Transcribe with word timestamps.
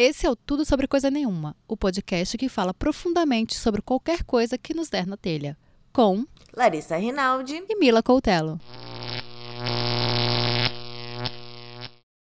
Esse 0.00 0.28
é 0.28 0.30
o 0.30 0.36
Tudo 0.36 0.64
Sobre 0.64 0.86
Coisa 0.86 1.10
Nenhuma, 1.10 1.56
o 1.66 1.76
podcast 1.76 2.38
que 2.38 2.48
fala 2.48 2.72
profundamente 2.72 3.56
sobre 3.56 3.82
qualquer 3.82 4.22
coisa 4.22 4.56
que 4.56 4.72
nos 4.72 4.88
der 4.88 5.04
na 5.08 5.16
telha. 5.16 5.58
Com 5.92 6.24
Larissa 6.56 6.96
Rinaldi 6.96 7.64
e 7.68 7.74
Mila 7.74 8.00
Coutelo. 8.00 8.60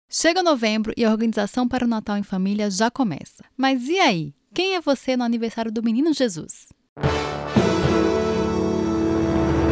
Chega 0.07 0.43
novembro 0.43 0.93
e 0.95 1.03
a 1.03 1.09
organização 1.09 1.67
para 1.67 1.85
o 1.85 1.87
Natal 1.87 2.17
em 2.17 2.21
família 2.21 2.69
já 2.69 2.91
começa. 2.91 3.43
Mas 3.57 3.87
e 3.87 3.97
aí? 3.97 4.35
Quem 4.53 4.75
é 4.75 4.79
você 4.79 5.17
no 5.17 5.23
aniversário 5.23 5.71
do 5.71 5.81
Menino 5.81 6.13
Jesus? 6.13 6.67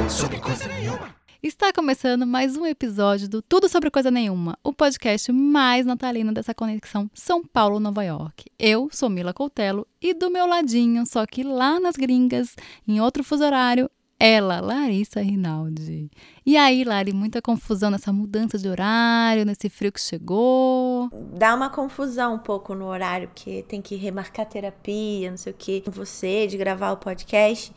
Sobre 0.09 0.39
coisa 0.39 0.67
nenhuma. 0.67 1.22
Está 1.43 1.73
começando 1.73 2.25
mais 2.25 2.55
um 2.55 2.65
episódio 2.65 3.27
do 3.27 3.41
Tudo 3.41 3.67
Sobre 3.67 3.91
Coisa 3.91 4.09
Nenhuma, 4.09 4.57
o 4.63 4.71
podcast 4.71 5.29
mais 5.29 5.85
natalino 5.85 6.33
dessa 6.33 6.53
conexão 6.53 7.11
São 7.13 7.43
Paulo-Nova 7.43 8.01
York. 8.01 8.45
Eu 8.57 8.87
sou 8.89 9.09
Mila 9.09 9.33
Coutelo 9.33 9.85
e 10.01 10.13
do 10.13 10.31
meu 10.31 10.47
ladinho, 10.47 11.05
só 11.05 11.25
que 11.25 11.43
lá 11.43 11.81
nas 11.81 11.97
gringas, 11.97 12.55
em 12.87 13.01
outro 13.01 13.25
fuso 13.25 13.43
horário, 13.43 13.91
ela, 14.25 14.61
Larissa 14.61 15.19
Rinaldi. 15.19 16.09
E 16.45 16.55
aí, 16.55 16.85
Lari, 16.85 17.11
muita 17.11 17.41
confusão 17.41 17.91
nessa 17.91 18.13
mudança 18.13 18.57
de 18.57 18.69
horário, 18.69 19.43
nesse 19.43 19.67
frio 19.67 19.91
que 19.91 19.99
chegou? 19.99 21.09
Dá 21.37 21.53
uma 21.53 21.69
confusão 21.69 22.35
um 22.35 22.39
pouco 22.39 22.73
no 22.73 22.85
horário, 22.85 23.27
porque 23.27 23.63
tem 23.63 23.81
que 23.81 23.97
remarcar 23.97 24.45
terapia, 24.45 25.29
não 25.29 25.35
sei 25.35 25.51
o 25.51 25.55
que, 25.57 25.81
com 25.81 25.91
você, 25.91 26.47
de 26.47 26.55
gravar 26.55 26.93
o 26.93 26.97
podcast. 26.97 27.73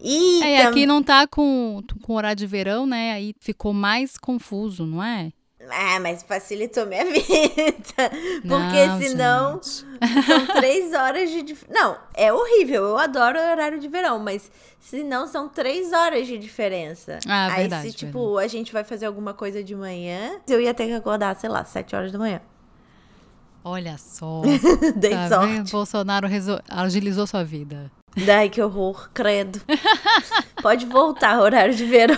E 0.00 0.42
é, 0.42 0.62
tam... 0.62 0.70
aqui 0.72 0.84
não 0.84 1.00
tá 1.00 1.28
com, 1.28 1.80
com 2.02 2.14
horário 2.14 2.38
de 2.38 2.46
verão, 2.48 2.86
né? 2.86 3.12
Aí 3.12 3.32
ficou 3.38 3.72
mais 3.72 4.16
confuso, 4.16 4.84
não 4.84 5.00
é? 5.00 5.30
Ah, 5.70 5.98
mas 6.00 6.22
facilitou 6.22 6.86
minha 6.86 7.04
vida. 7.06 8.10
Porque 8.42 8.86
não, 8.86 9.00
senão 9.00 9.52
gente. 9.54 10.26
são 10.26 10.46
três 10.46 10.92
horas 10.92 11.30
de. 11.30 11.42
Dif... 11.42 11.64
Não, 11.68 11.96
é 12.14 12.32
horrível. 12.32 12.84
Eu 12.84 12.98
adoro 12.98 13.38
o 13.38 13.50
horário 13.50 13.78
de 13.78 13.88
verão, 13.88 14.18
mas 14.18 14.50
senão 14.80 15.26
são 15.26 15.48
três 15.48 15.92
horas 15.92 16.26
de 16.26 16.38
diferença. 16.38 17.18
Ah, 17.26 17.46
Aí, 17.46 17.62
verdade, 17.62 17.90
se, 17.90 17.96
tipo, 17.96 18.26
verdade. 18.26 18.44
a 18.44 18.48
gente 18.48 18.72
vai 18.72 18.84
fazer 18.84 19.06
alguma 19.06 19.34
coisa 19.34 19.62
de 19.62 19.74
manhã, 19.74 20.40
eu 20.48 20.60
ia 20.60 20.74
ter 20.74 20.86
que 20.86 20.92
acordar, 20.92 21.34
sei 21.36 21.48
lá, 21.48 21.64
sete 21.64 21.96
horas 21.96 22.12
da 22.12 22.18
manhã. 22.18 22.40
Olha 23.64 23.96
só. 23.96 24.42
Dei 24.94 25.12
tá 25.12 25.28
sorte. 25.28 25.54
Vendo? 25.54 25.70
Bolsonaro 25.70 26.28
resol... 26.28 26.60
agilizou 26.68 27.26
sua 27.26 27.42
vida. 27.42 27.90
Ai, 28.28 28.48
que 28.50 28.60
horror, 28.62 29.10
credo. 29.12 29.60
Pode 30.60 30.84
voltar, 30.86 31.40
horário 31.40 31.74
de 31.74 31.84
verão. 31.84 32.16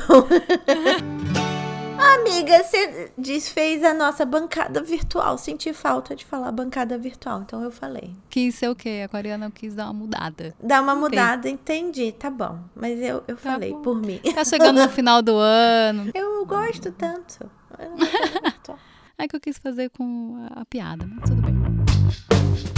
Amiga, 1.99 2.63
você 2.63 3.11
desfez 3.17 3.83
a 3.83 3.95
nossa 3.95 4.25
bancada 4.25 4.83
virtual. 4.83 5.39
Senti 5.39 5.73
falta 5.73 6.15
de 6.15 6.25
falar 6.25 6.53
bancada 6.53 6.99
virtual, 6.99 7.43
então 7.43 7.63
eu 7.63 7.71
falei. 7.71 8.15
Quis 8.29 8.55
ser 8.55 8.69
o 8.69 8.75
quê? 8.75 9.03
A 9.05 9.09
coreana 9.09 9.51
quis 9.51 9.75
dar 9.75 9.85
uma 9.85 9.95
mudada. 9.95 10.55
Dar 10.63 10.83
uma 10.83 10.93
okay. 10.93 11.03
mudada, 11.03 11.49
entendi, 11.49 12.13
tá 12.13 12.31
bom. 12.31 12.59
Mas 12.75 13.01
eu, 13.01 13.25
eu 13.27 13.37
tá 13.37 13.53
falei 13.53 13.73
bom. 13.73 13.83
por 13.83 13.97
mim. 13.97 14.21
Tá 14.35 14.45
chegando 14.45 14.81
no 14.81 14.89
final 14.89 15.23
do 15.23 15.37
ano. 15.37 16.11
Eu 16.15 16.45
gosto 16.47 16.93
tanto. 16.93 17.51
é 19.19 19.27
que 19.27 19.35
eu 19.35 19.41
quis 19.41 19.59
fazer 19.59 19.91
com 19.91 20.49
a, 20.55 20.61
a 20.61 20.65
piada, 20.65 21.07
mas 21.07 21.29
tudo 21.29 21.43
bem. 21.43 22.76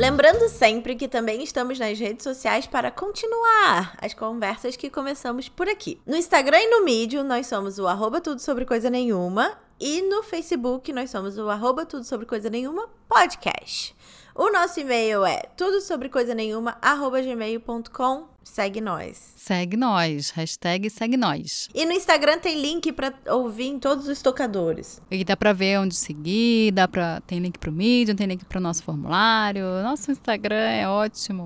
Lembrando 0.00 0.48
sempre 0.48 0.96
que 0.96 1.06
também 1.06 1.42
estamos 1.42 1.78
nas 1.78 1.98
redes 1.98 2.24
sociais 2.24 2.66
para 2.66 2.90
continuar 2.90 3.94
as 4.00 4.14
conversas 4.14 4.74
que 4.74 4.88
começamos 4.88 5.46
por 5.50 5.68
aqui. 5.68 6.00
No 6.06 6.16
Instagram 6.16 6.58
e 6.58 6.70
no 6.70 6.82
Medium, 6.82 7.22
nós 7.22 7.46
somos 7.46 7.78
o 7.78 7.86
arroba 7.86 8.18
tudo 8.18 8.40
sobre 8.40 8.64
coisa 8.64 8.88
nenhuma. 8.88 9.58
E 9.78 10.00
no 10.00 10.22
Facebook, 10.22 10.90
nós 10.90 11.10
somos 11.10 11.36
o 11.36 11.50
arroba 11.50 11.84
tudo 11.84 12.04
sobre 12.04 12.24
coisa 12.24 12.48
nenhuma 12.48 12.88
podcast. 13.06 13.94
O 14.34 14.50
nosso 14.50 14.80
e-mail 14.80 15.24
é 15.24 15.42
tudo 15.56 15.80
sobre 15.80 16.08
coisa 16.08 16.34
nenhuma, 16.34 16.76
arroba 16.80 17.20
gmail.com. 17.20 18.28
Segue 18.42 18.80
nós. 18.80 19.34
Segue 19.36 19.76
nós. 19.76 20.30
Hashtag 20.30 20.90
segue 20.90 21.16
nós. 21.16 21.68
E 21.74 21.84
no 21.84 21.92
Instagram 21.92 22.38
tem 22.38 22.60
link 22.60 22.90
para 22.92 23.12
ouvir 23.28 23.66
em 23.66 23.78
todos 23.78 24.08
os 24.08 24.20
tocadores. 24.22 25.00
E 25.10 25.24
dá 25.24 25.36
para 25.36 25.52
ver 25.52 25.78
onde 25.78 25.94
seguir, 25.94 26.72
dá 26.72 26.88
pra... 26.88 27.20
tem 27.26 27.38
link 27.38 27.58
pro 27.58 27.70
Medium, 27.70 28.16
tem 28.16 28.26
link 28.26 28.44
pro 28.44 28.60
nosso 28.60 28.82
formulário. 28.82 29.64
Nosso 29.82 30.10
Instagram 30.10 30.56
é 30.56 30.88
ótimo. 30.88 31.44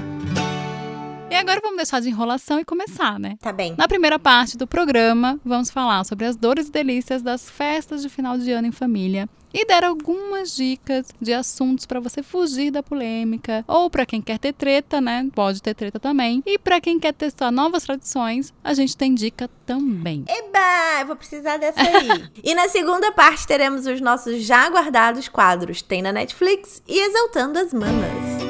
E 1.35 1.37
agora 1.37 1.61
vamos 1.61 1.79
deixar 1.79 2.01
de 2.01 2.09
enrolação 2.09 2.61
e 2.61 2.65
começar, 2.65 3.19
né? 3.19 3.37
Tá 3.41 3.53
bem. 3.53 3.75
Na 3.77 3.89
primeira 3.89 4.21
parte 4.21 4.57
do 4.57 4.69
programa, 4.69 5.37
vamos 5.45 5.69
falar 5.69 6.05
sobre 6.05 6.27
as 6.27 6.37
dores 6.37 6.69
e 6.69 6.71
delícias 6.71 7.23
das 7.23 7.51
festas 7.51 8.03
de 8.03 8.09
final 8.09 8.39
de 8.39 8.53
ano 8.53 8.69
em 8.69 8.71
família 8.71 9.29
e 9.53 9.67
dar 9.67 9.83
algumas 9.83 10.55
dicas 10.55 11.09
de 11.21 11.33
assuntos 11.33 11.87
para 11.87 11.99
você 11.99 12.23
fugir 12.23 12.71
da 12.71 12.85
polêmica 12.85 13.65
ou 13.67 13.91
para 13.91 14.07
quem 14.07 14.23
quer 14.23 14.39
ter 14.39 14.53
treta, 14.53 15.01
né? 15.01 15.29
Pode 15.35 15.61
ter 15.61 15.75
treta 15.75 15.99
também. 15.99 16.41
E 16.47 16.57
para 16.57 16.81
quem 16.81 17.01
quer 17.01 17.13
testar 17.13 17.51
novas 17.51 17.83
tradições, 17.83 18.55
a 18.63 18.73
gente 18.73 18.97
tem 18.97 19.13
dica 19.13 19.51
também. 19.67 20.25
Eba, 20.29 21.01
eu 21.01 21.07
vou 21.09 21.17
precisar 21.17 21.57
dessa 21.57 21.81
aí. 21.81 22.31
e 22.45 22.55
na 22.55 22.69
segunda 22.69 23.11
parte 23.11 23.45
teremos 23.45 23.89
os 23.89 24.01
nossos 24.01 24.41
já 24.45 24.69
guardados 24.71 25.29
quadros, 25.29 25.83
tem 25.83 26.01
na 26.01 26.13
Netflix 26.13 26.81
e 26.87 26.97
exaltando 26.97 27.59
as 27.59 27.75
manas. 27.75 28.44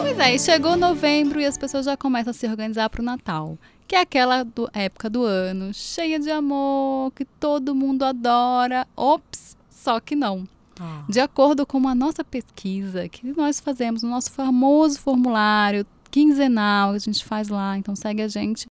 Pois 0.00 0.18
é, 0.18 0.38
chegou 0.38 0.78
novembro 0.78 1.38
e 1.38 1.44
as 1.44 1.58
pessoas 1.58 1.84
já 1.84 1.94
começam 1.94 2.30
a 2.30 2.34
se 2.34 2.46
organizar 2.48 2.88
para 2.88 3.02
o 3.02 3.04
Natal, 3.04 3.58
que 3.86 3.94
é 3.94 4.00
aquela 4.00 4.42
do, 4.42 4.66
época 4.72 5.10
do 5.10 5.24
ano 5.24 5.74
cheia 5.74 6.18
de 6.18 6.30
amor, 6.30 7.12
que 7.12 7.26
todo 7.26 7.74
mundo 7.74 8.02
adora. 8.02 8.88
Ops, 8.96 9.58
só 9.68 10.00
que 10.00 10.16
não. 10.16 10.48
Ah. 10.80 11.04
De 11.06 11.20
acordo 11.20 11.66
com 11.66 11.86
a 11.86 11.94
nossa 11.94 12.24
pesquisa 12.24 13.10
que 13.10 13.30
nós 13.36 13.60
fazemos 13.60 14.02
no 14.02 14.08
nosso 14.08 14.32
famoso 14.32 14.98
formulário 14.98 15.86
quinzenal, 16.10 16.92
que 16.92 16.96
a 16.96 17.00
gente 17.00 17.22
faz 17.22 17.48
lá, 17.48 17.76
então 17.76 17.94
segue 17.94 18.22
a 18.22 18.28
gente. 18.28 18.66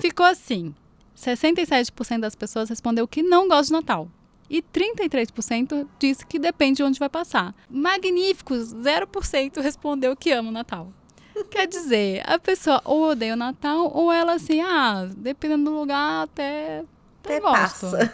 Ficou 0.00 0.26
assim: 0.26 0.72
67% 1.16 2.20
das 2.20 2.36
pessoas 2.36 2.68
respondeu 2.68 3.08
que 3.08 3.20
não 3.20 3.48
gosta 3.48 3.66
de 3.66 3.72
Natal 3.72 4.08
e 4.48 4.62
33% 4.62 5.86
disse 5.98 6.26
que 6.26 6.38
depende 6.38 6.78
de 6.78 6.82
onde 6.82 6.98
vai 6.98 7.08
passar. 7.08 7.54
Magníficos, 7.68 8.74
0% 8.74 9.60
respondeu 9.60 10.16
que 10.16 10.30
ama 10.30 10.48
o 10.48 10.52
Natal. 10.52 10.92
Quer 11.50 11.66
dizer, 11.66 12.22
a 12.26 12.38
pessoa 12.38 12.80
ou 12.84 13.10
odeia 13.10 13.34
o 13.34 13.36
Natal 13.36 13.90
ou 13.94 14.12
ela 14.12 14.34
assim, 14.34 14.60
ah, 14.60 15.08
dependendo 15.16 15.70
do 15.70 15.76
lugar, 15.76 16.24
até 16.24 16.84
até, 17.24 17.40
passa. 17.40 18.12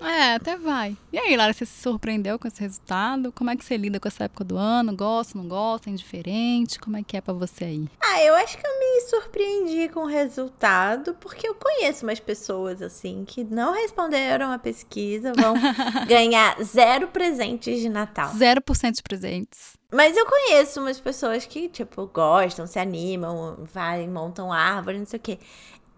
É, 0.00 0.34
até 0.34 0.56
vai. 0.56 0.96
E 1.12 1.18
aí, 1.18 1.36
Lara, 1.36 1.52
você 1.52 1.66
se 1.66 1.82
surpreendeu 1.82 2.38
com 2.38 2.46
esse 2.46 2.60
resultado? 2.60 3.32
Como 3.32 3.50
é 3.50 3.56
que 3.56 3.64
você 3.64 3.76
lida 3.76 3.98
com 3.98 4.08
essa 4.08 4.24
época 4.24 4.44
do 4.44 4.56
ano? 4.56 4.94
Gosta, 4.94 5.36
não 5.36 5.48
gosta, 5.48 5.90
é 5.90 5.92
indiferente? 5.92 6.78
Como 6.78 6.96
é 6.96 7.02
que 7.02 7.16
é 7.16 7.20
pra 7.20 7.34
você 7.34 7.64
aí? 7.64 7.88
Ah, 8.00 8.22
eu 8.22 8.34
acho 8.36 8.56
que 8.56 8.66
eu 8.66 8.78
me 8.78 9.00
surpreendi 9.02 9.88
com 9.88 10.00
o 10.00 10.06
resultado, 10.06 11.14
porque 11.20 11.46
eu 11.48 11.54
conheço 11.54 12.06
umas 12.06 12.20
pessoas, 12.20 12.80
assim, 12.80 13.24
que 13.26 13.44
não 13.44 13.72
responderam 13.74 14.52
a 14.52 14.58
pesquisa, 14.58 15.32
vão 15.36 15.54
ganhar 16.06 16.56
zero 16.62 17.08
presentes 17.08 17.80
de 17.80 17.88
Natal. 17.88 18.32
0% 18.32 18.92
de 18.92 19.02
presentes. 19.02 19.78
Mas 19.92 20.16
eu 20.16 20.24
conheço 20.24 20.80
umas 20.80 21.00
pessoas 21.00 21.44
que, 21.44 21.68
tipo, 21.68 22.06
gostam, 22.06 22.64
se 22.66 22.78
animam, 22.78 23.58
vai, 23.72 24.06
montam 24.06 24.52
árvore, 24.52 24.98
não 24.98 25.06
sei 25.06 25.18
o 25.18 25.22
quê. 25.22 25.38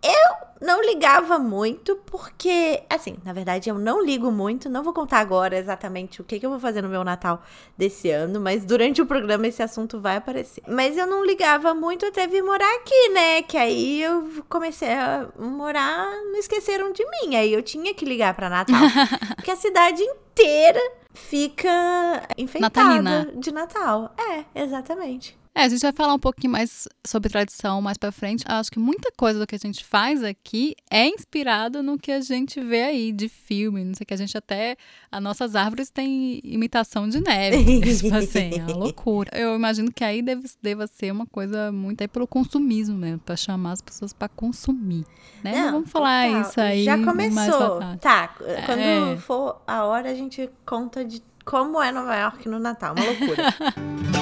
Eu 0.02 0.52
não 0.60 0.80
ligava 0.80 1.38
muito, 1.38 1.96
porque, 2.06 2.82
assim, 2.88 3.16
na 3.24 3.32
verdade 3.32 3.68
eu 3.68 3.78
não 3.78 4.04
ligo 4.04 4.30
muito. 4.30 4.68
Não 4.68 4.82
vou 4.82 4.92
contar 4.92 5.18
agora 5.18 5.56
exatamente 5.56 6.20
o 6.20 6.24
que, 6.24 6.38
que 6.38 6.46
eu 6.46 6.50
vou 6.50 6.60
fazer 6.60 6.82
no 6.82 6.88
meu 6.88 7.04
Natal 7.04 7.42
desse 7.76 8.10
ano, 8.10 8.40
mas 8.40 8.64
durante 8.64 9.02
o 9.02 9.06
programa 9.06 9.46
esse 9.46 9.62
assunto 9.62 10.00
vai 10.00 10.16
aparecer. 10.16 10.62
Mas 10.68 10.96
eu 10.96 11.06
não 11.06 11.24
ligava 11.24 11.74
muito 11.74 12.06
até 12.06 12.26
vir 12.26 12.42
morar 12.42 12.72
aqui, 12.76 13.08
né? 13.10 13.42
Que 13.42 13.56
aí 13.56 14.02
eu 14.02 14.44
comecei 14.48 14.92
a 14.92 15.28
morar, 15.38 16.10
não 16.24 16.36
esqueceram 16.36 16.92
de 16.92 17.04
mim. 17.04 17.36
Aí 17.36 17.52
eu 17.52 17.62
tinha 17.62 17.92
que 17.94 18.04
ligar 18.04 18.34
pra 18.34 18.48
Natal. 18.48 18.80
porque 19.37 19.50
a 19.50 19.56
cidade 19.56 20.02
inteira 20.02 20.81
fica 21.12 22.22
enfeitada 22.38 23.02
Natalina. 23.02 23.32
de 23.37 23.52
Natal. 23.52 24.14
É, 24.16 24.62
exatamente. 24.62 25.41
É, 25.54 25.64
a 25.64 25.69
gente 25.69 25.82
vai 25.82 25.93
falar 25.93 26.14
um 26.14 26.19
pouquinho 26.19 26.50
mais 26.52 26.88
sobre 27.06 27.28
tradição 27.28 27.82
mais 27.82 27.99
pra 27.99 28.10
frente. 28.10 28.43
Eu 28.49 28.54
acho 28.54 28.70
que 28.72 28.78
muita 28.78 29.12
coisa 29.14 29.38
do 29.38 29.46
que 29.46 29.54
a 29.54 29.58
gente 29.58 29.84
faz 29.84 30.25
aqui 30.25 30.75
é 30.90 31.06
inspirado 31.06 31.82
no 31.82 31.99
que 31.99 32.10
a 32.10 32.20
gente 32.22 32.58
vê 32.58 32.84
aí 32.84 33.12
de 33.12 33.28
filme, 33.28 33.84
não 33.84 33.93
sei 33.94 34.04
o 34.04 34.06
que. 34.06 34.14
A 34.14 34.16
gente 34.16 34.37
até. 34.37 34.76
As 35.10 35.22
nossas 35.22 35.54
árvores 35.54 35.90
têm 35.90 36.40
imitação 36.43 37.06
de 37.06 37.20
neve. 37.20 37.81
tipo 37.96 38.14
assim, 38.14 38.50
é 38.58 38.64
uma 38.64 38.76
loucura. 38.76 39.31
Eu 39.38 39.54
imagino 39.54 39.93
que 39.93 40.02
aí 40.02 40.22
deve, 40.22 40.49
deva 40.62 40.87
ser 40.87 41.12
uma 41.12 41.26
coisa 41.26 41.70
muito 41.70 42.00
aí 42.00 42.08
pelo 42.08 42.26
consumismo 42.26 42.96
mesmo, 42.96 43.19
pra 43.19 43.37
chamar 43.37 43.72
as 43.72 43.82
pessoas 43.82 44.14
pra 44.14 44.28
consumir. 44.28 45.04
Né? 45.44 45.52
Não, 45.52 45.72
vamos 45.72 45.90
falar 45.90 46.28
total. 46.28 46.40
isso 46.43 46.60
aí. 46.62 46.84
Já 46.84 46.96
começou. 47.04 47.81
Tá, 48.00 48.28
quando 48.64 48.81
É. 48.81 49.16
for 49.19 49.60
a 49.66 49.84
hora, 49.84 50.10
a 50.10 50.14
gente 50.14 50.49
conta 50.64 51.04
de 51.04 51.22
como 51.44 51.82
é 51.82 51.93
Nova 51.93 52.16
York 52.16 52.49
no 52.49 52.58
Natal. 52.58 52.94
Uma 52.94 53.04
loucura. 53.04 53.43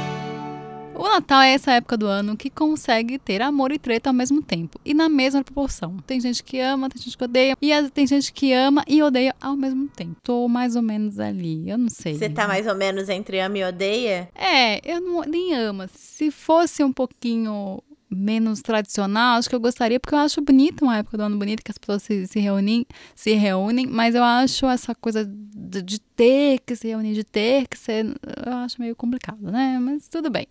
O 0.97 1.03
Natal 1.03 1.41
é 1.41 1.53
essa 1.53 1.73
época 1.73 1.95
do 1.95 2.07
ano 2.07 2.35
que 2.35 2.49
consegue 2.49 3.19
ter 3.19 3.39
amor 3.39 3.71
e 3.71 3.77
treta 3.77 4.09
ao 4.09 4.13
mesmo 4.13 4.41
tempo 4.41 4.81
e 4.83 4.95
na 4.95 5.07
mesma 5.07 5.43
proporção. 5.43 5.97
Tem 6.07 6.19
gente 6.19 6.43
que 6.43 6.59
ama, 6.59 6.89
tem 6.89 6.99
gente 6.99 7.15
que 7.15 7.23
odeia 7.23 7.55
e 7.61 7.89
tem 7.91 8.07
gente 8.07 8.33
que 8.33 8.51
ama 8.51 8.83
e 8.87 9.03
odeia 9.03 9.35
ao 9.39 9.55
mesmo 9.55 9.87
tempo. 9.89 10.15
Tô 10.23 10.47
mais 10.47 10.75
ou 10.75 10.81
menos 10.81 11.19
ali, 11.19 11.69
eu 11.69 11.77
não 11.77 11.89
sei. 11.89 12.17
Você 12.17 12.29
tá 12.29 12.47
mais 12.47 12.65
ou 12.65 12.73
menos 12.73 13.09
entre 13.09 13.39
ama 13.39 13.59
e 13.59 13.63
odeia? 13.63 14.27
É, 14.33 14.81
eu 14.91 14.99
não, 14.99 15.21
nem 15.21 15.53
ama. 15.53 15.87
Se 15.93 16.31
fosse 16.31 16.83
um 16.83 16.91
pouquinho 16.91 17.79
menos 18.09 18.61
tradicional, 18.61 19.37
acho 19.37 19.49
que 19.49 19.55
eu 19.55 19.59
gostaria, 19.59 19.99
porque 19.99 20.15
eu 20.15 20.19
acho 20.19 20.41
bonito 20.41 20.83
uma 20.83 20.97
época 20.97 21.17
do 21.17 21.23
ano 21.23 21.37
bonito 21.37 21.63
que 21.63 21.71
as 21.71 21.77
pessoas 21.77 22.03
se, 22.03 22.27
se, 22.27 22.39
reúnem, 22.39 22.85
se 23.15 23.33
reúnem, 23.33 23.85
mas 23.87 24.15
eu 24.15 24.23
acho 24.23 24.65
essa 24.67 24.95
coisa 24.95 25.25
de, 25.25 25.81
de, 25.81 25.99
ter 25.99 26.59
que 26.65 26.75
se 26.75 26.87
reunir, 26.87 27.13
de 27.13 27.23
ter 27.23 27.67
que 27.67 27.77
ser, 27.77 28.05
eu 28.45 28.53
acho 28.53 28.79
meio 28.81 28.95
complicado, 28.95 29.51
né? 29.51 29.77
Mas 29.79 30.07
tudo 30.07 30.29
bem. 30.29 30.47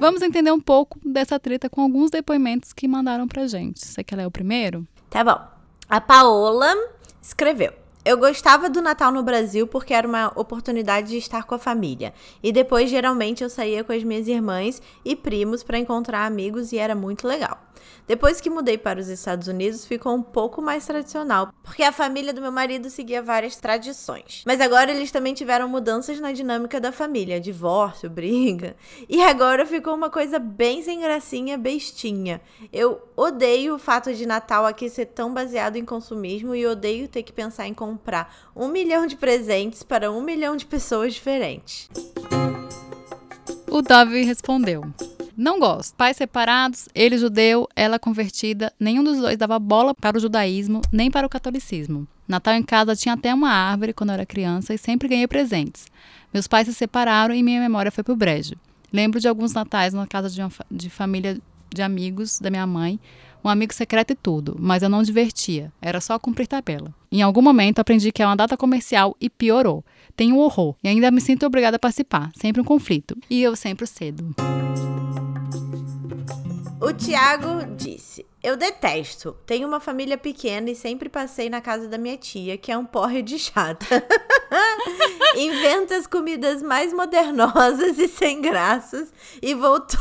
Vamos 0.00 0.22
entender 0.22 0.50
um 0.50 0.60
pouco 0.60 0.98
dessa 1.04 1.38
treta 1.38 1.68
com 1.68 1.82
alguns 1.82 2.10
depoimentos 2.10 2.72
que 2.72 2.88
mandaram 2.88 3.28
pra 3.28 3.46
gente. 3.46 3.86
Você 3.86 4.02
quer 4.02 4.16
ler 4.16 4.26
o 4.26 4.30
primeiro? 4.30 4.86
Tá 5.10 5.22
bom. 5.22 5.38
A 5.88 6.00
Paola 6.00 6.74
escreveu. 7.22 7.79
Eu 8.02 8.16
gostava 8.16 8.70
do 8.70 8.80
Natal 8.80 9.12
no 9.12 9.22
Brasil 9.22 9.66
porque 9.66 9.92
era 9.92 10.08
uma 10.08 10.32
oportunidade 10.34 11.08
de 11.10 11.18
estar 11.18 11.44
com 11.44 11.54
a 11.54 11.58
família. 11.58 12.14
E 12.42 12.50
depois, 12.50 12.88
geralmente, 12.88 13.44
eu 13.44 13.50
saía 13.50 13.84
com 13.84 13.92
as 13.92 14.02
minhas 14.02 14.26
irmãs 14.26 14.80
e 15.04 15.14
primos 15.14 15.62
para 15.62 15.78
encontrar 15.78 16.24
amigos 16.24 16.72
e 16.72 16.78
era 16.78 16.94
muito 16.94 17.28
legal. 17.28 17.69
Depois 18.06 18.40
que 18.40 18.50
mudei 18.50 18.76
para 18.76 19.00
os 19.00 19.08
Estados 19.08 19.48
Unidos, 19.48 19.84
ficou 19.84 20.14
um 20.14 20.22
pouco 20.22 20.60
mais 20.60 20.86
tradicional, 20.86 21.52
porque 21.62 21.82
a 21.82 21.92
família 21.92 22.32
do 22.32 22.40
meu 22.40 22.52
marido 22.52 22.90
seguia 22.90 23.22
várias 23.22 23.56
tradições. 23.56 24.42
Mas 24.46 24.60
agora 24.60 24.90
eles 24.90 25.10
também 25.10 25.34
tiveram 25.34 25.68
mudanças 25.68 26.18
na 26.18 26.32
dinâmica 26.32 26.80
da 26.80 26.92
família, 26.92 27.40
divórcio, 27.40 28.08
briga. 28.10 28.76
E 29.08 29.22
agora 29.22 29.64
ficou 29.64 29.94
uma 29.94 30.10
coisa 30.10 30.38
bem 30.38 30.82
sem 30.82 31.00
gracinha, 31.00 31.56
bestinha. 31.56 32.40
Eu 32.72 33.00
odeio 33.16 33.74
o 33.74 33.78
fato 33.78 34.12
de 34.12 34.26
Natal 34.26 34.66
aqui 34.66 34.88
ser 34.88 35.06
tão 35.06 35.32
baseado 35.32 35.76
em 35.76 35.84
consumismo 35.84 36.54
e 36.54 36.66
odeio 36.66 37.08
ter 37.08 37.22
que 37.22 37.32
pensar 37.32 37.66
em 37.66 37.74
comprar 37.74 38.50
um 38.54 38.68
milhão 38.68 39.06
de 39.06 39.16
presentes 39.16 39.82
para 39.82 40.10
um 40.10 40.20
milhão 40.20 40.56
de 40.56 40.66
pessoas 40.66 41.14
diferentes. 41.14 41.88
O 43.70 43.82
Davi 43.82 44.24
respondeu: 44.24 44.84
não 45.36 45.58
gosto. 45.58 45.94
Pais 45.94 46.18
separados, 46.18 46.88
ele 46.94 47.16
judeu, 47.16 47.66
ela 47.74 47.98
convertida, 47.98 48.70
nenhum 48.78 49.02
dos 49.02 49.18
dois 49.18 49.38
dava 49.38 49.58
bola 49.58 49.94
para 49.94 50.18
o 50.18 50.20
judaísmo 50.20 50.82
nem 50.92 51.10
para 51.10 51.26
o 51.26 51.30
catolicismo. 51.30 52.06
Natal 52.28 52.54
em 52.54 52.62
casa 52.62 52.94
tinha 52.94 53.14
até 53.14 53.32
uma 53.32 53.50
árvore 53.50 53.94
quando 53.94 54.10
eu 54.10 54.14
era 54.14 54.26
criança 54.26 54.74
e 54.74 54.78
sempre 54.78 55.08
ganhei 55.08 55.26
presentes. 55.26 55.86
Meus 56.30 56.46
pais 56.46 56.66
se 56.66 56.74
separaram 56.74 57.34
e 57.34 57.42
minha 57.42 57.58
memória 57.58 57.90
foi 57.90 58.04
pro 58.04 58.14
brejo. 58.14 58.54
Lembro 58.92 59.18
de 59.18 59.28
alguns 59.28 59.54
natais 59.54 59.94
na 59.94 60.06
casa 60.06 60.28
de, 60.28 60.42
uma, 60.42 60.50
de 60.70 60.90
família 60.90 61.40
de 61.72 61.80
amigos 61.80 62.38
da 62.38 62.50
minha 62.50 62.66
mãe, 62.66 63.00
um 63.44 63.48
amigo 63.48 63.72
secreto 63.74 64.12
e 64.12 64.16
tudo, 64.16 64.56
mas 64.58 64.82
eu 64.82 64.88
não 64.88 65.02
divertia, 65.02 65.72
era 65.80 66.00
só 66.00 66.18
cumprir 66.18 66.46
tabela. 66.46 66.94
Em 67.10 67.22
algum 67.22 67.42
momento 67.42 67.78
aprendi 67.78 68.12
que 68.12 68.22
é 68.22 68.26
uma 68.26 68.36
data 68.36 68.56
comercial 68.56 69.16
e 69.20 69.28
piorou. 69.28 69.84
Tenho 70.14 70.38
horror 70.38 70.76
e 70.82 70.88
ainda 70.88 71.10
me 71.10 71.20
sinto 71.20 71.46
obrigada 71.46 71.76
a 71.76 71.80
participar, 71.80 72.30
sempre 72.34 72.60
um 72.60 72.64
conflito. 72.64 73.16
E 73.28 73.42
eu 73.42 73.56
sempre 73.56 73.86
cedo. 73.86 74.34
O 76.80 76.94
Tiago 76.94 77.76
disse: 77.76 78.24
Eu 78.42 78.56
detesto. 78.56 79.36
Tenho 79.44 79.68
uma 79.68 79.80
família 79.80 80.16
pequena 80.16 80.70
e 80.70 80.74
sempre 80.74 81.10
passei 81.10 81.50
na 81.50 81.60
casa 81.60 81.86
da 81.86 81.98
minha 81.98 82.16
tia, 82.16 82.56
que 82.56 82.72
é 82.72 82.78
um 82.78 82.86
porre 82.86 83.20
de 83.20 83.38
chata. 83.38 84.02
Inventa 85.36 85.96
as 85.96 86.06
comidas 86.06 86.62
mais 86.62 86.92
modernosas 86.92 87.98
e 87.98 88.08
sem 88.08 88.40
graças 88.40 89.12
e 89.42 89.54
voltou. 89.54 90.00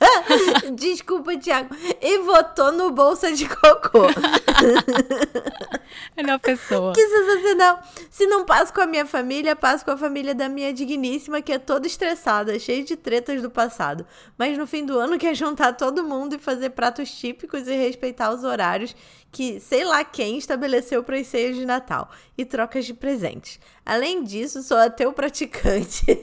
Desculpa, 0.74 1.36
Tiago. 1.36 1.74
E 2.00 2.18
votou 2.18 2.72
no 2.72 2.90
bolsa 2.90 3.32
de 3.32 3.48
cocô. 3.48 4.06
Melhor 6.16 6.38
pessoa. 6.38 6.92
Que 6.92 7.06
sensacional. 7.06 7.80
Se 8.10 8.26
não 8.26 8.44
passo 8.44 8.72
com 8.72 8.80
a 8.80 8.86
minha 8.86 9.06
família, 9.06 9.56
passo 9.56 9.84
com 9.84 9.90
a 9.90 9.96
família 9.96 10.34
da 10.34 10.48
minha 10.48 10.72
digníssima, 10.72 11.42
que 11.42 11.52
é 11.52 11.58
toda 11.58 11.86
estressada, 11.86 12.58
cheia 12.58 12.84
de 12.84 12.96
tretas 12.96 13.42
do 13.42 13.50
passado. 13.50 14.06
Mas 14.36 14.56
no 14.56 14.66
fim 14.66 14.84
do 14.84 14.98
ano 14.98 15.18
quer 15.18 15.34
juntar 15.34 15.72
todo 15.72 16.04
mundo 16.04 16.34
e 16.34 16.38
fazer 16.38 16.70
pratos 16.70 17.10
típicos 17.10 17.66
e 17.66 17.74
respeitar 17.74 18.32
os 18.32 18.44
horários 18.44 18.94
que 19.30 19.60
sei 19.60 19.84
lá 19.84 20.04
quem 20.04 20.38
estabeleceu 20.38 21.02
para 21.02 21.18
as 21.18 21.26
ceias 21.26 21.56
de 21.56 21.66
Natal 21.66 22.10
e 22.36 22.44
trocas 22.44 22.86
de 22.86 22.94
presentes. 22.94 23.60
Além 23.84 24.22
disso, 24.22 24.62
sou 24.62 24.76
ateu 24.76 25.12
praticante. 25.12 26.04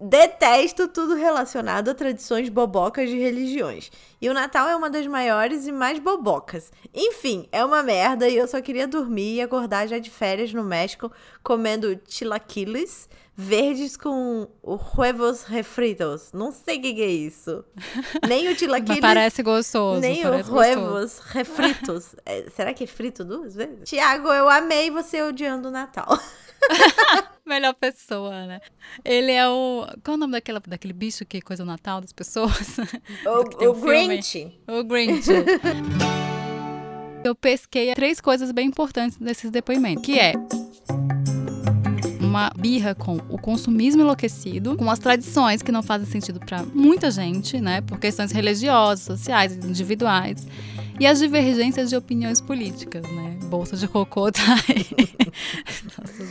Detesto 0.00 0.88
tudo 0.88 1.14
relacionado 1.14 1.88
a 1.88 1.94
tradições 1.94 2.48
bobocas 2.48 3.08
de 3.08 3.18
religiões. 3.18 3.90
E 4.20 4.28
o 4.28 4.34
Natal 4.34 4.68
é 4.68 4.76
uma 4.76 4.90
das 4.90 5.06
maiores 5.06 5.66
e 5.66 5.72
mais 5.72 5.98
bobocas. 5.98 6.72
Enfim, 6.94 7.48
é 7.52 7.64
uma 7.64 7.82
merda 7.82 8.28
e 8.28 8.36
eu 8.36 8.48
só 8.48 8.60
queria 8.60 8.86
dormir 8.86 9.36
e 9.36 9.40
acordar 9.40 9.86
já 9.86 9.98
de 9.98 10.10
férias 10.10 10.52
no 10.52 10.64
México 10.64 11.10
comendo 11.42 12.00
chilaquiles 12.08 13.08
verdes 13.36 13.96
com 13.98 14.48
huevos 14.64 15.42
refritos. 15.44 16.30
Não 16.32 16.50
sei 16.50 16.78
o 16.78 16.82
que, 16.82 16.94
que, 16.94 17.02
é 17.02 17.10
isso. 17.10 17.62
Nem 18.26 18.48
o 18.48 18.58
chilaquiles. 18.58 19.00
parece 19.00 19.42
gostoso. 19.42 20.00
Nem 20.00 20.22
parece 20.22 20.50
o 20.50 20.54
huevos 20.54 21.18
refritos. 21.18 22.16
É, 22.24 22.48
será 22.50 22.72
que 22.72 22.84
é 22.84 22.86
frito 22.86 23.24
duas 23.24 23.54
vezes? 23.54 23.88
Tiago, 23.88 24.28
eu 24.28 24.48
amei 24.48 24.90
você 24.90 25.22
odiando 25.22 25.68
o 25.68 25.70
Natal. 25.70 26.18
Melhor 27.44 27.74
pessoa, 27.74 28.46
né? 28.46 28.60
Ele 29.04 29.30
é 29.30 29.46
o. 29.48 29.86
Qual 30.02 30.14
é 30.14 30.16
o 30.16 30.16
nome 30.16 30.32
daquela, 30.32 30.60
daquele 30.66 30.92
bicho 30.92 31.24
que 31.24 31.40
coisa 31.40 31.62
o 31.62 31.66
Natal 31.66 32.00
das 32.00 32.12
pessoas? 32.12 32.78
O, 33.24 33.64
o 33.64 33.72
um 33.72 33.80
Grinch. 33.80 34.58
O 34.66 34.82
Grinch. 34.82 35.28
Eu 37.22 37.34
pesquei 37.34 37.94
três 37.94 38.20
coisas 38.20 38.50
bem 38.50 38.66
importantes 38.66 39.16
desses 39.18 39.50
depoimentos, 39.50 40.04
que 40.04 40.18
é 40.18 40.32
uma 42.26 42.50
birra 42.56 42.94
com 42.94 43.16
o 43.28 43.38
consumismo 43.38 44.02
enlouquecido, 44.02 44.76
com 44.76 44.90
as 44.90 44.98
tradições 44.98 45.62
que 45.62 45.72
não 45.72 45.82
fazem 45.82 46.06
sentido 46.06 46.40
para 46.40 46.62
muita 46.74 47.10
gente, 47.10 47.60
né, 47.60 47.80
por 47.80 47.98
questões 47.98 48.32
religiosas, 48.32 49.04
sociais, 49.04 49.56
individuais, 49.56 50.46
e 50.98 51.06
as 51.06 51.18
divergências 51.18 51.90
de 51.90 51.96
opiniões 51.96 52.40
políticas, 52.40 53.02
né? 53.02 53.36
Bolsa 53.44 53.76
de 53.76 53.86
cocô 53.86 54.32
tá 54.32 54.56
aí. 54.68 54.86
Nossa, 55.98 56.24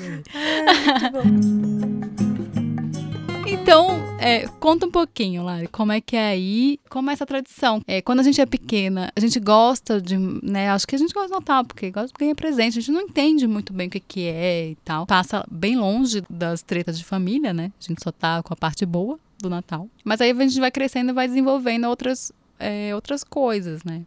então, 3.66 3.98
é, 4.20 4.48
conta 4.60 4.86
um 4.86 4.92
pouquinho, 4.92 5.44
Lari, 5.44 5.68
como 5.68 5.92
é 5.92 6.00
que 6.00 6.16
é 6.16 6.28
aí, 6.28 6.80
como 6.88 7.10
é 7.10 7.14
essa 7.14 7.26
tradição. 7.26 7.82
É, 7.88 8.00
quando 8.00 8.20
a 8.20 8.24
gente 8.24 8.40
é 8.40 8.46
pequena, 8.46 9.12
a 9.16 9.20
gente 9.20 9.40
gosta 9.40 10.00
de, 10.00 10.16
né, 10.16 10.70
acho 10.70 10.88
que 10.88 10.94
a 10.94 11.00
gente 11.00 11.12
gosta 11.12 11.30
de 11.30 11.34
Natal, 11.34 11.66
porque 11.66 11.90
gosta 11.90 12.10
de 12.10 12.14
ganhar 12.14 12.36
presente, 12.36 12.78
a 12.78 12.82
gente 12.82 12.92
não 12.92 13.02
entende 13.02 13.48
muito 13.48 13.74
bem 13.74 13.88
o 13.88 13.90
que, 13.90 14.00
que 14.00 14.28
é 14.28 14.70
e 14.70 14.76
tal. 14.86 15.08
Passa 15.08 15.44
bem 15.50 15.76
longe 15.76 16.24
das 16.30 16.62
tretas 16.62 16.96
de 16.96 17.04
família, 17.04 17.56
né? 17.56 17.72
A 17.82 17.84
gente 17.84 18.04
só 18.04 18.12
tá 18.12 18.44
com 18.44 18.54
a 18.54 18.56
parte 18.56 18.86
boa 18.86 19.20
do 19.40 19.50
Natal. 19.50 19.90
Mas 20.04 20.22
aí 20.22 20.30
a 20.30 20.34
gente 20.36 20.60
vai 20.60 20.70
crescendo 20.70 21.10
e 21.10 21.14
vai 21.14 21.28
desenvolvendo 21.28 21.86
outras, 21.86 22.32
é, 22.60 22.94
outras 22.94 23.24
coisas, 23.24 23.84
né? 23.84 24.04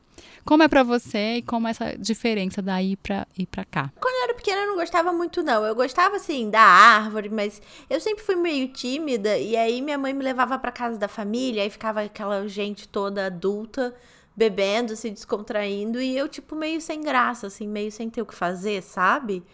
Como 0.48 0.62
é 0.62 0.68
para 0.68 0.82
você 0.82 1.34
e 1.36 1.42
como 1.42 1.68
é 1.68 1.72
essa 1.72 1.94
diferença 1.98 2.62
daí 2.62 2.96
pra 2.96 3.26
ir 3.36 3.44
pra 3.44 3.66
cá? 3.66 3.92
Quando 4.00 4.14
eu 4.14 4.22
era 4.24 4.34
pequena 4.34 4.62
eu 4.62 4.68
não 4.68 4.76
gostava 4.76 5.12
muito, 5.12 5.42
não. 5.42 5.62
Eu 5.62 5.74
gostava, 5.74 6.16
assim, 6.16 6.48
da 6.48 6.62
árvore, 6.62 7.28
mas 7.28 7.60
eu 7.90 8.00
sempre 8.00 8.24
fui 8.24 8.34
meio 8.34 8.68
tímida. 8.68 9.36
E 9.36 9.54
aí 9.54 9.82
minha 9.82 9.98
mãe 9.98 10.14
me 10.14 10.24
levava 10.24 10.58
pra 10.58 10.72
casa 10.72 10.96
da 10.98 11.06
família, 11.06 11.62
aí 11.62 11.68
ficava 11.68 12.00
aquela 12.00 12.48
gente 12.48 12.88
toda 12.88 13.26
adulta 13.26 13.94
bebendo, 14.34 14.96
se 14.96 15.10
descontraindo. 15.10 16.00
E 16.00 16.16
eu, 16.16 16.26
tipo, 16.26 16.56
meio 16.56 16.80
sem 16.80 17.02
graça, 17.02 17.48
assim, 17.48 17.68
meio 17.68 17.92
sem 17.92 18.08
ter 18.08 18.22
o 18.22 18.26
que 18.26 18.34
fazer, 18.34 18.82
sabe? 18.82 19.44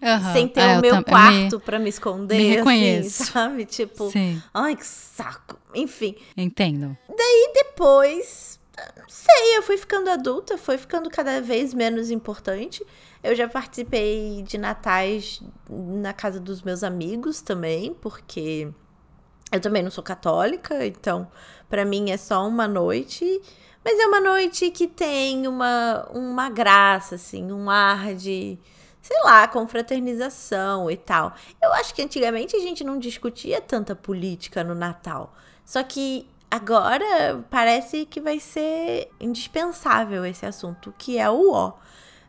Uhum. 0.00 0.32
Sem 0.32 0.46
ter 0.46 0.60
é, 0.60 0.78
o 0.78 0.80
meu 0.80 1.02
quarto 1.02 1.56
me, 1.56 1.62
pra 1.64 1.80
me 1.80 1.88
esconder, 1.88 2.36
me 2.36 2.54
reconheço. 2.54 3.24
assim, 3.24 3.32
sabe? 3.34 3.64
Tipo, 3.64 4.08
Sim. 4.08 4.40
ai, 4.54 4.76
que 4.76 4.86
saco. 4.86 5.58
Enfim. 5.74 6.14
Entendo. 6.36 6.96
Daí 7.08 7.50
depois 7.54 8.53
não 8.96 9.08
sei, 9.08 9.56
eu 9.56 9.62
fui 9.62 9.76
ficando 9.76 10.10
adulta, 10.10 10.58
foi 10.58 10.76
ficando 10.76 11.08
cada 11.08 11.40
vez 11.40 11.72
menos 11.72 12.10
importante. 12.10 12.84
Eu 13.22 13.34
já 13.34 13.48
participei 13.48 14.42
de 14.42 14.58
natais 14.58 15.40
na 15.68 16.12
casa 16.12 16.40
dos 16.40 16.62
meus 16.62 16.82
amigos 16.82 17.40
também, 17.40 17.94
porque 17.94 18.68
eu 19.52 19.60
também 19.60 19.82
não 19.82 19.90
sou 19.90 20.02
católica, 20.02 20.84
então 20.84 21.30
para 21.68 21.84
mim 21.84 22.10
é 22.10 22.16
só 22.16 22.46
uma 22.46 22.66
noite. 22.66 23.40
Mas 23.84 23.98
é 23.98 24.06
uma 24.06 24.20
noite 24.20 24.70
que 24.70 24.88
tem 24.88 25.46
uma, 25.46 26.08
uma 26.12 26.48
graça, 26.48 27.16
assim, 27.16 27.52
um 27.52 27.68
ar 27.68 28.14
de, 28.14 28.58
sei 29.02 29.16
lá, 29.22 29.46
confraternização 29.46 30.90
e 30.90 30.96
tal. 30.96 31.34
Eu 31.62 31.70
acho 31.74 31.94
que 31.94 32.00
antigamente 32.00 32.56
a 32.56 32.60
gente 32.60 32.82
não 32.82 32.98
discutia 32.98 33.60
tanta 33.60 33.94
política 33.94 34.64
no 34.64 34.74
Natal. 34.74 35.34
Só 35.66 35.82
que 35.82 36.26
Agora 36.54 37.44
parece 37.50 38.06
que 38.06 38.20
vai 38.20 38.38
ser 38.38 39.08
indispensável 39.20 40.24
esse 40.24 40.46
assunto, 40.46 40.94
que 40.96 41.18
é 41.18 41.28
o 41.28 41.50
ó. 41.50 41.72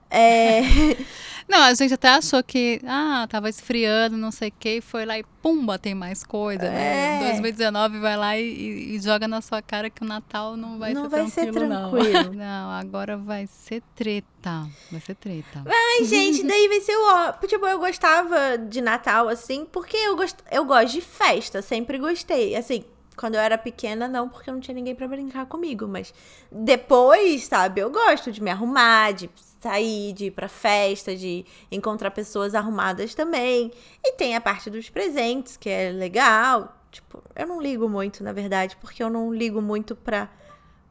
É... 0.10 0.62
Não, 1.48 1.62
a 1.62 1.72
gente 1.76 1.94
até 1.94 2.10
achou 2.10 2.42
que, 2.42 2.82
ah, 2.88 3.28
tava 3.30 3.48
esfriando, 3.50 4.18
não 4.18 4.32
sei 4.32 4.50
o 4.50 4.54
que, 4.60 4.82
foi 4.82 5.06
lá 5.06 5.20
e 5.20 5.24
pumba, 5.44 5.78
tem 5.78 5.94
mais 5.94 6.24
coisa, 6.24 6.64
né? 6.72 7.18
É. 7.18 7.30
2019 7.34 8.00
vai 8.00 8.18
lá 8.18 8.36
e, 8.36 8.96
e, 8.96 9.00
joga 9.00 9.28
na 9.28 9.42
sua 9.42 9.62
cara 9.62 9.88
que 9.92 10.04
o 10.04 10.08
Natal 10.08 10.58
não 10.58 10.80
vai 10.80 10.96
não 10.96 11.04
ser 11.04 11.10
vai 11.10 11.26
tranquilo, 11.30 11.54
ser 11.54 11.68
tranquilo. 11.68 12.34
não. 12.34 12.34
Não, 12.66 12.72
agora 12.72 13.16
vai 13.16 13.46
ser 13.46 13.84
treta, 13.96 14.68
vai 14.92 15.02
ser 15.02 15.14
treta. 15.14 15.64
Ai, 15.68 16.04
gente, 16.04 16.42
daí 16.42 16.68
vai 16.68 16.82
ser 16.82 16.96
o... 16.96 17.34
Tipo, 17.46 17.68
eu 17.68 17.78
gostava 17.78 18.58
de 18.58 18.82
Natal, 18.82 19.30
assim, 19.30 19.68
porque 19.72 19.96
eu, 19.96 20.16
gost... 20.16 20.40
eu 20.52 20.66
gosto 20.66 20.94
de 20.94 21.02
festa, 21.02 21.62
sempre 21.62 22.00
gostei, 22.00 22.56
assim... 22.56 22.86
Quando 23.16 23.36
eu 23.36 23.42
era 23.42 23.58
pequena, 23.58 24.08
não, 24.08 24.28
porque 24.28 24.52
não 24.52 24.60
tinha 24.60 24.76
ninguém 24.76 24.94
para 24.94 25.08
brincar 25.08 25.46
comigo. 25.46 25.88
Mas 25.88 26.14
depois, 26.52 27.46
sabe, 27.46 27.82
eu 27.82 27.90
gosto 27.90 28.32
de 28.32 28.42
me 28.42 28.50
arrumar, 28.50 29.14
de 29.14 29.30
sair, 29.62 30.14
de 30.14 30.26
ir 30.26 30.32
pra 30.32 30.48
festa, 30.48 31.16
de 31.16 31.46
encontrar 31.72 32.12
pessoas 32.12 32.54
arrumadas 32.54 33.16
também. 33.16 33.72
E 34.04 34.14
tem 34.14 34.36
a 34.36 34.42
parte 34.42 34.70
dos 34.70 34.90
presentes, 34.90 35.58
que 35.58 35.70
é 35.70 35.92
legal. 35.92 36.76
Tipo, 36.92 37.22
eu 37.36 37.48
não 37.48 37.62
ligo 37.62 37.90
muito, 37.90 38.24
na 38.24 38.32
verdade, 38.32 38.76
porque 38.78 39.04
eu 39.04 39.10
não 39.10 39.34
ligo 39.34 39.62
muito 39.62 39.96
pra 39.96 40.30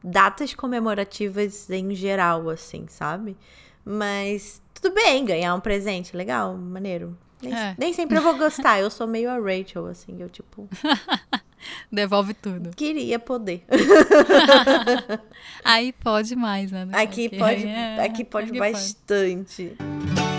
datas 0.03 0.53
comemorativas 0.53 1.69
em 1.69 1.95
geral, 1.95 2.49
assim, 2.49 2.85
sabe? 2.87 3.35
Mas 3.83 4.61
tudo 4.73 4.93
bem, 4.93 5.25
ganhar 5.25 5.55
um 5.55 5.59
presente, 5.59 6.15
legal, 6.15 6.55
maneiro. 6.55 7.17
Nem, 7.41 7.53
é. 7.53 7.75
nem 7.77 7.93
sempre 7.93 8.17
eu 8.17 8.21
vou 8.21 8.37
gostar, 8.37 8.79
eu 8.79 8.89
sou 8.89 9.07
meio 9.07 9.29
a 9.29 9.37
Rachel, 9.37 9.85
assim, 9.87 10.15
eu 10.19 10.29
tipo. 10.29 10.67
Devolve 11.91 12.33
tudo. 12.33 12.71
Queria 12.75 13.19
poder. 13.19 13.63
Aí 15.63 15.91
pode 15.93 16.35
mais, 16.35 16.71
né? 16.71 16.87
Aqui, 16.91 17.27
aqui 17.27 17.37
pode, 17.37 17.65
é, 17.65 18.05
aqui 18.05 18.23
pode 18.23 18.49
aqui 18.49 18.59
bastante. 18.59 19.75
Pode. 19.77 20.35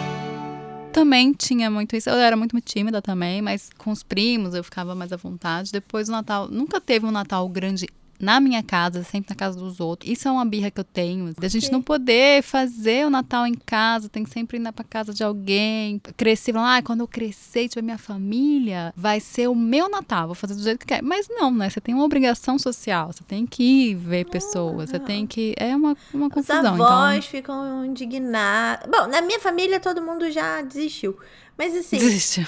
Também 0.96 1.34
tinha 1.34 1.70
muito 1.70 1.94
isso. 1.94 2.08
Eu 2.08 2.16
era 2.16 2.34
muito 2.38 2.58
tímida 2.58 3.02
também, 3.02 3.42
mas 3.42 3.68
com 3.76 3.90
os 3.90 4.02
primos 4.02 4.54
eu 4.54 4.64
ficava 4.64 4.94
mais 4.94 5.12
à 5.12 5.16
vontade. 5.16 5.70
Depois 5.70 6.08
o 6.08 6.12
Natal, 6.12 6.48
nunca 6.48 6.80
teve 6.80 7.04
um 7.04 7.10
Natal 7.10 7.46
grande 7.50 7.86
na 8.20 8.40
minha 8.40 8.62
casa, 8.62 9.02
sempre 9.02 9.30
na 9.30 9.36
casa 9.36 9.58
dos 9.58 9.80
outros. 9.80 10.10
Isso 10.10 10.28
é 10.28 10.30
uma 10.30 10.44
birra 10.44 10.70
que 10.70 10.80
eu 10.80 10.84
tenho. 10.84 11.34
Da 11.34 11.48
gente 11.48 11.70
não 11.70 11.82
poder 11.82 12.42
fazer 12.42 13.06
o 13.06 13.10
Natal 13.10 13.46
em 13.46 13.54
casa, 13.54 14.08
tem 14.08 14.24
que 14.24 14.30
sempre 14.30 14.58
ir 14.58 14.72
pra 14.72 14.84
casa 14.84 15.12
de 15.12 15.22
alguém. 15.22 16.00
Cresci 16.16 16.52
falando, 16.52 16.68
ah, 16.68 16.82
quando 16.82 17.00
eu 17.00 17.08
crescer 17.08 17.64
e 17.64 17.68
tiver 17.68 17.82
minha 17.82 17.98
família, 17.98 18.92
vai 18.96 19.20
ser 19.20 19.48
o 19.48 19.54
meu 19.54 19.88
Natal, 19.88 20.26
vou 20.26 20.34
fazer 20.34 20.54
do 20.54 20.62
jeito 20.62 20.80
que 20.80 20.86
quer. 20.86 21.02
Mas 21.02 21.28
não, 21.28 21.50
né? 21.50 21.68
Você 21.70 21.80
tem 21.80 21.94
uma 21.94 22.04
obrigação 22.04 22.58
social, 22.58 23.12
você 23.12 23.24
tem 23.24 23.46
que 23.46 23.62
ir 23.62 23.94
ver 23.94 24.26
pessoas, 24.26 24.90
você 24.90 24.98
tem 24.98 25.26
que. 25.26 25.54
É 25.56 25.74
uma, 25.74 25.96
uma 26.12 26.30
confusão. 26.30 26.60
Os 26.60 26.66
avós 26.66 27.16
então... 27.16 27.30
ficam 27.30 27.84
indignados. 27.84 28.86
Bom, 28.90 29.06
na 29.06 29.20
minha 29.22 29.40
família 29.40 29.80
todo 29.80 30.02
mundo 30.02 30.30
já 30.30 30.62
desistiu. 30.62 31.16
Mas 31.56 31.74
assim, 31.74 31.98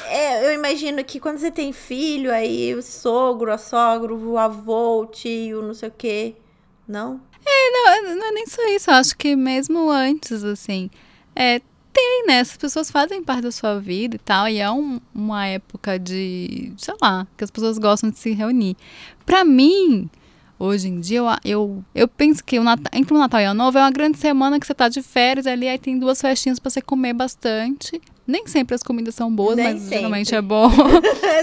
é, 0.06 0.46
eu 0.46 0.52
imagino 0.52 1.02
que 1.02 1.18
quando 1.18 1.38
você 1.38 1.50
tem 1.50 1.72
filho, 1.72 2.30
aí 2.30 2.74
o 2.74 2.82
sogro, 2.82 3.50
a 3.50 3.56
sogra, 3.56 4.14
o 4.14 4.36
avô, 4.36 5.02
o 5.02 5.06
tio, 5.06 5.62
não 5.62 5.72
sei 5.72 5.88
o 5.88 5.92
quê. 5.96 6.36
Não? 6.86 7.20
É, 7.44 7.70
não, 7.70 8.16
não 8.16 8.26
é 8.26 8.32
nem 8.32 8.46
só 8.46 8.62
isso. 8.68 8.90
Eu 8.90 8.94
acho 8.94 9.16
que 9.16 9.34
mesmo 9.34 9.90
antes, 9.90 10.44
assim, 10.44 10.90
é, 11.34 11.60
tem, 11.90 12.26
né? 12.26 12.34
Essas 12.34 12.58
pessoas 12.58 12.90
fazem 12.90 13.22
parte 13.22 13.42
da 13.42 13.52
sua 13.52 13.80
vida 13.80 14.16
e 14.16 14.18
tal. 14.18 14.46
E 14.46 14.58
é 14.58 14.70
um, 14.70 15.00
uma 15.14 15.46
época 15.46 15.98
de, 15.98 16.72
sei 16.76 16.94
lá, 17.00 17.26
que 17.36 17.44
as 17.44 17.50
pessoas 17.50 17.78
gostam 17.78 18.10
de 18.10 18.18
se 18.18 18.32
reunir. 18.32 18.76
Pra 19.24 19.44
mim, 19.44 20.10
Hoje 20.60 20.88
em 20.88 20.98
dia, 20.98 21.18
eu, 21.18 21.26
eu, 21.44 21.84
eu 21.94 22.08
penso 22.08 22.42
que 22.42 22.58
o 22.58 22.64
Natal, 22.64 22.90
entre 22.92 23.14
o 23.14 23.18
Natal 23.18 23.40
e 23.40 23.44
o 23.44 23.50
Ano 23.50 23.62
Novo 23.62 23.78
é 23.78 23.80
uma 23.80 23.92
grande 23.92 24.18
semana 24.18 24.58
que 24.58 24.66
você 24.66 24.74
tá 24.74 24.88
de 24.88 25.00
férias 25.02 25.46
ali, 25.46 25.68
aí 25.68 25.78
tem 25.78 25.96
duas 25.96 26.20
festinhas 26.20 26.58
para 26.58 26.68
você 26.68 26.82
comer 26.82 27.12
bastante. 27.12 28.02
Nem 28.28 28.46
sempre 28.46 28.74
as 28.74 28.82
comidas 28.82 29.14
são 29.14 29.34
boas, 29.34 29.56
Nem 29.56 29.72
mas 29.72 29.80
sempre. 29.82 29.96
geralmente 29.96 30.34
é 30.34 30.40
bom. 30.42 30.70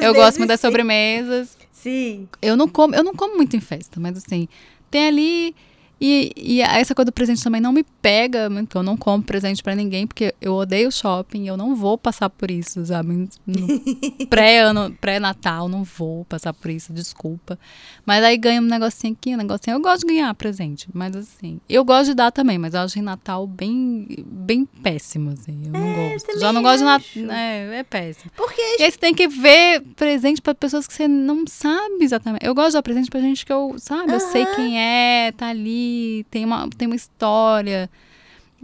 eu 0.02 0.14
gosto 0.14 0.38
muito 0.38 0.50
das 0.50 0.62
sobremesas. 0.62 1.58
Sim. 1.72 2.28
Eu 2.42 2.56
não 2.56 2.68
como, 2.68 2.94
eu 2.96 3.04
não 3.04 3.14
como 3.14 3.36
muito 3.36 3.56
em 3.58 3.60
festa, 3.60 4.00
mas 4.00 4.18
assim, 4.18 4.48
tem 4.92 5.08
ali 5.08 5.56
e, 6.00 6.34
e, 6.36 6.62
essa 6.62 6.94
coisa 6.94 7.06
do 7.06 7.14
presente 7.14 7.42
também 7.42 7.62
não 7.62 7.72
me 7.72 7.84
pega 8.02 8.50
muito. 8.50 8.78
Eu 8.78 8.84
não 8.84 8.98
compro 8.98 9.28
presente 9.28 9.64
para 9.64 9.74
ninguém, 9.74 10.06
porque 10.06 10.36
eu 10.42 10.54
odeio 10.54 10.92
shopping. 10.92 11.48
Eu 11.48 11.56
não 11.56 11.74
vou 11.74 11.98
passar 11.98 12.30
por 12.30 12.52
isso, 12.52 12.86
sabe? 12.86 13.30
Pré-ano, 14.30 14.96
pré-natal, 15.00 15.70
não 15.70 15.84
vou 15.84 16.26
passar 16.26 16.54
por 16.54 16.70
isso, 16.70 16.92
desculpa. 16.92 17.58
Mas 18.06 18.24
aí 18.24 18.38
ganha 18.38 18.62
um 18.62 18.66
negocinho 18.66 19.14
aqui, 19.14 19.34
um 19.34 19.38
negocinho. 19.38 19.76
Eu 19.76 19.82
gosto 19.82 20.02
de 20.02 20.14
ganhar 20.14 20.34
presente, 20.34 20.88
mas 20.94 21.16
assim. 21.16 21.62
Eu 21.70 21.86
gosto 21.86 22.08
de 22.08 22.16
dar 22.16 22.32
também, 22.32 22.58
mas 22.58 22.74
eu 22.74 22.82
acho 22.82 23.00
em 23.00 23.02
Natal 23.02 23.48
bem, 23.48 24.06
bem 24.26 24.66
péssimo, 24.66 25.32
assim. 25.32 25.64
Eu 25.66 25.72
não 25.72 25.88
é, 25.88 26.10
gosto. 26.12 26.40
Já 26.40 26.52
não 26.52 26.62
gosto 26.62 26.80
de 26.80 26.84
Natal. 26.84 27.38
É, 27.38 27.80
é 27.80 27.84
péssimo. 27.84 28.32
Porque... 28.36 28.62
E 28.80 28.84
aí 28.84 28.92
você 28.92 28.98
tem 28.98 29.14
que 29.14 29.28
ver 29.30 29.82
presente 29.96 30.42
para 30.42 30.54
pessoas 30.54 30.88
que 30.88 30.94
você 30.94 31.08
não 31.08 31.48
sabe 31.48 32.04
exatamente. 32.04 32.46
Eu 32.46 32.54
gosto 32.54 32.70
de 32.70 32.74
dar 32.74 32.84
presente 32.84 33.10
pra 33.10 33.22
gente 33.22 33.46
que 33.46 33.54
eu, 33.54 33.76
sabe? 33.78 34.12
Eu 34.12 34.20
sei 34.20 34.46
quem 34.46 34.80
é, 34.80 35.32
tá 35.32 35.48
ali 35.48 35.85
tem 36.30 36.46
uma, 36.46 36.70
tem 36.78 36.88
uma 36.88 36.96
história. 36.96 37.90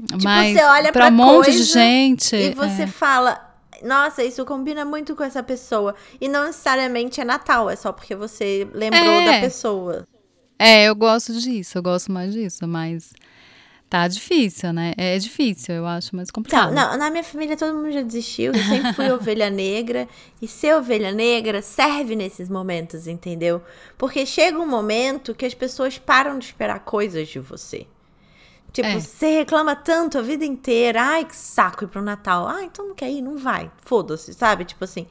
Tipo, 0.06 0.24
mas 0.24 0.54
você 0.54 0.64
olha 0.64 0.92
pra, 0.92 1.08
pra 1.08 1.14
um 1.14 1.18
monte 1.18 1.52
de 1.52 1.64
gente. 1.64 2.36
E 2.36 2.54
você 2.54 2.84
é. 2.84 2.88
fala, 2.88 3.40
nossa, 3.84 4.24
isso 4.24 4.46
combina 4.46 4.86
muito 4.86 5.16
com 5.16 5.24
essa 5.24 5.44
pessoa. 5.44 5.96
E 6.20 6.28
não 6.28 6.46
necessariamente 6.46 7.20
é 7.20 7.26
Natal, 7.26 7.70
é 7.70 7.76
só 7.76 7.92
porque 7.92 8.16
você 8.16 8.68
lembrou 8.74 9.02
é. 9.02 9.26
da 9.26 9.40
pessoa. 9.40 10.08
É, 10.58 10.86
eu 10.86 10.96
gosto 10.96 11.34
disso, 11.34 11.78
eu 11.78 11.82
gosto 11.82 12.12
mais 12.12 12.34
disso, 12.34 12.68
mas 12.68 13.14
tá 13.92 14.08
difícil, 14.08 14.72
né? 14.72 14.94
É 14.96 15.18
difícil, 15.18 15.76
eu 15.76 15.86
acho 15.86 16.16
mais 16.16 16.32
complicado. 16.32 16.74
Não, 16.74 16.92
não 16.92 16.98
na 16.98 17.10
minha 17.10 17.26
família 17.26 17.58
todo 17.58 17.76
mundo 17.76 17.92
já 17.92 18.02
desistiu, 18.02 18.54
eu 18.54 18.64
sempre 18.64 18.94
fui 18.94 19.12
ovelha 19.12 19.50
negra. 19.50 20.08
E 20.42 20.48
ser 20.48 20.74
ovelha 20.78 21.12
negra 21.12 21.62
serve 21.62 22.16
nesses 22.16 22.48
momentos, 22.48 23.06
entendeu? 23.06 23.62
Porque 23.98 24.26
chega 24.26 24.58
um 24.58 24.66
momento 24.66 25.36
que 25.36 25.46
as 25.46 25.54
pessoas 25.54 25.98
param 25.98 26.40
de 26.40 26.46
esperar 26.46 26.80
coisas 26.80 27.28
de 27.28 27.40
você. 27.40 27.86
Tipo, 28.72 28.88
é. 28.88 28.98
você 28.98 29.40
reclama 29.40 29.76
tanto 29.76 30.18
a 30.18 30.22
vida 30.22 30.46
inteira. 30.46 31.02
Ai, 31.02 31.26
que 31.26 31.36
saco 31.36 31.84
ir 31.84 31.88
pro 31.88 32.02
Natal. 32.02 32.48
Ah, 32.48 32.64
então 32.64 32.88
não 32.88 32.96
quer 32.96 33.12
ir? 33.12 33.22
Não 33.22 33.36
vai. 33.36 33.70
Foda-se, 33.84 34.34
sabe? 34.34 34.64
Tipo 34.64 34.86
assim. 34.86 35.06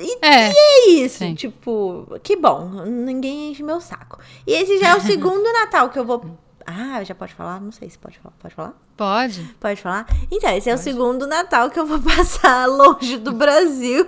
E 0.00 0.18
é, 0.22 0.50
e 0.50 0.54
é 0.56 0.88
isso, 1.04 1.18
sim. 1.18 1.34
tipo, 1.34 2.06
que 2.22 2.36
bom, 2.36 2.84
ninguém 2.84 3.52
enche 3.52 3.62
meu 3.62 3.80
saco. 3.80 4.18
E 4.44 4.52
esse 4.52 4.76
já 4.78 4.88
é 4.88 4.96
o 4.96 5.00
segundo 5.02 5.52
Natal 5.52 5.88
que 5.88 5.98
eu 5.98 6.04
vou 6.04 6.36
ah, 6.66 7.02
já 7.04 7.14
pode 7.14 7.34
falar? 7.34 7.60
Não 7.60 7.72
sei 7.72 7.88
se 7.90 7.98
pode 7.98 8.18
falar. 8.18 8.34
Pode 8.38 8.54
falar? 8.54 8.74
Pode. 8.96 9.42
Pode 9.60 9.82
falar? 9.82 10.06
Então, 10.30 10.50
esse 10.56 10.70
é 10.70 10.74
o 10.74 10.78
segundo 10.78 11.26
Natal 11.26 11.68
que 11.68 11.78
eu 11.78 11.84
vou 11.84 12.00
passar 12.16 12.64
longe 12.66 13.18
do 13.18 13.30
Brasil, 13.30 14.06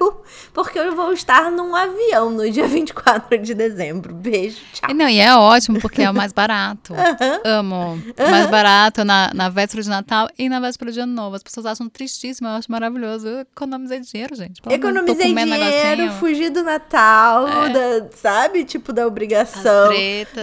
porque 0.55 0.79
eu 0.79 0.97
vou 0.97 1.13
estar 1.13 1.51
num 1.51 1.77
avião 1.77 2.31
no 2.31 2.51
dia 2.51 2.67
24 2.67 3.37
de 3.39 3.53
dezembro. 3.53 4.15
Beijo, 4.15 4.57
tchau. 4.73 4.95
Não, 4.95 5.07
e 5.07 5.19
é 5.19 5.35
ótimo, 5.37 5.79
porque 5.79 6.03
é 6.03 6.11
o 6.11 6.15
mais 6.15 6.33
barato. 6.33 6.95
Amo. 7.45 8.03
Mais 8.19 8.47
barato 8.47 9.05
na, 9.05 9.31
na 9.35 9.51
véspera 9.51 9.83
de 9.83 9.89
Natal 9.91 10.29
e 10.39 10.49
na 10.49 10.59
véspera 10.59 10.91
de 10.91 11.01
Ano 11.01 11.13
Novo. 11.13 11.37
As 11.37 11.43
pessoas 11.43 11.67
acham 11.67 11.87
tristíssimo, 11.89 12.49
eu 12.49 12.53
acho 12.53 12.73
maravilhoso. 12.73 13.29
Eu 13.29 13.41
economizei 13.41 14.01
dinheiro, 14.01 14.35
gente. 14.35 14.63
Pô, 14.63 14.71
economizei 14.71 15.35
dinheiro, 15.35 16.13
fugi 16.13 16.49
do 16.49 16.63
Natal, 16.63 17.47
é. 17.47 17.69
da, 17.69 18.09
sabe? 18.17 18.65
Tipo, 18.65 18.95
da 18.95 19.07
obrigação 19.07 19.91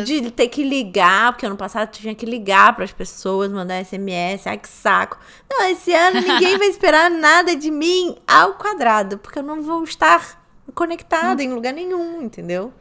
de 0.03 0.29
ter 0.29 0.49
que 0.49 0.63
ligar, 0.63 1.33
porque 1.33 1.47
ano 1.47 1.57
passado 1.57 1.89
tinha 1.89 2.13
que 2.13 2.27
ligar 2.27 2.75
para 2.75 2.85
as 2.85 2.91
pessoas, 2.91 3.51
mandar 3.51 3.83
SMS 3.83 4.34
ai 4.45 4.57
que 4.57 4.67
saco. 4.67 5.17
Não, 5.49 5.69
esse 5.69 5.93
ano 5.93 6.21
ninguém 6.21 6.57
vai 6.57 6.67
esperar 6.67 7.09
nada 7.11 7.55
de 7.55 7.71
mim 7.71 8.17
ao 8.27 8.53
quadrado, 8.53 9.17
porque 9.17 9.39
eu 9.39 9.43
não 9.43 9.61
vou 9.61 9.83
estar 9.83 10.43
conectada 10.73 11.41
hum. 11.41 11.45
em 11.45 11.53
lugar 11.53 11.73
nenhum, 11.73 12.21
entendeu? 12.21 12.73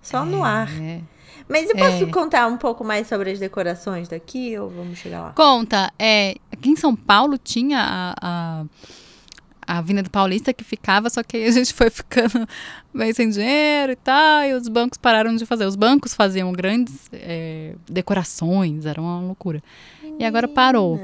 Só 0.00 0.22
é, 0.22 0.26
no 0.26 0.44
ar. 0.44 0.70
É. 0.80 1.00
Mas 1.48 1.68
eu 1.68 1.76
posso 1.76 2.04
é. 2.04 2.06
contar 2.06 2.46
um 2.46 2.56
pouco 2.56 2.84
mais 2.84 3.06
sobre 3.06 3.30
as 3.30 3.38
decorações 3.38 4.08
daqui 4.08 4.56
ou 4.58 4.70
vamos 4.70 4.98
chegar 4.98 5.20
lá? 5.20 5.32
Conta. 5.32 5.92
É, 5.98 6.36
aqui 6.50 6.70
em 6.70 6.76
São 6.76 6.96
Paulo 6.96 7.36
tinha 7.36 7.78
a, 7.80 8.14
a, 8.20 8.64
a 9.66 9.78
Avenida 9.78 10.08
Paulista 10.08 10.54
que 10.54 10.64
ficava, 10.64 11.10
só 11.10 11.22
que 11.22 11.36
aí 11.36 11.46
a 11.46 11.50
gente 11.50 11.74
foi 11.74 11.90
ficando 11.90 12.48
bem 12.94 13.12
sem 13.12 13.28
dinheiro 13.28 13.92
e 13.92 13.96
tal, 13.96 14.44
e 14.44 14.54
os 14.54 14.68
bancos 14.68 14.98
pararam 14.98 15.36
de 15.36 15.44
fazer. 15.44 15.66
Os 15.66 15.76
bancos 15.76 16.14
faziam 16.14 16.50
grandes 16.52 17.10
é, 17.12 17.74
decorações, 17.88 18.86
era 18.86 19.00
uma 19.00 19.20
loucura. 19.20 19.62
E 20.18 20.24
agora 20.24 20.48
parou. 20.48 20.98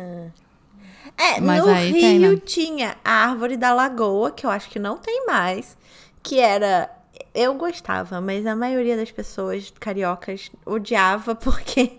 É, 1.16 1.40
Mas 1.40 1.64
no 1.64 1.72
Rio 1.72 1.92
tem, 1.92 2.18
né? 2.18 2.36
tinha 2.44 2.96
a 3.04 3.12
árvore 3.28 3.56
da 3.56 3.74
lagoa, 3.74 4.30
que 4.30 4.46
eu 4.46 4.50
acho 4.50 4.70
que 4.70 4.78
não 4.78 4.96
tem 4.96 5.26
mais, 5.26 5.76
que 6.22 6.38
era 6.38 6.90
eu 7.34 7.54
gostava, 7.54 8.20
mas 8.20 8.44
a 8.46 8.56
maioria 8.56 8.96
das 8.96 9.10
pessoas 9.10 9.72
cariocas 9.78 10.50
odiava 10.66 11.34
porque 11.36 11.98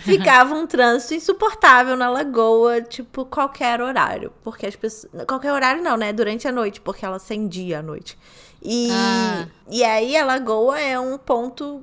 ficava 0.00 0.54
um 0.54 0.66
trânsito 0.66 1.14
insuportável 1.14 1.96
na 1.96 2.10
lagoa, 2.10 2.82
tipo, 2.82 3.24
qualquer 3.24 3.80
horário. 3.80 4.32
Porque 4.42 4.66
as 4.66 4.76
pessoas. 4.76 5.24
Qualquer 5.26 5.52
horário 5.52 5.82
não, 5.82 5.96
né? 5.96 6.12
Durante 6.12 6.46
a 6.46 6.52
noite, 6.52 6.80
porque 6.80 7.04
ela 7.04 7.16
acendia 7.16 7.78
à 7.78 7.82
noite. 7.82 8.18
E, 8.62 8.88
ah. 8.90 9.46
e 9.70 9.82
aí 9.84 10.16
a 10.16 10.24
lagoa 10.24 10.78
é 10.78 10.98
um 10.98 11.16
ponto. 11.16 11.82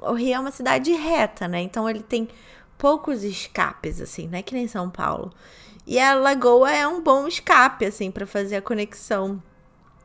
O 0.00 0.12
Rio 0.12 0.34
é 0.34 0.38
uma 0.38 0.50
cidade 0.50 0.92
reta, 0.92 1.48
né? 1.48 1.62
Então 1.62 1.88
ele 1.88 2.02
tem 2.02 2.28
poucos 2.84 3.24
escapes, 3.24 3.98
assim, 3.98 4.28
não 4.28 4.38
é 4.38 4.42
que 4.42 4.52
nem 4.52 4.68
São 4.68 4.90
Paulo. 4.90 5.32
E 5.86 5.98
a 5.98 6.14
lagoa 6.14 6.70
é 6.70 6.86
um 6.86 7.02
bom 7.02 7.26
escape, 7.26 7.86
assim, 7.86 8.10
para 8.10 8.26
fazer 8.26 8.56
a 8.56 8.60
conexão 8.60 9.42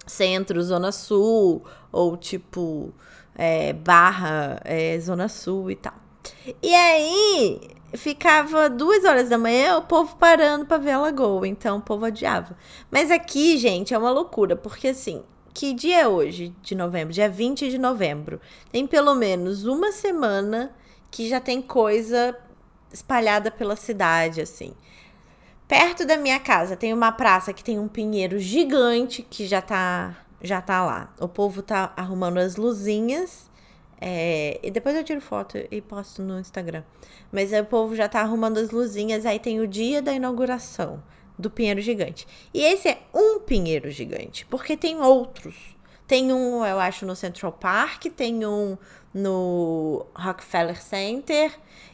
centro, 0.08 0.64
zona 0.64 0.90
sul, 0.94 1.62
ou 1.92 2.16
tipo, 2.16 2.94
é, 3.36 3.74
barra, 3.74 4.62
é, 4.64 4.98
zona 4.98 5.28
sul 5.28 5.70
e 5.70 5.76
tal. 5.76 5.94
E 6.64 6.74
aí, 6.74 7.60
ficava 7.96 8.70
duas 8.70 9.04
horas 9.04 9.28
da 9.28 9.38
manhã 9.38 9.78
o 9.78 9.82
povo 9.82 10.16
parando 10.16 10.66
para 10.66 10.78
ver 10.78 10.92
a 10.92 11.02
lagoa, 11.02 11.46
então 11.46 11.80
o 11.80 11.82
povo 11.82 12.06
odiava. 12.06 12.56
Mas 12.90 13.12
aqui, 13.12 13.58
gente, 13.58 13.94
é 13.94 13.98
uma 13.98 14.10
loucura, 14.10 14.56
porque 14.56 14.88
assim, 14.88 15.22
que 15.54 15.74
dia 15.74 16.04
é 16.04 16.08
hoje 16.08 16.56
de 16.62 16.76
novembro? 16.76 17.14
Dia 17.14 17.30
20 17.30 17.70
de 17.70 17.78
novembro. 17.78 18.40
Tem 18.72 18.88
pelo 18.88 19.16
menos 19.16 19.66
uma 19.66 19.92
semana 19.92 20.74
que 21.12 21.28
já 21.28 21.42
tem 21.42 21.62
coisa 21.62 22.34
espalhada 22.91 23.51
pela 23.51 23.75
cidade, 23.75 24.41
assim. 24.41 24.74
Perto 25.67 26.05
da 26.05 26.17
minha 26.17 26.39
casa 26.39 26.75
tem 26.75 26.93
uma 26.93 27.12
praça 27.12 27.53
que 27.53 27.63
tem 27.63 27.77
um 27.77 27.88
pinheiro 27.88 28.39
gigante 28.39 29.22
que 29.22 29.46
já 29.46 29.62
tá, 29.62 30.17
já 30.41 30.62
tá 30.62 30.84
lá. 30.84 31.13
O 31.19 31.27
povo 31.27 31.62
tá 31.62 31.93
arrumando 31.96 32.39
as 32.39 32.55
luzinhas. 32.55 33.50
É, 34.01 34.60
e 34.63 34.72
depois 34.72 34.96
eu 34.96 35.03
tiro 35.03 35.22
foto 35.22 35.58
e 35.69 35.81
posto 35.81 36.24
no 36.24 36.39
Instagram. 36.39 36.84
Mas 37.31 37.53
aí 37.53 37.62
o 37.62 37.65
povo 37.65 37.96
já 37.96 38.10
tá 38.10 38.22
arrumando 38.22 38.58
as 38.58 38.72
luzinhas. 38.72 39.25
Aí 39.25 39.39
tem 39.39 39.60
o 39.60 39.67
dia 39.67 40.01
da 40.01 40.12
inauguração 40.12 41.03
do 41.38 41.50
pinheiro 41.50 41.79
gigante. 41.81 42.27
E 42.53 42.62
esse 42.62 42.89
é 42.89 43.01
um 43.13 43.39
pinheiro 43.39 43.89
gigante, 43.89 44.46
porque 44.48 44.75
tem 44.75 45.00
outros. 45.00 45.55
Tem 46.05 46.34
um, 46.34 46.65
eu 46.65 46.79
acho, 46.79 47.05
no 47.05 47.15
Central 47.15 47.51
Park, 47.51 48.05
tem 48.08 48.46
um 48.46 48.77
no 49.13 50.05
Rockefeller 50.15 50.81
Center, 50.81 51.51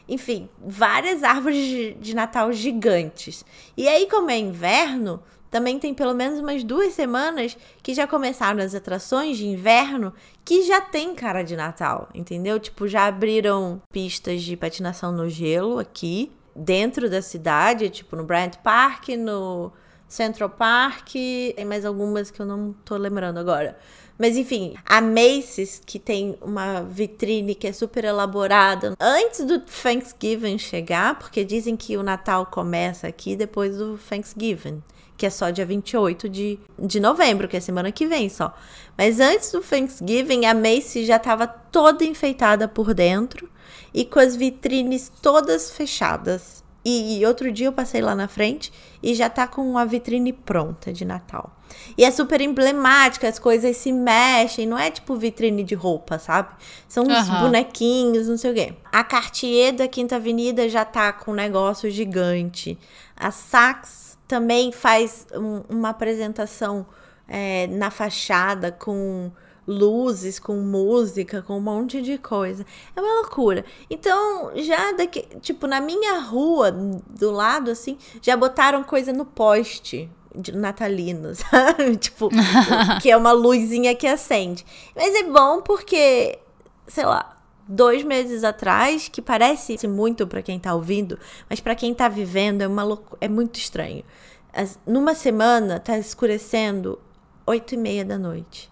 enfim, 0.08 0.48
várias 0.58 1.22
árvores 1.22 1.64
de, 1.64 1.94
de 1.94 2.14
Natal 2.14 2.52
gigantes. 2.52 3.44
E 3.76 3.88
aí, 3.88 4.08
como 4.08 4.30
é 4.30 4.38
inverno, 4.38 5.22
também 5.50 5.78
tem 5.78 5.94
pelo 5.94 6.14
menos 6.14 6.38
umas 6.38 6.62
duas 6.62 6.92
semanas 6.92 7.56
que 7.82 7.94
já 7.94 8.06
começaram 8.06 8.62
as 8.62 8.74
atrações 8.74 9.36
de 9.36 9.46
inverno 9.46 10.12
que 10.44 10.62
já 10.62 10.80
tem 10.80 11.14
cara 11.14 11.42
de 11.42 11.56
Natal, 11.56 12.08
entendeu? 12.14 12.58
Tipo, 12.60 12.86
já 12.86 13.06
abriram 13.06 13.80
pistas 13.90 14.42
de 14.42 14.56
patinação 14.56 15.12
no 15.12 15.28
gelo 15.28 15.78
aqui 15.78 16.30
dentro 16.54 17.10
da 17.10 17.20
cidade, 17.20 17.90
tipo 17.90 18.16
no 18.16 18.24
Bryant 18.24 18.56
Park, 18.62 19.08
no 19.10 19.72
Central 20.08 20.50
Park, 20.50 21.12
tem 21.12 21.64
mais 21.64 21.84
algumas 21.84 22.30
que 22.30 22.40
eu 22.40 22.46
não 22.46 22.72
tô 22.84 22.96
lembrando 22.96 23.38
agora. 23.38 23.76
Mas 24.18 24.36
enfim, 24.36 24.74
a 24.84 25.00
Macy's, 25.00 25.80
que 25.84 25.98
tem 25.98 26.36
uma 26.40 26.82
vitrine 26.82 27.54
que 27.54 27.66
é 27.66 27.72
super 27.72 28.04
elaborada 28.04 28.94
antes 28.98 29.44
do 29.44 29.60
Thanksgiving 29.60 30.58
chegar, 30.58 31.18
porque 31.18 31.44
dizem 31.44 31.76
que 31.76 31.96
o 31.96 32.02
Natal 32.02 32.46
começa 32.46 33.06
aqui 33.06 33.36
depois 33.36 33.76
do 33.76 33.98
Thanksgiving, 33.98 34.82
que 35.18 35.26
é 35.26 35.30
só 35.30 35.50
dia 35.50 35.66
28 35.66 36.28
de, 36.28 36.58
de 36.78 36.98
novembro, 36.98 37.46
que 37.46 37.56
é 37.56 37.60
semana 37.60 37.92
que 37.92 38.06
vem 38.06 38.28
só. 38.28 38.56
Mas 38.96 39.20
antes 39.20 39.52
do 39.52 39.60
Thanksgiving, 39.60 40.46
a 40.46 40.54
Macy's 40.54 41.06
já 41.06 41.16
estava 41.16 41.46
toda 41.46 42.04
enfeitada 42.04 42.66
por 42.66 42.94
dentro 42.94 43.50
e 43.92 44.04
com 44.04 44.18
as 44.18 44.34
vitrines 44.34 45.12
todas 45.20 45.70
fechadas. 45.70 46.64
E, 46.88 47.18
e, 47.18 47.26
outro 47.26 47.50
dia 47.50 47.66
eu 47.66 47.72
passei 47.72 48.00
lá 48.00 48.14
na 48.14 48.28
frente 48.28 48.72
e 49.02 49.12
já 49.12 49.28
tá 49.28 49.44
com 49.44 49.76
a 49.76 49.84
vitrine 49.84 50.32
pronta 50.32 50.92
de 50.92 51.04
Natal. 51.04 51.50
E 51.98 52.04
é 52.04 52.12
super 52.12 52.40
emblemática, 52.40 53.26
as 53.26 53.40
coisas 53.40 53.76
se 53.76 53.90
mexem, 53.90 54.68
não 54.68 54.78
é 54.78 54.88
tipo 54.88 55.16
vitrine 55.16 55.64
de 55.64 55.74
roupa, 55.74 56.16
sabe? 56.20 56.50
São 56.86 57.02
uns 57.02 57.28
uhum. 57.28 57.40
bonequinhos, 57.40 58.28
não 58.28 58.36
sei 58.36 58.52
o 58.52 58.54
quê. 58.54 58.74
A 58.92 59.02
Cartier 59.02 59.74
da 59.74 59.88
Quinta 59.88 60.14
Avenida 60.14 60.68
já 60.68 60.84
tá 60.84 61.12
com 61.12 61.32
um 61.32 61.34
negócio 61.34 61.90
gigante. 61.90 62.78
A 63.16 63.32
Saks 63.32 64.16
também 64.28 64.70
faz 64.70 65.26
um, 65.34 65.62
uma 65.68 65.88
apresentação 65.88 66.86
é, 67.26 67.66
na 67.66 67.90
fachada 67.90 68.70
com 68.70 69.32
luzes, 69.66 70.38
com 70.38 70.56
música, 70.56 71.42
com 71.42 71.56
um 71.56 71.60
monte 71.60 72.00
de 72.00 72.18
coisa. 72.18 72.64
É 72.94 73.00
uma 73.00 73.20
loucura. 73.20 73.64
Então, 73.90 74.52
já 74.56 74.92
daqui, 74.92 75.22
tipo, 75.40 75.66
na 75.66 75.80
minha 75.80 76.20
rua, 76.20 76.70
do 76.70 77.30
lado, 77.30 77.70
assim, 77.70 77.98
já 78.22 78.36
botaram 78.36 78.84
coisa 78.84 79.12
no 79.12 79.24
poste 79.24 80.08
de 80.34 80.52
natalino, 80.52 81.34
sabe? 81.34 81.96
tipo, 81.96 82.28
que 83.02 83.10
é 83.10 83.16
uma 83.16 83.32
luzinha 83.32 83.94
que 83.94 84.06
acende. 84.06 84.64
Mas 84.94 85.14
é 85.14 85.24
bom 85.24 85.60
porque, 85.62 86.38
sei 86.86 87.04
lá, 87.04 87.36
dois 87.66 88.04
meses 88.04 88.44
atrás, 88.44 89.08
que 89.08 89.20
parece 89.20 89.86
muito 89.88 90.26
para 90.26 90.42
quem 90.42 90.58
tá 90.58 90.74
ouvindo, 90.74 91.18
mas 91.48 91.58
para 91.58 91.74
quem 91.74 91.92
tá 91.92 92.08
vivendo 92.08 92.62
é 92.62 92.68
uma 92.68 92.84
loucura, 92.84 93.18
é 93.20 93.28
muito 93.28 93.58
estranho. 93.58 94.04
As, 94.52 94.78
numa 94.86 95.14
semana 95.14 95.80
tá 95.80 95.98
escurecendo 95.98 96.98
oito 97.46 97.74
e 97.74 97.76
meia 97.76 98.04
da 98.04 98.16
noite. 98.16 98.70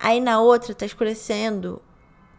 Aí 0.00 0.18
na 0.18 0.40
outra 0.40 0.74
tá 0.74 0.86
escurecendo 0.86 1.80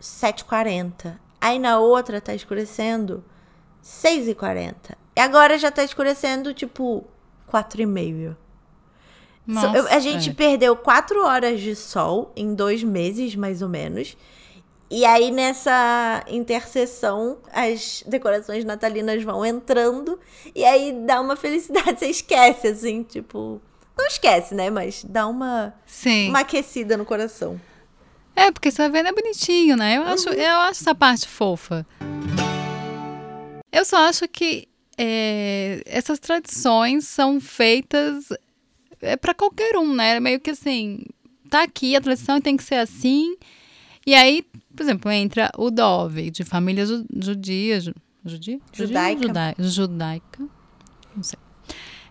7h40. 0.02 1.18
Aí 1.40 1.60
na 1.60 1.80
outra 1.80 2.20
tá 2.20 2.34
escurecendo 2.34 3.24
6h40. 3.84 4.96
E 5.16 5.22
agora 5.22 5.58
já 5.60 5.70
tá 5.70 5.84
escurecendo 5.84 6.54
tipo 6.54 7.06
4h30. 7.52 8.36
Nossa, 9.46 9.96
a 9.96 10.00
gente 10.00 10.30
é. 10.30 10.34
perdeu 10.34 10.76
4 10.76 11.24
horas 11.24 11.60
de 11.60 11.76
sol 11.76 12.32
em 12.36 12.54
dois 12.54 12.84
meses, 12.84 13.36
mais 13.36 13.62
ou 13.62 13.70
menos. 13.70 14.16
E 14.90 15.06
aí, 15.06 15.32
nessa 15.32 16.24
interseção, 16.28 17.38
as 17.54 18.04
decorações 18.06 18.66
natalinas 18.66 19.24
vão 19.24 19.46
entrando. 19.46 20.20
E 20.54 20.66
aí 20.66 20.92
dá 21.06 21.22
uma 21.22 21.36
felicidade. 21.38 21.96
Você 22.00 22.08
esquece, 22.08 22.68
assim, 22.68 23.02
tipo. 23.04 23.62
Não 24.02 24.08
esquece, 24.08 24.56
né? 24.56 24.72
Mas 24.72 25.06
dá 25.08 25.28
uma, 25.28 25.76
Sim. 25.86 26.30
uma 26.30 26.40
aquecida 26.40 26.98
no 26.98 27.06
coração. 27.06 27.62
É, 28.36 28.52
porque 28.52 28.72
você 28.72 28.90
vai 28.90 29.04
vendo 29.04 29.10
é 29.10 29.22
bonitinho, 29.22 29.78
né? 29.78 29.98
Eu 29.98 30.04
acho, 30.04 30.28
uhum. 30.28 30.36
eu 30.36 30.58
acho 30.62 30.82
essa 30.82 30.96
parte 30.96 31.28
fofa. 31.28 31.86
Eu 33.72 33.86
só 33.86 33.98
acho 34.08 34.28
que 34.28 34.68
é, 34.98 35.84
essas 35.86 36.18
tradições 36.18 37.08
são 37.08 37.40
feitas 37.40 38.30
é 39.02 39.16
para 39.16 39.36
qualquer 39.36 39.78
um, 39.78 39.94
né? 39.94 40.20
Meio 40.20 40.40
que 40.40 40.50
assim, 40.50 41.06
tá 41.48 41.62
aqui 41.62 41.96
a 41.96 42.02
tradição 42.02 42.42
tem 42.42 42.58
que 42.58 42.64
ser 42.64 42.76
assim. 42.76 43.36
E 44.06 44.16
aí, 44.16 44.44
por 44.76 44.82
exemplo, 44.82 45.12
entra 45.12 45.52
o 45.60 45.70
Dove, 45.70 46.32
de 46.32 46.44
família 46.44 46.86
judia, 46.88 47.80
judia? 48.26 48.60
Judaica. 48.74 49.22
Judaica. 49.28 49.64
Judaica. 49.64 50.50
Não 51.16 51.22
sei 51.22 51.38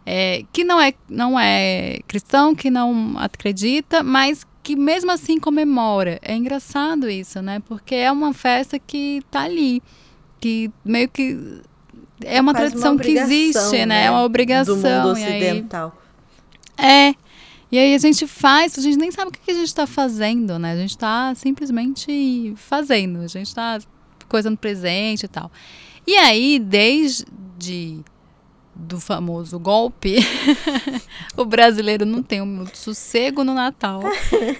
é, 0.04 0.44
que 0.52 0.64
não 0.64 0.80
é, 0.80 0.92
não 1.08 1.38
é 1.38 2.00
cristão, 2.06 2.54
que 2.54 2.70
não 2.70 3.14
acredita, 3.18 4.02
mas 4.02 4.46
que 4.62 4.76
mesmo 4.76 5.10
assim 5.10 5.38
comemora. 5.38 6.18
É 6.22 6.34
engraçado 6.34 7.08
isso, 7.08 7.40
né? 7.42 7.60
Porque 7.60 7.94
é 7.94 8.10
uma 8.10 8.32
festa 8.32 8.78
que 8.78 9.22
tá 9.30 9.42
ali, 9.42 9.82
que 10.40 10.70
meio 10.84 11.08
que 11.08 11.62
é 12.24 12.40
uma 12.40 12.52
Faz 12.52 12.70
tradição 12.70 12.92
uma 12.92 13.00
que 13.00 13.10
existe, 13.10 13.78
né? 13.78 13.86
né? 13.86 14.04
É 14.06 14.10
uma 14.10 14.24
obrigação. 14.24 14.76
Do 14.76 14.82
mundo 14.82 15.08
ocidental. 15.12 15.96
Aí, 16.76 17.10
é. 17.10 17.14
E 17.72 17.78
aí 17.78 17.94
a 17.94 17.98
gente 17.98 18.26
faz, 18.26 18.76
a 18.76 18.82
gente 18.82 18.98
nem 18.98 19.12
sabe 19.12 19.28
o 19.28 19.32
que 19.32 19.50
a 19.50 19.54
gente 19.54 19.66
está 19.66 19.86
fazendo, 19.86 20.58
né? 20.58 20.72
A 20.72 20.76
gente 20.76 20.90
está 20.90 21.32
simplesmente 21.36 22.52
fazendo, 22.56 23.20
a 23.20 23.28
gente 23.28 23.46
está 23.46 23.78
coisa 24.28 24.50
no 24.50 24.56
presente 24.56 25.24
e 25.24 25.28
tal. 25.28 25.50
E 26.04 26.16
aí, 26.16 26.58
desde 26.58 28.00
do 28.74 29.00
famoso 29.00 29.58
golpe, 29.58 30.16
o 31.36 31.44
brasileiro 31.44 32.06
não 32.06 32.22
tem 32.22 32.40
muito 32.42 32.76
sossego 32.76 33.44
no 33.44 33.54
Natal. 33.54 34.02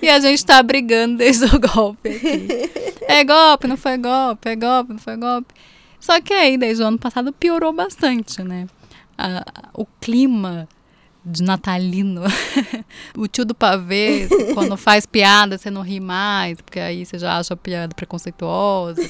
e 0.03 0.09
a 0.09 0.21
gente 0.21 0.45
tá 0.45 0.63
brigando 0.63 1.19
desde 1.19 1.45
o 1.45 1.61
golpe 1.61 2.09
aqui. 2.09 2.71
É 3.07 3.25
golpe, 3.25 3.67
não 3.67 3.77
foi 3.77 3.97
golpe, 3.97 4.49
é 4.49 4.57
golpe, 4.57 4.93
não 4.93 4.99
foi 4.99 5.17
golpe. 5.17 5.55
Só 5.99 6.21
que 6.21 6.33
aí, 6.33 6.57
desde 6.57 6.83
o 6.83 6.87
ano 6.87 6.99
passado, 6.99 7.33
piorou 7.33 7.73
bastante, 7.73 8.43
né? 8.43 8.67
o 9.75 9.85
clima 10.01 10.67
de 11.25 11.43
natalino. 11.43 12.23
o 13.17 13.27
tio 13.27 13.45
do 13.45 13.55
pavê, 13.55 14.29
quando 14.55 14.77
faz 14.77 15.07
piada, 15.07 15.59
você 15.59 15.71
não 15.71 15.83
ri 15.83 16.01
mais, 16.01 16.61
porque 16.61 16.81
aí 16.81 17.05
você 17.05 17.19
já 17.19 17.39
acha 17.39 17.55
a 17.55 17.57
piada 17.57 17.95
preconceituosa. 17.95 19.03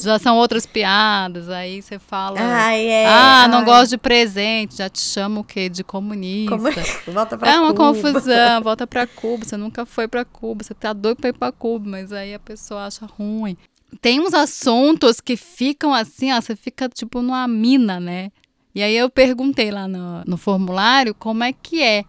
já 0.00 0.18
são 0.18 0.36
outras 0.36 0.66
piadas, 0.66 1.48
aí 1.48 1.82
você 1.82 1.98
fala. 1.98 2.38
Ai, 2.40 2.86
é, 2.86 3.06
ah, 3.06 3.42
ai. 3.42 3.48
não 3.48 3.64
gosto 3.64 3.90
de 3.90 3.98
presente, 3.98 4.76
já 4.76 4.88
te 4.88 5.00
chama 5.00 5.40
o 5.40 5.44
quê? 5.44 5.68
De 5.68 5.82
comunista. 5.82 6.56
Como... 6.56 7.14
Volta 7.14 7.36
pra 7.36 7.50
é 7.50 7.58
uma 7.58 7.74
Cuba. 7.74 7.92
confusão, 7.92 8.62
volta 8.62 8.86
pra 8.86 9.06
Cuba. 9.06 9.44
Você 9.44 9.56
nunca 9.56 9.84
foi 9.84 10.06
pra 10.08 10.24
Cuba, 10.24 10.64
você 10.64 10.74
tá 10.74 10.92
doido 10.92 11.18
pra 11.18 11.30
ir 11.30 11.32
pra 11.32 11.52
Cuba, 11.52 11.88
mas 11.88 12.12
aí 12.12 12.34
a 12.34 12.38
pessoa 12.38 12.86
acha 12.86 13.06
ruim. 13.06 13.56
Tem 14.00 14.20
uns 14.20 14.34
assuntos 14.34 15.20
que 15.20 15.36
ficam 15.36 15.94
assim, 15.94 16.32
ó, 16.32 16.40
você 16.40 16.56
fica 16.56 16.88
tipo 16.88 17.22
numa 17.22 17.46
mina, 17.46 18.00
né? 18.00 18.30
E 18.76 18.82
aí 18.82 18.94
eu 18.94 19.08
perguntei 19.08 19.70
lá 19.70 19.88
no, 19.88 20.22
no 20.26 20.36
formulário 20.36 21.14
como 21.14 21.42
é 21.42 21.50
que 21.50 21.82
é. 21.82 22.04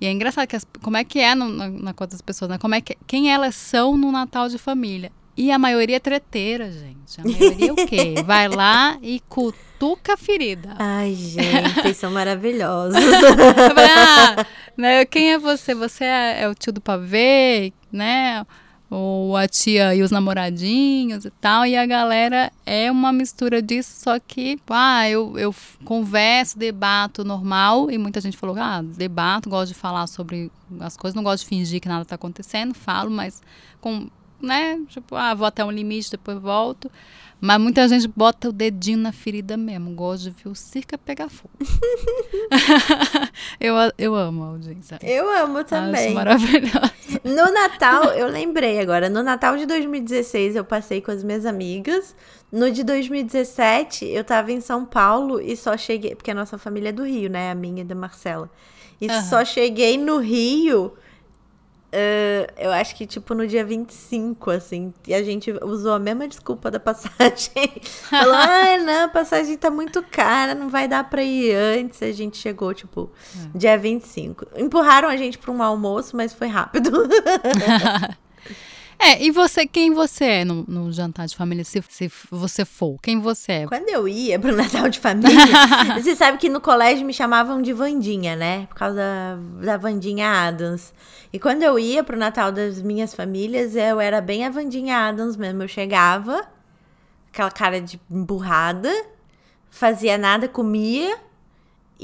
E 0.00 0.06
é 0.06 0.10
engraçado 0.10 0.48
que 0.48 0.56
as, 0.56 0.66
como 0.82 0.96
é 0.96 1.04
que 1.04 1.20
é 1.20 1.32
no, 1.32 1.48
na, 1.48 1.68
na 1.68 1.94
conta 1.94 2.10
das 2.10 2.20
pessoas, 2.20 2.50
né? 2.50 2.58
Como 2.58 2.74
é 2.74 2.80
que, 2.80 2.98
quem 3.06 3.32
elas 3.32 3.54
são 3.54 3.96
no 3.96 4.10
Natal 4.10 4.48
de 4.48 4.58
família. 4.58 5.12
E 5.36 5.52
a 5.52 5.58
maioria 5.60 5.98
é 5.98 6.00
treteira, 6.00 6.72
gente. 6.72 7.20
A 7.20 7.22
maioria 7.22 7.70
é 7.70 7.72
o 7.72 7.86
quê? 7.86 8.14
Vai 8.26 8.48
lá 8.48 8.98
e 9.00 9.22
cutuca 9.28 10.14
a 10.14 10.16
ferida. 10.16 10.74
Ai, 10.76 11.14
gente, 11.14 11.82
vocês 11.82 11.96
são 11.98 12.10
maravilhosos. 12.12 12.98
ah, 12.98 14.44
né, 14.76 15.04
quem 15.04 15.32
é 15.32 15.38
você? 15.38 15.72
Você 15.72 16.02
é, 16.02 16.42
é 16.42 16.48
o 16.48 16.54
tio 16.56 16.72
do 16.72 16.80
pavê, 16.80 17.72
né? 17.92 18.44
Ou 18.94 19.34
a 19.38 19.48
tia 19.48 19.94
e 19.94 20.02
os 20.02 20.10
namoradinhos 20.10 21.24
e 21.24 21.30
tal, 21.30 21.64
e 21.64 21.74
a 21.74 21.86
galera 21.86 22.52
é 22.66 22.92
uma 22.92 23.10
mistura 23.10 23.62
disso, 23.62 24.02
só 24.02 24.18
que, 24.18 24.60
ah, 24.68 25.08
eu, 25.08 25.38
eu 25.38 25.54
converso, 25.82 26.58
debato 26.58 27.24
normal, 27.24 27.90
e 27.90 27.96
muita 27.96 28.20
gente 28.20 28.36
falou, 28.36 28.54
ah, 28.58 28.82
debato, 28.82 29.48
gosto 29.48 29.72
de 29.72 29.78
falar 29.78 30.06
sobre 30.06 30.52
as 30.78 30.94
coisas, 30.94 31.14
não 31.14 31.22
gosto 31.22 31.44
de 31.44 31.48
fingir 31.48 31.80
que 31.80 31.88
nada 31.88 32.02
está 32.02 32.16
acontecendo, 32.16 32.74
falo, 32.74 33.10
mas 33.10 33.40
com, 33.80 34.08
né, 34.42 34.80
tipo, 34.88 35.14
ah, 35.14 35.34
vou 35.34 35.46
até 35.46 35.64
um 35.64 35.70
limite, 35.70 36.10
depois 36.10 36.38
volto. 36.38 36.90
Mas 37.44 37.60
muita 37.60 37.88
gente 37.88 38.06
bota 38.06 38.50
o 38.50 38.52
dedinho 38.52 38.98
na 38.98 39.10
ferida 39.10 39.56
mesmo. 39.56 39.92
Gosto 39.96 40.22
de 40.22 40.30
ver 40.30 40.48
o 40.48 40.54
circo 40.54 40.96
pegar 40.96 41.28
fogo. 41.28 41.52
eu, 43.58 43.74
eu 43.98 44.14
amo 44.14 44.44
a 44.44 44.46
audiência. 44.50 45.00
Eu 45.02 45.28
amo 45.28 45.64
também. 45.64 46.06
Acho 46.06 46.14
maravilhoso. 46.14 46.92
No 47.24 47.52
Natal, 47.52 48.04
eu 48.14 48.28
lembrei 48.28 48.78
agora. 48.78 49.10
No 49.10 49.24
Natal 49.24 49.56
de 49.56 49.66
2016, 49.66 50.54
eu 50.54 50.64
passei 50.64 51.00
com 51.00 51.10
as 51.10 51.24
minhas 51.24 51.44
amigas. 51.44 52.14
No 52.50 52.70
de 52.70 52.84
2017, 52.84 54.06
eu 54.06 54.22
tava 54.22 54.52
em 54.52 54.60
São 54.60 54.84
Paulo 54.84 55.40
e 55.40 55.56
só 55.56 55.76
cheguei. 55.76 56.14
Porque 56.14 56.30
a 56.30 56.34
nossa 56.34 56.56
família 56.56 56.90
é 56.90 56.92
do 56.92 57.04
Rio, 57.04 57.28
né? 57.28 57.50
A 57.50 57.56
minha 57.56 57.82
e 57.82 57.84
da 57.84 57.96
Marcela. 57.96 58.48
E 59.00 59.08
uhum. 59.08 59.22
só 59.22 59.44
cheguei 59.44 59.98
no 59.98 60.18
Rio 60.18 60.92
Uh, 61.94 62.50
eu 62.56 62.72
acho 62.72 62.96
que, 62.96 63.04
tipo, 63.06 63.34
no 63.34 63.46
dia 63.46 63.62
25, 63.62 64.50
assim, 64.50 64.94
e 65.06 65.12
a 65.12 65.22
gente 65.22 65.52
usou 65.62 65.92
a 65.92 65.98
mesma 65.98 66.26
desculpa 66.26 66.70
da 66.70 66.80
passagem. 66.80 67.70
Falou, 68.08 68.34
ah, 68.34 68.78
não, 68.78 69.04
a 69.04 69.08
passagem 69.08 69.58
tá 69.58 69.70
muito 69.70 70.02
cara, 70.02 70.54
não 70.54 70.70
vai 70.70 70.88
dar 70.88 71.08
pra 71.10 71.22
ir 71.22 71.54
antes. 71.54 72.02
A 72.02 72.10
gente 72.10 72.38
chegou, 72.38 72.72
tipo, 72.72 73.10
é. 73.54 73.58
dia 73.58 73.76
25. 73.76 74.46
Empurraram 74.56 75.08
a 75.08 75.16
gente 75.18 75.36
pra 75.36 75.52
um 75.52 75.62
almoço, 75.62 76.16
mas 76.16 76.32
foi 76.32 76.48
rápido. 76.48 76.90
É, 79.04 79.20
e 79.20 79.32
você, 79.32 79.66
quem 79.66 79.92
você 79.92 80.24
é 80.24 80.44
no, 80.44 80.64
no 80.68 80.92
jantar 80.92 81.26
de 81.26 81.34
família, 81.34 81.64
se, 81.64 81.82
se, 81.88 82.10
você 82.30 82.64
for? 82.64 83.00
Quem 83.02 83.18
você 83.18 83.52
é? 83.52 83.66
Quando 83.66 83.88
eu 83.88 84.06
ia 84.06 84.38
pro 84.38 84.54
Natal 84.54 84.88
de 84.88 85.00
família, 85.00 85.36
você 86.00 86.14
sabe 86.14 86.38
que 86.38 86.48
no 86.48 86.60
colégio 86.60 87.04
me 87.04 87.12
chamavam 87.12 87.60
de 87.60 87.72
Vandinha, 87.72 88.36
né? 88.36 88.66
Por 88.66 88.76
causa 88.76 88.94
da, 88.94 89.36
da 89.64 89.76
Vandinha 89.76 90.46
Adams. 90.46 90.94
E 91.32 91.38
quando 91.40 91.64
eu 91.64 91.80
ia 91.80 92.04
pro 92.04 92.16
Natal 92.16 92.52
das 92.52 92.80
minhas 92.80 93.12
famílias, 93.12 93.74
eu 93.74 94.00
era 94.00 94.20
bem 94.20 94.46
a 94.46 94.50
Vandinha 94.50 95.08
Adams 95.08 95.36
mesmo. 95.36 95.64
Eu 95.64 95.68
chegava, 95.68 96.46
aquela 97.32 97.50
cara 97.50 97.80
de 97.80 98.00
emburrada, 98.08 98.92
fazia 99.68 100.16
nada, 100.16 100.46
comia 100.46 101.18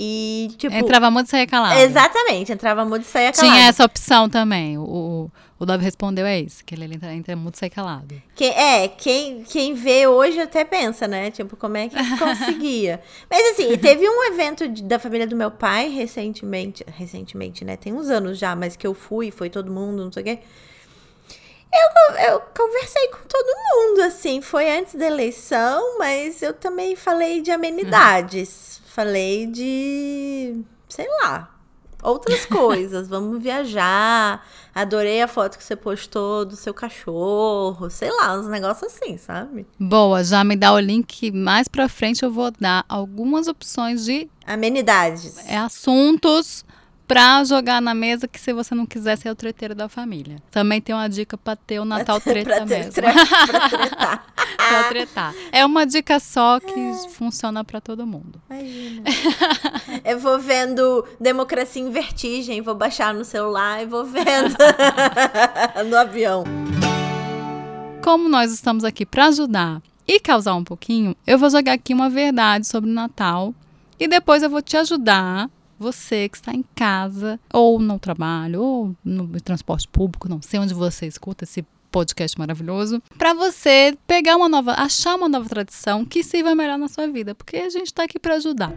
e, 0.00 0.50
tipo. 0.56 0.72
Entrava 0.72 1.10
muito 1.10 1.26
e 1.26 1.30
saía 1.30 1.46
calado. 1.46 1.80
Exatamente, 1.80 2.52
entrava 2.52 2.84
muito 2.84 3.02
e 3.02 3.06
saía 3.06 3.32
calado. 3.32 3.52
Tinha 3.52 3.68
essa 3.68 3.84
opção 3.84 4.28
também. 4.28 4.78
O, 4.78 5.28
o 5.58 5.66
Dove 5.66 5.82
respondeu 5.82 6.24
é 6.24 6.38
isso, 6.38 6.64
que 6.64 6.72
ele 6.72 6.84
entra, 6.84 7.12
entra 7.12 7.34
muito 7.34 7.56
e 7.56 7.58
sai 7.58 7.68
calado. 7.68 8.14
Quem, 8.36 8.48
é, 8.50 8.86
quem, 8.86 9.42
quem 9.42 9.74
vê 9.74 10.06
hoje 10.06 10.38
até 10.38 10.64
pensa, 10.64 11.08
né? 11.08 11.32
Tipo, 11.32 11.56
como 11.56 11.76
é 11.76 11.88
que 11.88 11.96
conseguia? 12.16 13.02
Mas 13.28 13.44
assim, 13.50 13.76
teve 13.76 14.08
um 14.08 14.22
evento 14.26 14.68
de, 14.68 14.84
da 14.84 15.00
família 15.00 15.26
do 15.26 15.34
meu 15.34 15.50
pai 15.50 15.88
recentemente. 15.88 16.84
Recentemente, 16.96 17.64
né? 17.64 17.76
Tem 17.76 17.92
uns 17.92 18.08
anos 18.08 18.38
já, 18.38 18.54
mas 18.54 18.76
que 18.76 18.86
eu 18.86 18.94
fui, 18.94 19.32
foi 19.32 19.50
todo 19.50 19.68
mundo, 19.68 20.04
não 20.04 20.12
sei 20.12 20.22
o 20.22 20.26
quê. 20.26 20.38
Eu, 21.74 22.14
eu 22.30 22.40
conversei 22.56 23.08
com 23.08 23.26
todo 23.28 23.46
mundo, 23.74 24.02
assim. 24.02 24.40
Foi 24.40 24.70
antes 24.70 24.94
da 24.94 25.06
eleição, 25.06 25.98
mas 25.98 26.40
eu 26.40 26.54
também 26.54 26.94
falei 26.94 27.42
de 27.42 27.50
amenidades. 27.50 28.80
Hum 28.84 28.87
falei 28.98 29.46
de, 29.46 30.60
sei 30.88 31.06
lá, 31.22 31.54
outras 32.02 32.44
coisas. 32.46 33.06
Vamos 33.06 33.40
viajar. 33.40 34.44
Adorei 34.74 35.22
a 35.22 35.28
foto 35.28 35.56
que 35.56 35.62
você 35.62 35.76
postou 35.76 36.44
do 36.44 36.56
seu 36.56 36.74
cachorro. 36.74 37.88
Sei 37.90 38.10
lá, 38.10 38.36
uns 38.36 38.48
negócios 38.48 38.92
assim, 38.92 39.16
sabe? 39.16 39.68
Boa, 39.78 40.24
já 40.24 40.42
me 40.42 40.56
dá 40.56 40.72
o 40.72 40.80
link. 40.80 41.30
Mais 41.30 41.68
pra 41.68 41.88
frente 41.88 42.24
eu 42.24 42.30
vou 42.32 42.50
dar 42.50 42.84
algumas 42.88 43.46
opções 43.46 44.04
de 44.04 44.28
amenidades. 44.44 45.46
É 45.46 45.56
assuntos 45.56 46.64
pra 47.08 47.42
jogar 47.42 47.80
na 47.80 47.94
mesa 47.94 48.28
que 48.28 48.38
se 48.38 48.52
você 48.52 48.74
não 48.74 48.84
quiser 48.84 49.16
ser 49.16 49.30
o 49.30 49.34
treteiro 49.34 49.74
da 49.74 49.88
família. 49.88 50.36
Também 50.50 50.78
tem 50.78 50.94
uma 50.94 51.08
dica 51.08 51.38
pra 51.38 51.56
ter 51.56 51.80
o 51.80 51.84
Natal 51.84 52.20
treta 52.20 52.56
pra 52.56 52.66
mesmo. 52.66 52.92
Tre 52.92 53.10
pra 53.10 53.68
tretar. 53.70 54.26
pra 54.68 54.84
tretar. 54.84 55.34
É 55.50 55.64
uma 55.64 55.86
dica 55.86 56.20
só 56.20 56.60
que 56.60 56.78
é. 56.78 57.08
funciona 57.08 57.64
pra 57.64 57.80
todo 57.80 58.06
mundo. 58.06 58.40
Imagina. 58.50 59.04
Eu 60.04 60.18
vou 60.18 60.38
vendo 60.38 61.04
Democracia 61.18 61.82
em 61.82 61.90
Vertigem, 61.90 62.60
vou 62.60 62.74
baixar 62.74 63.14
no 63.14 63.24
celular 63.24 63.82
e 63.82 63.86
vou 63.86 64.04
vendo 64.04 64.54
no 65.88 65.96
avião. 65.96 66.44
Como 68.04 68.28
nós 68.28 68.52
estamos 68.52 68.84
aqui 68.84 69.06
para 69.06 69.26
ajudar 69.26 69.80
e 70.06 70.20
causar 70.20 70.54
um 70.54 70.64
pouquinho, 70.64 71.16
eu 71.26 71.38
vou 71.38 71.48
jogar 71.48 71.72
aqui 71.72 71.94
uma 71.94 72.10
verdade 72.10 72.66
sobre 72.66 72.90
o 72.90 72.92
Natal 72.92 73.54
e 73.98 74.06
depois 74.06 74.42
eu 74.42 74.50
vou 74.50 74.60
te 74.60 74.76
ajudar 74.76 75.50
você 75.78 76.28
que 76.28 76.36
está 76.36 76.52
em 76.52 76.64
casa, 76.74 77.38
ou 77.52 77.78
no 77.78 77.98
trabalho, 77.98 78.62
ou 78.62 78.96
no 79.04 79.40
transporte 79.40 79.86
público, 79.88 80.28
não 80.28 80.42
sei 80.42 80.58
onde 80.60 80.74
você 80.74 81.06
escuta 81.06 81.44
esse 81.44 81.64
podcast 81.90 82.38
maravilhoso, 82.38 83.02
para 83.16 83.32
você 83.32 83.96
pegar 84.06 84.36
uma 84.36 84.48
nova, 84.48 84.72
achar 84.72 85.14
uma 85.14 85.28
nova 85.28 85.48
tradição 85.48 86.04
que 86.04 86.22
sirva 86.22 86.54
melhor 86.54 86.78
na 86.78 86.88
sua 86.88 87.06
vida, 87.08 87.34
porque 87.34 87.56
a 87.56 87.70
gente 87.70 87.86
está 87.86 88.04
aqui 88.04 88.18
para 88.18 88.34
ajudar. 88.34 88.72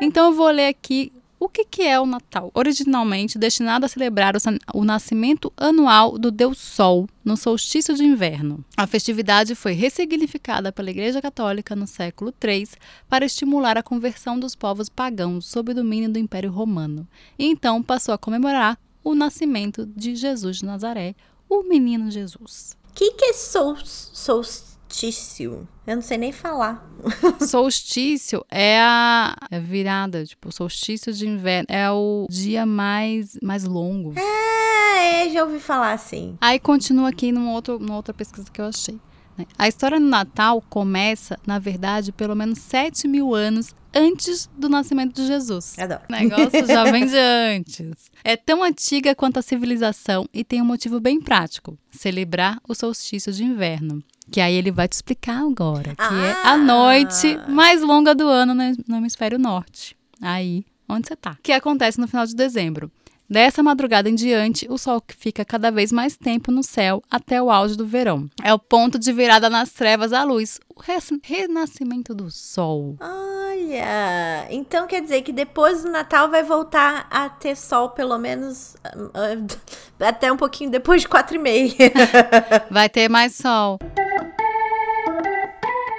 Então 0.00 0.26
eu 0.26 0.32
vou 0.32 0.50
ler 0.50 0.66
aqui 0.66 1.12
o 1.44 1.48
que, 1.48 1.64
que 1.64 1.82
é 1.82 1.98
o 1.98 2.06
Natal? 2.06 2.52
Originalmente 2.54 3.36
destinado 3.36 3.84
a 3.84 3.88
celebrar 3.88 4.36
o, 4.36 4.38
o, 4.72 4.84
nascimento 4.84 5.52
anual 5.56 6.16
do 6.16 6.30
Deus 6.30 6.58
Sol 6.58 7.08
no 7.24 7.36
solstício 7.36 7.96
de 7.96 8.04
inverno. 8.04 8.64
A 8.76 8.86
festividade 8.86 9.56
foi 9.56 9.72
ressignificada 9.72 10.70
pela 10.70 10.90
Igreja 10.90 11.20
Católica 11.20 11.74
no 11.74 11.84
século 11.84 12.32
III 12.40 12.68
para 13.08 13.24
estimular 13.24 13.76
a 13.76 13.82
conversão 13.82 14.38
dos 14.38 14.54
povos 14.54 14.88
pagãos 14.88 15.44
sob 15.46 15.72
o 15.72 15.74
domínio 15.74 16.12
do 16.12 16.18
Império 16.18 16.52
Romano. 16.52 17.08
E 17.36 17.44
então 17.44 17.82
passou 17.82 18.14
a 18.14 18.18
comemorar 18.18 18.78
o 19.02 19.12
nascimento 19.12 19.84
de 19.84 20.14
Jesus 20.14 20.58
de 20.58 20.64
Nazaré, 20.64 21.16
o 21.48 21.64
menino 21.64 22.08
Jesus. 22.08 22.76
O 22.88 22.94
que, 22.94 23.10
que 23.14 23.24
é 23.24 23.32
sol? 23.32 23.76
Solstício. 24.92 25.66
Eu 25.86 25.96
não 25.96 26.02
sei 26.02 26.18
nem 26.18 26.30
falar. 26.30 26.86
solstício 27.40 28.44
é 28.50 28.78
a, 28.80 29.34
é 29.50 29.58
virada, 29.58 30.24
tipo, 30.24 30.52
solstício 30.52 31.12
de 31.12 31.26
inverno. 31.26 31.66
É 31.68 31.90
o 31.90 32.26
dia 32.30 32.64
mais, 32.66 33.38
mais 33.42 33.64
longo. 33.64 34.14
É, 34.16 35.28
já 35.30 35.44
ouvi 35.44 35.58
falar 35.58 35.92
assim. 35.92 36.36
Aí 36.40 36.60
continua 36.60 37.08
aqui 37.08 37.32
numa, 37.32 37.52
outro, 37.52 37.78
numa 37.78 37.96
outra 37.96 38.14
pesquisa 38.14 38.48
que 38.50 38.60
eu 38.60 38.66
achei. 38.66 39.00
Né? 39.36 39.46
A 39.58 39.66
história 39.66 39.98
do 39.98 40.06
Natal 40.06 40.62
começa, 40.68 41.38
na 41.46 41.58
verdade, 41.58 42.12
pelo 42.12 42.36
menos 42.36 42.58
7 42.58 43.08
mil 43.08 43.34
anos 43.34 43.74
antes 43.94 44.48
do 44.56 44.68
nascimento 44.68 45.14
de 45.14 45.26
Jesus. 45.26 45.78
Adoro. 45.78 46.02
O 46.08 46.12
negócio 46.12 46.66
já 46.66 46.84
vem 46.84 47.06
de 47.06 47.18
antes. 47.18 48.10
É 48.24 48.36
tão 48.36 48.62
antiga 48.62 49.14
quanto 49.14 49.38
a 49.38 49.42
civilização 49.42 50.28
e 50.32 50.44
tem 50.44 50.60
um 50.60 50.64
motivo 50.64 51.00
bem 51.00 51.20
prático: 51.20 51.78
celebrar 51.90 52.58
o 52.68 52.74
solstício 52.74 53.32
de 53.32 53.44
inverno. 53.44 54.02
Que 54.30 54.40
aí 54.40 54.54
ele 54.54 54.70
vai 54.70 54.88
te 54.88 54.92
explicar 54.92 55.42
agora, 55.42 55.94
que 55.94 56.02
ah. 56.02 56.44
é 56.44 56.48
a 56.48 56.56
noite 56.56 57.38
mais 57.48 57.82
longa 57.82 58.14
do 58.14 58.26
ano 58.28 58.54
no 58.54 58.96
hemisfério 58.96 59.38
norte. 59.38 59.96
Aí, 60.20 60.64
onde 60.88 61.08
você 61.08 61.16
tá? 61.16 61.36
Que 61.42 61.52
acontece 61.52 62.00
no 62.00 62.06
final 62.06 62.24
de 62.24 62.34
dezembro. 62.34 62.90
Dessa 63.32 63.62
madrugada 63.62 64.10
em 64.10 64.14
diante, 64.14 64.66
o 64.68 64.76
sol 64.76 65.02
fica 65.16 65.42
cada 65.42 65.70
vez 65.70 65.90
mais 65.90 66.18
tempo 66.18 66.52
no 66.52 66.62
céu 66.62 67.02
até 67.10 67.40
o 67.40 67.50
auge 67.50 67.74
do 67.74 67.86
verão. 67.86 68.28
É 68.44 68.52
o 68.52 68.58
ponto 68.58 68.98
de 68.98 69.10
virada 69.10 69.48
nas 69.48 69.70
trevas 69.70 70.12
à 70.12 70.22
luz, 70.22 70.60
o 70.68 70.78
renascimento 71.22 72.14
do 72.14 72.30
sol. 72.30 72.94
Olha, 73.00 74.46
então 74.50 74.86
quer 74.86 75.00
dizer 75.00 75.22
que 75.22 75.32
depois 75.32 75.82
do 75.82 75.90
Natal 75.90 76.28
vai 76.28 76.42
voltar 76.42 77.06
a 77.10 77.30
ter 77.30 77.56
sol 77.56 77.88
pelo 77.88 78.18
menos 78.18 78.74
uh, 78.94 79.46
até 79.98 80.30
um 80.30 80.36
pouquinho 80.36 80.70
depois 80.70 81.00
de 81.00 81.08
quatro 81.08 81.34
e 81.34 81.38
meia. 81.38 81.72
vai 82.70 82.90
ter 82.90 83.08
mais 83.08 83.34
sol. 83.34 83.78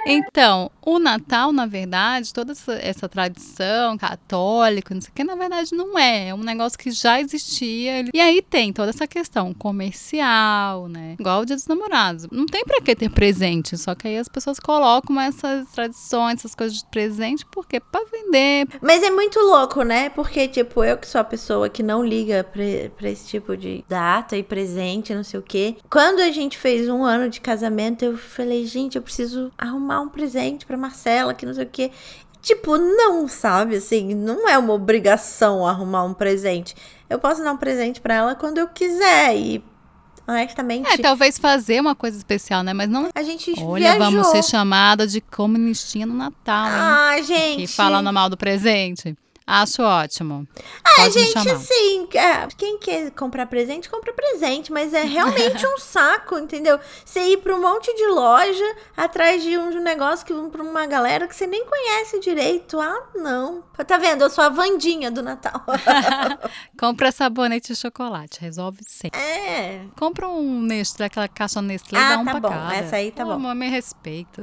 Então, 0.06 0.70
O 0.86 0.98
Natal, 0.98 1.52
na 1.52 1.66
verdade, 1.66 2.32
toda 2.32 2.52
essa, 2.52 2.74
essa 2.74 3.08
tradição 3.08 3.96
católica, 3.96 4.94
não 4.94 5.00
sei 5.00 5.10
o 5.10 5.14
que, 5.14 5.24
na 5.24 5.34
verdade 5.34 5.74
não 5.74 5.98
é. 5.98 6.28
É 6.28 6.34
um 6.34 6.42
negócio 6.42 6.78
que 6.78 6.90
já 6.90 7.20
existia. 7.20 8.04
E 8.12 8.20
aí 8.20 8.42
tem 8.42 8.72
toda 8.72 8.90
essa 8.90 9.06
questão 9.06 9.54
comercial, 9.54 10.88
né? 10.88 11.16
Igual 11.18 11.40
o 11.40 11.46
Dia 11.46 11.56
dos 11.56 11.66
Namorados. 11.66 12.26
Não 12.30 12.46
tem 12.46 12.64
pra 12.64 12.80
que 12.80 12.94
ter 12.94 13.10
presente, 13.10 13.78
só 13.78 13.94
que 13.94 14.08
aí 14.08 14.18
as 14.18 14.28
pessoas 14.28 14.60
colocam 14.60 15.18
essas 15.20 15.68
tradições, 15.70 16.40
essas 16.40 16.54
coisas 16.54 16.78
de 16.78 16.86
presente, 16.86 17.46
porque 17.46 17.80
pra 17.80 18.04
vender. 18.10 18.68
Mas 18.82 19.02
é 19.02 19.10
muito 19.10 19.38
louco, 19.40 19.82
né? 19.82 20.10
Porque, 20.10 20.48
tipo, 20.48 20.84
eu 20.84 20.98
que 20.98 21.06
sou 21.06 21.20
a 21.20 21.24
pessoa 21.24 21.68
que 21.68 21.82
não 21.82 22.04
liga 22.04 22.44
pra, 22.44 22.62
pra 22.96 23.08
esse 23.08 23.26
tipo 23.26 23.56
de 23.56 23.84
data 23.88 24.36
e 24.36 24.42
presente, 24.42 25.14
não 25.14 25.24
sei 25.24 25.40
o 25.40 25.42
quê. 25.42 25.76
Quando 25.88 26.20
a 26.20 26.30
gente 26.30 26.58
fez 26.58 26.88
um 26.88 27.02
ano 27.02 27.30
de 27.30 27.40
casamento, 27.40 28.04
eu 28.04 28.16
falei, 28.18 28.66
gente, 28.66 28.96
eu 28.96 29.02
preciso 29.02 29.50
arrumar 29.56 30.00
um 30.00 30.08
presente 30.08 30.66
pra 30.74 30.88
Marcela, 30.88 31.34
que 31.34 31.46
não 31.46 31.54
sei 31.54 31.64
o 31.64 31.68
quê. 31.70 31.90
Tipo, 32.42 32.76
não, 32.76 33.26
sabe? 33.26 33.76
Assim, 33.76 34.14
não 34.14 34.48
é 34.48 34.58
uma 34.58 34.74
obrigação 34.74 35.66
arrumar 35.66 36.04
um 36.04 36.12
presente. 36.12 36.74
Eu 37.08 37.18
posso 37.18 37.42
dar 37.42 37.52
um 37.52 37.56
presente 37.56 38.00
para 38.00 38.14
ela 38.14 38.34
quando 38.34 38.58
eu 38.58 38.68
quiser 38.68 39.34
e 39.36 39.64
honestamente. 40.26 40.92
É, 40.92 40.98
talvez 40.98 41.38
fazer 41.38 41.80
uma 41.80 41.94
coisa 41.94 42.16
especial, 42.16 42.62
né? 42.62 42.72
Mas 42.72 42.88
não. 42.88 43.08
A 43.14 43.22
gente 43.22 43.54
Olha, 43.58 43.92
viajou. 43.92 43.98
vamos 43.98 44.26
ser 44.28 44.42
chamada 44.42 45.06
de 45.06 45.20
comunistinha 45.20 46.04
no 46.06 46.14
Natal, 46.14 46.66
hein? 46.66 46.72
Ah, 46.74 47.16
gente. 47.22 47.56
Que 47.62 47.66
falando 47.66 48.12
mal 48.12 48.28
do 48.28 48.36
presente. 48.36 49.16
Acho 49.46 49.82
ótimo. 49.82 50.48
Ah, 50.82 51.02
Pode 51.02 51.12
gente, 51.22 51.50
assim, 51.50 52.08
é, 52.14 52.48
quem 52.56 52.78
quer 52.78 53.10
comprar 53.10 53.44
presente, 53.46 53.90
compra 53.90 54.12
presente, 54.14 54.72
mas 54.72 54.94
é 54.94 55.02
realmente 55.02 55.66
um 55.68 55.76
saco, 55.78 56.38
entendeu? 56.38 56.80
Você 57.04 57.20
ir 57.28 57.36
pra 57.38 57.54
um 57.54 57.60
monte 57.60 57.94
de 57.94 58.06
loja 58.06 58.64
atrás 58.96 59.42
de 59.42 59.58
um 59.58 59.82
negócio 59.82 60.24
que 60.24 60.32
pra 60.50 60.62
uma 60.62 60.86
galera 60.86 61.28
que 61.28 61.36
você 61.36 61.46
nem 61.46 61.62
conhece 61.66 62.20
direito. 62.20 62.80
Ah, 62.80 63.06
não. 63.14 63.62
Tá 63.86 63.98
vendo? 63.98 64.22
Eu 64.22 64.30
sou 64.30 64.42
a 64.44 64.48
Vandinha 64.48 65.10
do 65.10 65.22
Natal. 65.22 65.62
Compra 66.80 67.12
sabonete 67.12 67.72
de 67.74 67.78
chocolate, 67.78 68.40
resolve 68.40 68.80
sempre. 68.86 69.20
é. 69.20 69.82
Compra 69.98 70.26
um 70.26 70.62
Nestlé, 70.62 71.06
aquela 71.06 71.28
caixa 71.28 71.60
Nestlé, 71.60 71.98
Ah, 71.98 72.08
dá 72.16 72.18
um 72.18 72.24
tá 72.24 72.40
bom. 72.40 72.48
cada. 72.48 72.74
Essa 72.76 72.96
aí 72.96 73.10
tá 73.12 73.24
Pô, 73.26 73.36
bom. 73.36 73.54
Me 73.54 73.68
respeita. 73.68 74.40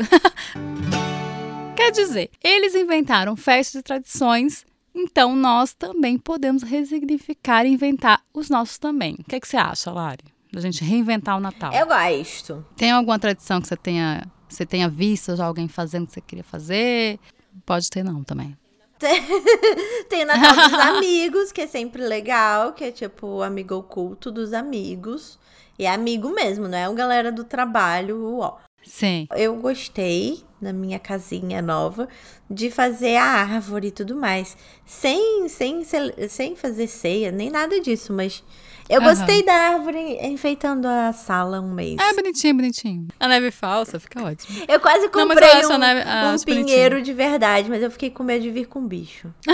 Quer 1.76 1.92
dizer, 1.92 2.30
eles 2.44 2.76
inventaram 2.76 3.36
festas 3.36 3.80
e 3.80 3.84
tradições, 3.84 4.64
então 4.94 5.36
nós 5.36 5.74
também 5.74 6.18
podemos 6.18 6.64
resignificar 6.64 7.66
e 7.66 7.70
inventar 7.70 8.22
os 8.34 8.50
nossos 8.50 8.78
também. 8.78 9.16
O 9.20 9.24
que, 9.24 9.40
que 9.40 9.48
você 9.48 9.58
acha, 9.58 9.92
Lari? 9.92 10.26
Da 10.52 10.60
gente 10.60 10.84
reinventar 10.84 11.38
o 11.38 11.40
Natal. 11.40 11.72
Eu 11.74 11.88
gosto. 11.88 12.66
Tem 12.76 12.92
alguma 12.92 13.18
tradição 13.18 13.62
que 13.62 13.68
você 13.68 13.78
tenha, 13.78 14.24
você 14.50 14.66
tenha 14.66 14.90
visto 14.90 15.36
já 15.36 15.46
alguém 15.46 15.68
fazendo 15.68 16.08
que 16.08 16.14
você 16.14 16.22
queria 16.22 16.44
fazer? 16.44 17.20
Pode 17.66 17.90
ter 17.90 18.04
não 18.04 18.24
também. 18.24 18.58
Tem 20.10 20.24
o 20.24 20.28
Natal 20.28 20.70
dos 20.70 20.80
amigos, 20.80 21.52
que 21.52 21.62
é 21.62 21.68
sempre 21.68 22.04
legal, 22.04 22.74
que 22.74 22.84
é 22.84 22.92
tipo 22.92 23.26
o 23.28 23.44
amigo 23.44 23.76
oculto 23.76 24.32
dos 24.32 24.54
amigos. 24.54 25.40
E 25.80 25.86
é 25.86 25.92
amigo 25.92 26.30
mesmo, 26.30 26.68
não 26.68 26.78
é 26.78 26.88
uma 26.88 26.96
galera 26.96 27.32
do 27.32 27.44
trabalho, 27.44 28.38
ó. 28.38 28.58
Sim. 28.84 29.28
Eu 29.36 29.56
gostei, 29.58 30.44
na 30.62 30.74
minha 30.74 30.98
casinha 31.00 31.62
nova, 31.62 32.08
de 32.50 32.70
fazer 32.72 33.16
a 33.16 33.24
árvore 33.24 33.88
e 33.88 33.92
tudo 33.92 34.16
mais. 34.16 34.58
Sem, 34.86 35.48
sem, 35.48 35.84
sem 36.30 36.56
fazer 36.56 36.88
ceia, 36.88 37.32
nem 37.32 37.50
nada 37.50 37.80
disso, 37.80 38.12
mas 38.12 38.44
eu 38.90 39.00
Aham. 39.02 39.10
gostei 39.10 39.44
da 39.46 39.54
árvore 39.54 40.18
enfeitando 40.26 40.86
a 40.88 41.14
sala 41.14 41.62
um 41.62 41.72
mês. 41.72 41.98
É 42.02 42.14
bonitinho, 42.14 42.56
bonitinho. 42.56 43.08
A 43.20 43.28
neve 43.28 43.52
falsa 43.52 44.00
fica 44.00 44.22
ótimo. 44.24 44.58
Eu 44.68 44.80
quase 44.80 45.06
Não, 45.06 45.12
comprei 45.12 45.62
a 45.62 45.68
um, 45.68 45.78
neve- 45.78 46.02
ah, 46.02 46.26
um 46.32 46.34
acho 46.36 46.46
bonitinho. 46.46 46.66
pinheiro 46.66 47.02
de 47.02 47.14
verdade, 47.14 47.70
mas 47.70 47.82
eu 47.84 47.92
fiquei 47.92 48.10
com 48.10 48.24
medo 48.24 48.42
de 48.42 48.50
vir 48.50 48.66
com 48.68 48.86
bicho. 48.86 49.34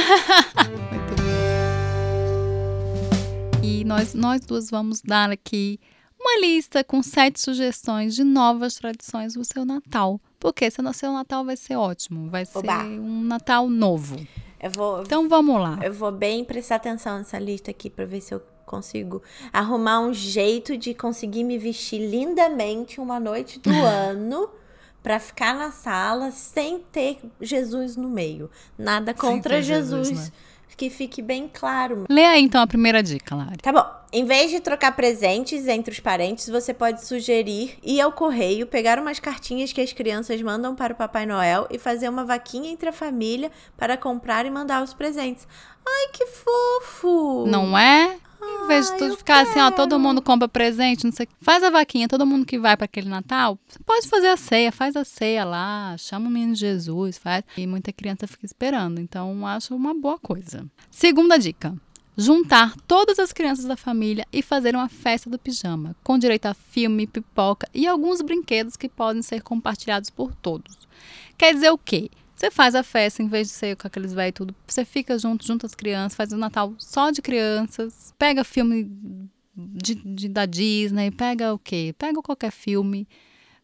E 3.63 3.83
nós, 3.83 4.13
nós 4.13 4.41
duas 4.45 4.69
vamos 4.69 5.01
dar 5.01 5.29
aqui 5.29 5.79
uma 6.27 6.41
lista 6.41 6.83
com 6.83 7.01
sete 7.01 7.39
sugestões 7.39 8.13
de 8.13 8.23
novas 8.23 8.75
tradições 8.75 9.33
do 9.33 9.45
seu 9.45 9.63
Natal. 9.63 10.19
Porque 10.37 10.69
seu, 10.69 10.93
seu 10.93 11.13
Natal 11.13 11.45
vai 11.45 11.55
ser 11.55 11.77
ótimo. 11.77 12.29
Vai 12.29 12.45
ser 12.45 12.57
Oba. 12.57 12.83
um 12.83 13.21
Natal 13.23 13.69
novo. 13.69 14.17
Eu 14.61 14.69
vou, 14.71 15.01
Então 15.01 15.29
vamos 15.29 15.59
lá. 15.61 15.79
Eu 15.81 15.93
vou 15.93 16.11
bem 16.11 16.43
prestar 16.43 16.75
atenção 16.75 17.17
nessa 17.17 17.39
lista 17.39 17.71
aqui 17.71 17.89
pra 17.89 18.05
ver 18.05 18.21
se 18.21 18.33
eu 18.33 18.41
consigo 18.65 19.23
arrumar 19.53 20.01
um 20.01 20.13
jeito 20.13 20.77
de 20.77 20.93
conseguir 20.93 21.45
me 21.45 21.57
vestir 21.57 21.99
lindamente 21.99 22.99
uma 22.99 23.19
noite 23.19 23.59
do 23.59 23.71
ano 23.85 24.49
pra 25.01 25.19
ficar 25.19 25.55
na 25.55 25.71
sala 25.71 26.31
sem 26.31 26.79
ter 26.91 27.19
Jesus 27.39 27.95
no 27.95 28.09
meio. 28.09 28.49
Nada 28.77 29.13
contra 29.13 29.61
Jesus, 29.61 30.09
Jesus, 30.09 30.29
né? 30.29 30.35
Que 30.77 30.91
fique 30.91 31.21
bem 31.21 31.49
claro. 31.51 32.05
Lê 32.07 32.23
aí 32.23 32.43
então 32.43 32.61
a 32.61 32.67
primeira 32.67 33.01
dica, 33.01 33.35
Lari. 33.35 33.57
Tá 33.57 33.73
bom. 33.73 33.97
Em 34.13 34.23
vez 34.23 34.51
de 34.51 34.61
trocar 34.61 34.95
presentes 34.95 35.67
entre 35.67 35.91
os 35.91 35.99
parentes, 35.99 36.47
você 36.47 36.73
pode 36.73 37.03
sugerir 37.03 37.77
ir 37.83 37.99
ao 37.99 38.11
correio, 38.13 38.65
pegar 38.67 38.99
umas 38.99 39.19
cartinhas 39.19 39.73
que 39.73 39.81
as 39.81 39.91
crianças 39.91 40.41
mandam 40.41 40.75
para 40.75 40.93
o 40.93 40.95
Papai 40.95 41.25
Noel 41.25 41.67
e 41.69 41.77
fazer 41.77 42.07
uma 42.07 42.23
vaquinha 42.23 42.71
entre 42.71 42.87
a 42.87 42.93
família 42.93 43.51
para 43.75 43.97
comprar 43.97 44.45
e 44.45 44.51
mandar 44.51 44.81
os 44.81 44.93
presentes. 44.93 45.45
Ai, 45.85 46.07
que 46.13 46.25
fofo! 46.27 47.45
Não 47.47 47.77
é? 47.77 48.17
Em 48.41 48.67
vez 48.67 48.91
de 48.91 48.97
tudo 48.97 49.17
ficar 49.17 49.41
assim, 49.41 49.59
ó, 49.59 49.71
todo 49.71 49.89
quero. 49.89 49.99
mundo 49.99 50.21
compra 50.21 50.47
presente, 50.47 51.05
não 51.05 51.11
sei. 51.11 51.27
Faz 51.41 51.63
a 51.63 51.69
vaquinha, 51.69 52.07
todo 52.07 52.25
mundo 52.25 52.45
que 52.45 52.59
vai 52.59 52.75
para 52.75 52.85
aquele 52.85 53.09
Natal, 53.09 53.57
você 53.67 53.79
pode 53.79 54.07
fazer 54.07 54.27
a 54.27 54.37
ceia, 54.37 54.71
faz 54.71 54.95
a 54.95 55.03
ceia 55.03 55.45
lá, 55.45 55.95
chama 55.97 56.27
o 56.27 56.29
menino 56.29 56.55
Jesus, 56.55 57.17
faz. 57.17 57.43
E 57.55 57.65
muita 57.65 57.91
criança 57.91 58.27
fica 58.27 58.45
esperando, 58.45 58.99
então 58.99 59.45
acho 59.47 59.75
uma 59.75 59.93
boa 59.93 60.19
coisa. 60.19 60.65
Segunda 60.91 61.37
dica. 61.37 61.75
Juntar 62.19 62.75
todas 62.87 63.19
as 63.19 63.31
crianças 63.31 63.65
da 63.65 63.77
família 63.77 64.25
e 64.33 64.41
fazer 64.41 64.75
uma 64.75 64.89
festa 64.89 65.29
do 65.29 65.37
pijama, 65.37 65.95
com 66.03 66.17
direito 66.17 66.47
a 66.47 66.53
filme, 66.53 67.05
pipoca 67.05 67.69
e 67.73 67.85
alguns 67.85 68.21
brinquedos 68.21 68.75
que 68.75 68.89
podem 68.89 69.21
ser 69.21 69.41
compartilhados 69.43 70.09
por 70.09 70.33
todos. 70.33 70.87
Quer 71.37 71.53
dizer 71.53 71.69
o 71.69 71.77
quê? 71.77 72.09
Você 72.37 72.51
faz 72.51 72.75
a 72.75 72.83
festa, 72.83 73.23
em 73.23 73.27
vez 73.27 73.47
de 73.47 73.53
ser 73.53 73.75
com 73.75 73.87
aqueles 73.87 74.13
velhos 74.13 74.29
e 74.29 74.33
tudo, 74.33 74.55
você 74.67 74.85
fica 74.85 75.17
junto, 75.17 75.43
junto 75.45 75.65
as 75.65 75.73
crianças, 75.73 76.15
faz 76.15 76.31
o 76.31 76.37
Natal 76.37 76.71
só 76.77 77.09
de 77.09 77.19
crianças, 77.21 78.13
pega 78.17 78.43
filme 78.43 78.87
de, 79.55 79.95
de- 79.95 80.29
da 80.29 80.45
Disney, 80.45 81.09
pega 81.09 81.51
o 81.53 81.57
quê? 81.57 81.95
Pega 81.97 82.21
qualquer 82.21 82.51
filme, 82.51 83.07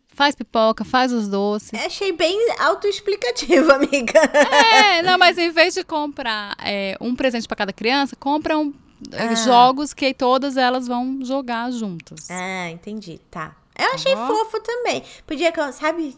faz 0.07 0.33
pipoca, 0.33 0.83
faz 0.83 1.13
os 1.13 1.27
doces. 1.27 1.79
Achei 1.85 2.11
bem 2.11 2.35
autoexplicativo, 2.59 3.69
amiga. 3.73 4.19
É, 4.19 5.03
não, 5.03 5.19
mas 5.19 5.37
em 5.37 5.51
vez 5.51 5.75
de 5.75 5.83
comprar 5.83 6.55
é, 6.59 6.97
um 6.99 7.15
presente 7.15 7.47
para 7.47 7.57
cada 7.57 7.73
criança, 7.73 8.15
compram 8.15 8.73
é, 9.11 9.21
Ah. 9.27 9.35
jogos 9.35 9.93
que 9.93 10.15
todas 10.15 10.57
elas 10.57 10.87
vão 10.87 11.19
jogar 11.23 11.71
juntas. 11.71 12.27
Ah, 12.31 12.71
entendi. 12.71 13.19
Tá. 13.29 13.55
Eu 13.77 13.93
achei 13.93 14.15
bom? 14.15 14.27
fofo 14.27 14.59
também. 14.61 15.03
Podia, 15.27 15.51
sabe, 15.73 16.15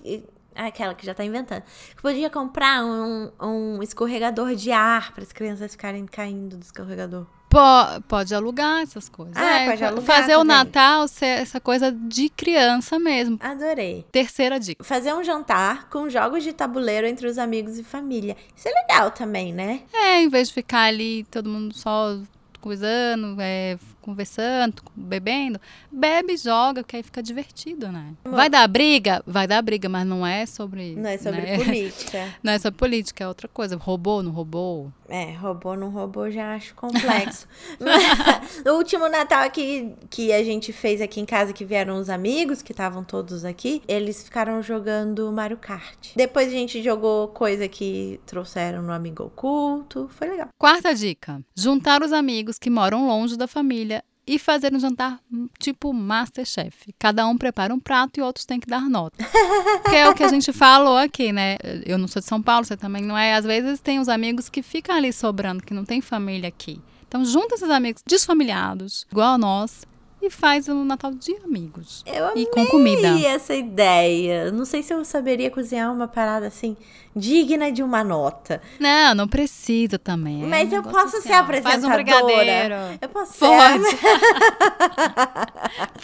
aquela 0.55 0.93
que 0.93 1.05
já 1.05 1.13
tá 1.13 1.23
inventando. 1.25 1.63
Podia 2.01 2.29
comprar 2.29 2.83
um, 2.85 3.31
um 3.41 3.83
escorregador 3.83 4.55
de 4.55 4.71
ar 4.71 5.11
para 5.13 5.23
as 5.23 5.31
crianças 5.31 5.71
ficarem 5.71 6.05
caindo 6.05 6.57
do 6.57 6.63
escorregador. 6.63 7.25
Po- 7.49 8.01
pode 8.09 8.35
alugar 8.35 8.81
essas 8.81 9.07
coisas. 9.07 9.37
Ah, 9.37 9.59
É, 9.61 9.69
pode 9.69 9.83
alugar 9.83 10.03
Fazer 10.05 10.35
o 10.35 10.39
também. 10.39 10.57
Natal 10.57 11.07
ser 11.07 11.25
essa 11.25 11.59
coisa 11.59 11.89
de 11.91 12.27
criança 12.27 12.99
mesmo. 12.99 13.37
Adorei. 13.41 14.05
Terceira 14.11 14.59
dica. 14.59 14.83
Fazer 14.83 15.13
um 15.13 15.23
jantar 15.23 15.89
com 15.89 16.09
jogos 16.09 16.43
de 16.43 16.51
tabuleiro 16.51 17.07
entre 17.07 17.27
os 17.27 17.37
amigos 17.37 17.77
e 17.79 17.83
família. 17.83 18.35
Isso 18.55 18.67
é 18.67 18.71
legal 18.73 19.09
também, 19.11 19.53
né? 19.53 19.81
É, 19.93 20.21
em 20.21 20.27
vez 20.27 20.49
de 20.49 20.53
ficar 20.55 20.81
ali 20.83 21.23
todo 21.31 21.47
mundo 21.47 21.73
só 21.73 22.17
coisando, 22.59 23.37
é, 23.39 23.77
conversando, 24.05 24.83
bebendo, 24.95 25.59
bebe 25.91 26.33
e 26.33 26.37
joga, 26.37 26.83
que 26.83 26.95
aí 26.95 27.01
fica 27.01 27.23
divertido, 27.23 27.91
né? 27.91 28.13
Vai 28.23 28.47
dar 28.47 28.67
briga? 28.67 29.23
Vai 29.25 29.47
dar 29.47 29.63
briga, 29.63 29.89
mas 29.89 30.05
não 30.05 30.25
é 30.25 30.45
sobre. 30.45 30.95
Não 30.95 31.09
é 31.09 31.17
sobre 31.17 31.41
né? 31.41 31.57
política. 31.65 32.35
Não 32.43 32.53
é 32.53 32.59
sobre 32.59 32.77
política, 32.77 33.23
é 33.23 33.27
outra 33.27 33.47
coisa. 33.47 33.75
Roubou, 33.75 34.21
não 34.21 34.31
roubou? 34.31 34.93
É, 35.09 35.31
roubou, 35.33 35.75
não 35.75 35.89
roubou, 35.89 36.29
já 36.29 36.53
acho 36.53 36.75
complexo. 36.75 37.47
Mas, 37.79 38.63
o 38.65 38.77
último 38.77 39.09
Natal 39.09 39.43
aqui 39.43 39.91
que 40.09 40.31
a 40.31 40.43
gente 40.43 40.71
fez 40.71 41.01
aqui 41.01 41.19
em 41.19 41.25
casa, 41.25 41.51
que 41.51 41.65
vieram 41.65 41.97
os 41.97 42.09
amigos, 42.09 42.61
que 42.61 42.71
estavam 42.71 43.03
todos 43.03 43.43
aqui, 43.43 43.81
eles 43.87 44.23
ficaram 44.23 44.61
jogando 44.61 45.31
Mario 45.31 45.57
Kart. 45.57 46.11
Depois 46.15 46.47
a 46.47 46.51
gente 46.51 46.83
jogou 46.83 47.29
coisa 47.29 47.67
que 47.67 48.19
trouxeram 48.25 48.83
no 48.83 48.91
Amigo 48.91 49.23
Oculto. 49.23 50.07
Foi 50.11 50.27
legal. 50.27 50.49
Quarta 50.59 50.93
dica: 50.93 51.41
juntar 51.55 52.03
os 52.03 52.13
amigos 52.13 52.59
que 52.59 52.69
moram 52.69 53.07
longe 53.07 53.35
da 53.35 53.47
família 53.47 53.94
e 54.27 54.39
fazer 54.39 54.73
um 54.73 54.79
jantar 54.79 55.19
hum, 55.31 55.47
tipo 55.59 55.93
Masterchef. 55.93 56.93
Cada 56.97 57.27
um 57.27 57.37
prepara 57.37 57.73
um 57.73 57.79
prato 57.79 58.19
e 58.19 58.23
outros 58.23 58.45
têm 58.45 58.59
que 58.59 58.67
dar 58.67 58.89
nota. 58.89 59.23
que 59.89 59.95
é 59.95 60.09
o 60.09 60.13
que 60.13 60.23
a 60.23 60.27
gente 60.27 60.51
falou 60.51 60.97
aqui, 60.97 61.31
né? 61.31 61.57
Eu 61.85 61.97
não 61.97 62.07
sou 62.07 62.21
de 62.21 62.27
São 62.27 62.41
Paulo, 62.41 62.65
você 62.65 62.75
também 62.75 63.03
não 63.03 63.17
é. 63.17 63.33
Às 63.33 63.45
vezes 63.45 63.79
tem 63.79 63.99
os 63.99 64.09
amigos 64.09 64.49
que 64.49 64.61
ficam 64.61 64.95
ali 64.95 65.13
sobrando, 65.13 65.63
que 65.63 65.73
não 65.73 65.85
tem 65.85 66.01
família 66.01 66.49
aqui. 66.49 66.81
Então 67.07 67.23
junta 67.23 67.55
esses 67.55 67.69
amigos 67.69 68.01
desfamiliados, 68.05 69.05
igual 69.11 69.35
a 69.35 69.37
nós, 69.37 69.85
e 70.25 70.29
faz 70.29 70.67
um 70.67 70.83
Natal 70.83 71.11
de 71.11 71.35
amigos. 71.43 72.03
Eu 72.05 72.31
e 72.35 72.45
com 72.47 72.65
comida. 72.65 73.07
essa 73.27 73.53
ideia. 73.53 74.51
Não 74.51 74.65
sei 74.65 74.81
se 74.81 74.93
eu 74.93 75.03
saberia 75.05 75.51
cozinhar 75.51 75.91
uma 75.93 76.07
parada 76.07 76.47
assim, 76.47 76.75
digna 77.15 77.71
de 77.71 77.83
uma 77.83 78.03
nota. 78.03 78.61
Não, 78.79 79.13
não 79.15 79.27
precisa 79.27 79.97
também. 79.99 80.43
É 80.43 80.47
Mas 80.47 80.71
um 80.71 80.75
eu 80.75 80.83
posso 80.83 81.17
assim, 81.17 81.27
ser 81.27 81.33
apresentadora. 81.33 81.81
Faz 81.81 81.83
um 81.83 82.03
brigadeiro. 82.03 82.75
Eu 83.01 83.09
posso 83.09 83.39
Pode. 83.39 83.83
ser. 83.85 83.97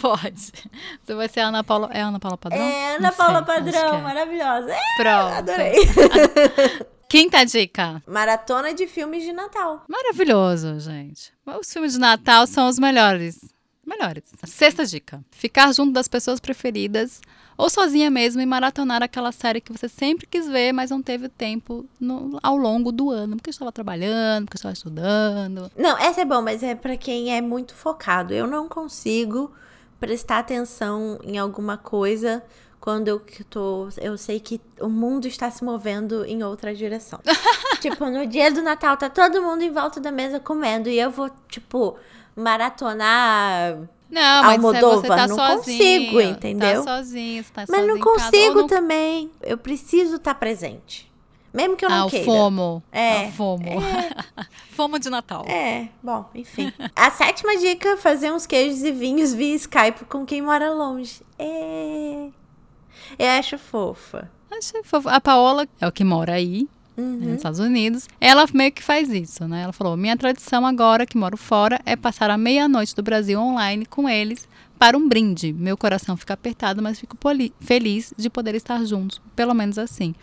Pode. 0.00 0.52
Você 1.04 1.14
vai 1.14 1.28
ser 1.28 1.40
a 1.40 1.48
Ana 1.48 1.64
Paula. 1.64 1.90
É 1.92 2.02
a 2.02 2.06
Ana 2.08 2.20
Paula 2.20 2.38
Padrão? 2.38 2.60
É, 2.62 2.96
Ana 2.96 3.08
sei, 3.08 3.16
Paula 3.16 3.38
acho 3.38 3.46
Padrão, 3.46 3.94
é. 3.94 4.00
maravilhosa. 4.00 4.72
É, 4.72 4.80
Pronto. 4.96 5.34
adorei. 5.34 5.74
Quinta 7.08 7.44
dica. 7.44 8.02
Maratona 8.06 8.72
de 8.72 8.86
filmes 8.86 9.22
de 9.22 9.34
Natal. 9.34 9.82
Maravilhoso, 9.86 10.80
gente. 10.80 11.30
Os 11.60 11.70
filmes 11.70 11.92
de 11.92 11.98
Natal 11.98 12.46
são 12.46 12.68
os 12.68 12.78
melhores. 12.78 13.38
Melhores. 13.86 14.22
Sexta 14.44 14.84
dica: 14.86 15.24
ficar 15.30 15.72
junto 15.74 15.92
das 15.92 16.06
pessoas 16.08 16.38
preferidas 16.40 17.20
ou 17.56 17.68
sozinha 17.68 18.10
mesmo 18.10 18.40
e 18.40 18.46
maratonar 18.46 19.02
aquela 19.02 19.30
série 19.32 19.60
que 19.60 19.72
você 19.72 19.88
sempre 19.88 20.26
quis 20.26 20.46
ver, 20.48 20.72
mas 20.72 20.90
não 20.90 21.02
teve 21.02 21.28
tempo 21.28 21.84
no- 22.00 22.38
ao 22.42 22.56
longo 22.56 22.90
do 22.90 23.10
ano, 23.10 23.36
porque 23.36 23.50
estava 23.50 23.70
trabalhando, 23.72 24.46
porque 24.46 24.56
estava 24.56 24.72
estudando. 24.72 25.70
Não, 25.76 25.98
essa 25.98 26.22
é 26.22 26.24
bom, 26.24 26.40
mas 26.42 26.62
é 26.62 26.74
pra 26.74 26.96
quem 26.96 27.34
é 27.36 27.40
muito 27.40 27.74
focado. 27.74 28.32
Eu 28.32 28.46
não 28.46 28.68
consigo 28.68 29.52
prestar 30.00 30.38
atenção 30.38 31.18
em 31.22 31.36
alguma 31.38 31.76
coisa 31.76 32.42
quando 32.80 33.06
eu 33.06 33.22
tô, 33.48 33.88
eu 34.00 34.16
sei 34.18 34.40
que 34.40 34.60
o 34.80 34.88
mundo 34.88 35.26
está 35.28 35.48
se 35.50 35.62
movendo 35.62 36.24
em 36.24 36.42
outra 36.42 36.74
direção. 36.74 37.20
tipo, 37.80 38.06
no 38.06 38.26
dia 38.26 38.50
do 38.50 38.60
Natal 38.62 38.96
tá 38.96 39.08
todo 39.08 39.40
mundo 39.42 39.62
em 39.62 39.70
volta 39.70 40.00
da 40.00 40.10
mesa 40.10 40.40
comendo 40.40 40.88
e 40.88 40.98
eu 40.98 41.10
vou, 41.10 41.30
tipo, 41.48 41.96
maratonar 42.36 43.76
Não, 44.10 44.42
mas 44.42 44.60
se 44.60 44.66
Almodóvar, 44.66 45.00
você 45.00 45.08
tá 45.08 45.26
não 45.28 45.36
sozinho. 45.36 45.56
consigo, 45.58 46.20
entendeu? 46.20 46.84
Tá 46.84 46.96
sozinho, 46.98 47.44
você 47.44 47.52
tá 47.52 47.64
Mas 47.68 47.86
não 47.86 47.98
consigo 47.98 48.60
não- 48.60 48.66
também. 48.66 49.30
Eu 49.42 49.56
preciso 49.58 50.16
estar 50.16 50.34
presente. 50.34 51.10
Mesmo 51.52 51.76
que 51.76 51.84
eu 51.84 51.90
não 51.90 52.06
ah, 52.06 52.10
queira. 52.10 52.22
o 52.22 52.34
FOMO. 52.34 52.82
É. 52.90 53.26
O 53.26 53.32
FOMO. 53.32 53.82
FOMO 54.70 54.98
de 54.98 55.10
Natal. 55.10 55.44
É, 55.46 55.88
bom, 56.02 56.24
enfim. 56.34 56.72
A 56.96 57.10
sétima 57.10 57.56
dica: 57.58 57.96
fazer 57.98 58.32
uns 58.32 58.46
queijos 58.46 58.82
e 58.82 58.90
vinhos 58.90 59.34
via 59.34 59.54
Skype 59.56 60.06
com 60.06 60.24
quem 60.24 60.40
mora 60.40 60.72
longe. 60.72 61.20
É. 61.38 62.28
Eu 63.18 63.28
acho 63.38 63.58
fofa. 63.58 64.30
Achei 64.50 64.82
fofo. 64.82 65.08
A 65.10 65.20
Paola 65.20 65.66
é 65.80 65.86
o 65.86 65.92
que 65.92 66.04
mora 66.04 66.32
aí, 66.34 66.66
Uhum. 66.96 67.16
nos 67.20 67.36
Estados 67.36 67.58
Unidos. 67.58 68.08
Ela 68.20 68.44
meio 68.52 68.70
que 68.72 68.82
faz 68.82 69.10
isso, 69.10 69.46
né? 69.48 69.62
Ela 69.62 69.72
falou: 69.72 69.96
minha 69.96 70.16
tradição 70.16 70.66
agora, 70.66 71.06
que 71.06 71.16
moro 71.16 71.36
fora, 71.36 71.80
é 71.86 71.96
passar 71.96 72.30
a 72.30 72.36
meia-noite 72.36 72.94
do 72.94 73.02
Brasil 73.02 73.40
online 73.40 73.86
com 73.86 74.08
eles 74.08 74.46
para 74.78 74.96
um 74.96 75.08
brinde. 75.08 75.52
Meu 75.52 75.76
coração 75.76 76.16
fica 76.16 76.34
apertado, 76.34 76.82
mas 76.82 76.98
fico 76.98 77.16
feliz 77.60 78.12
de 78.16 78.28
poder 78.28 78.54
estar 78.54 78.84
juntos, 78.84 79.20
pelo 79.34 79.54
menos 79.54 79.78
assim. 79.78 80.14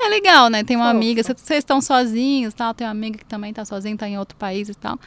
É 0.00 0.08
legal, 0.08 0.48
né? 0.48 0.62
Tem 0.62 0.76
uma 0.76 0.86
Fofa. 0.86 0.96
amiga, 0.96 1.22
vocês 1.22 1.58
estão 1.58 1.80
sozinhos, 1.80 2.54
tal, 2.54 2.72
tem 2.72 2.86
uma 2.86 2.92
amiga 2.92 3.18
que 3.18 3.24
também 3.24 3.52
tá 3.52 3.64
sozinha, 3.64 3.96
tá 3.96 4.08
em 4.08 4.18
outro 4.18 4.36
país 4.36 4.68
e 4.68 4.74
tal. 4.74 4.98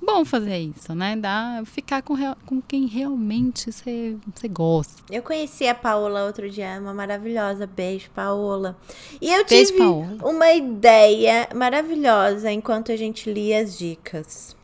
Bom 0.00 0.24
fazer 0.24 0.58
isso, 0.58 0.94
né? 0.94 1.16
Dá 1.16 1.62
ficar 1.64 2.02
com, 2.02 2.14
real- 2.14 2.36
com 2.46 2.60
quem 2.62 2.86
realmente 2.86 3.70
você 3.70 4.16
gosta. 4.50 5.02
Eu 5.10 5.22
conheci 5.22 5.66
a 5.66 5.74
Paola 5.74 6.24
outro 6.24 6.48
dia, 6.48 6.78
uma 6.80 6.94
maravilhosa. 6.94 7.66
Beijo, 7.66 8.08
Paola. 8.14 8.76
E 9.20 9.30
eu 9.32 9.44
Beijo, 9.44 9.72
tive 9.72 9.78
Paola. 9.78 10.16
uma 10.22 10.52
ideia 10.52 11.48
maravilhosa 11.54 12.50
enquanto 12.50 12.90
a 12.92 12.96
gente 12.96 13.30
lia 13.30 13.60
as 13.60 13.76
dicas. 13.78 14.56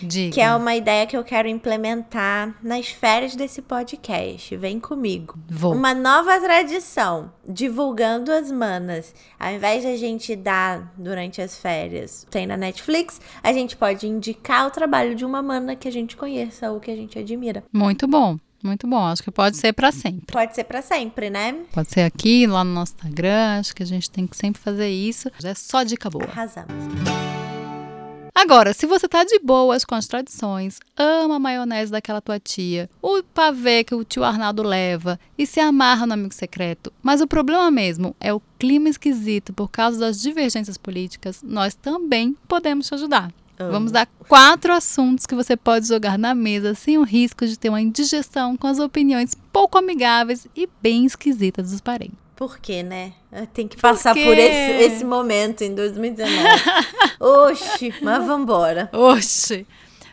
Diga. 0.00 0.34
Que 0.34 0.40
é 0.40 0.54
uma 0.54 0.74
ideia 0.74 1.06
que 1.06 1.16
eu 1.16 1.24
quero 1.24 1.48
implementar 1.48 2.54
nas 2.62 2.88
férias 2.88 3.34
desse 3.34 3.62
podcast. 3.62 4.56
Vem 4.56 4.78
comigo. 4.78 5.38
Vou. 5.48 5.74
Uma 5.74 5.94
nova 5.94 6.38
tradição, 6.40 7.32
divulgando 7.48 8.32
as 8.32 8.50
manas. 8.50 9.14
Ao 9.38 9.52
invés 9.52 9.82
de 9.82 9.88
a 9.88 9.96
gente 9.96 10.36
dar 10.36 10.92
durante 10.96 11.40
as 11.40 11.56
férias, 11.56 12.26
tem 12.30 12.46
na 12.46 12.56
Netflix, 12.56 13.20
a 13.42 13.52
gente 13.52 13.76
pode 13.76 14.06
indicar 14.06 14.66
o 14.66 14.70
trabalho 14.70 15.14
de 15.14 15.24
uma 15.24 15.42
mana 15.42 15.76
que 15.76 15.88
a 15.88 15.92
gente 15.92 16.16
conheça 16.16 16.70
ou 16.70 16.80
que 16.80 16.90
a 16.90 16.96
gente 16.96 17.18
admira. 17.18 17.64
Muito 17.72 18.06
bom, 18.06 18.38
muito 18.62 18.86
bom. 18.86 19.04
Acho 19.04 19.22
que 19.22 19.30
pode 19.30 19.56
ser 19.56 19.72
para 19.72 19.92
sempre. 19.92 20.32
Pode 20.32 20.54
ser 20.54 20.64
pra 20.64 20.82
sempre, 20.82 21.30
né? 21.30 21.54
Pode 21.72 21.90
ser 21.90 22.02
aqui, 22.02 22.46
lá 22.46 22.64
no 22.64 22.72
nosso 22.72 22.94
Instagram. 22.94 23.60
Acho 23.60 23.74
que 23.74 23.82
a 23.82 23.86
gente 23.86 24.10
tem 24.10 24.26
que 24.26 24.36
sempre 24.36 24.60
fazer 24.60 24.88
isso. 24.88 25.30
Já 25.38 25.50
é 25.50 25.54
só 25.54 25.82
dica 25.82 26.10
boa. 26.10 26.24
Arrasamos. 26.24 27.55
Agora, 28.38 28.74
se 28.74 28.84
você 28.84 29.08
tá 29.08 29.24
de 29.24 29.38
boas 29.38 29.82
com 29.82 29.94
as 29.94 30.06
tradições, 30.06 30.78
ama 30.94 31.36
a 31.36 31.38
maionese 31.38 31.90
daquela 31.90 32.20
tua 32.20 32.38
tia, 32.38 32.86
o 33.00 33.22
pavê 33.22 33.82
que 33.82 33.94
o 33.94 34.04
tio 34.04 34.22
Arnaldo 34.22 34.62
leva 34.62 35.18
e 35.38 35.46
se 35.46 35.58
amarra 35.58 36.06
no 36.06 36.12
amigo 36.12 36.34
secreto, 36.34 36.92
mas 37.02 37.22
o 37.22 37.26
problema 37.26 37.70
mesmo 37.70 38.14
é 38.20 38.34
o 38.34 38.42
clima 38.58 38.90
esquisito 38.90 39.54
por 39.54 39.70
causa 39.70 39.98
das 39.98 40.20
divergências 40.20 40.76
políticas, 40.76 41.42
nós 41.42 41.74
também 41.74 42.36
podemos 42.46 42.86
te 42.86 42.94
ajudar. 42.94 43.32
Amo. 43.58 43.72
Vamos 43.72 43.90
dar 43.90 44.06
quatro 44.28 44.70
assuntos 44.74 45.24
que 45.24 45.34
você 45.34 45.56
pode 45.56 45.88
jogar 45.88 46.18
na 46.18 46.34
mesa 46.34 46.74
sem 46.74 46.98
o 46.98 47.04
risco 47.04 47.46
de 47.46 47.58
ter 47.58 47.70
uma 47.70 47.80
indigestão 47.80 48.54
com 48.54 48.66
as 48.66 48.78
opiniões 48.78 49.34
pouco 49.50 49.78
amigáveis 49.78 50.46
e 50.54 50.68
bem 50.82 51.06
esquisitas 51.06 51.70
dos 51.70 51.80
parentes. 51.80 52.25
Por 52.36 52.58
quê, 52.58 52.82
né? 52.82 53.14
Tem 53.54 53.66
que 53.66 53.78
passar 53.78 54.12
quê? 54.12 54.24
por 54.24 54.36
esse, 54.36 54.94
esse 54.94 55.04
momento 55.04 55.62
em 55.62 55.74
2019. 55.74 56.36
Oxi, 57.18 57.94
mas 58.02 58.24
vambora. 58.26 58.90
Oxi! 58.92 59.66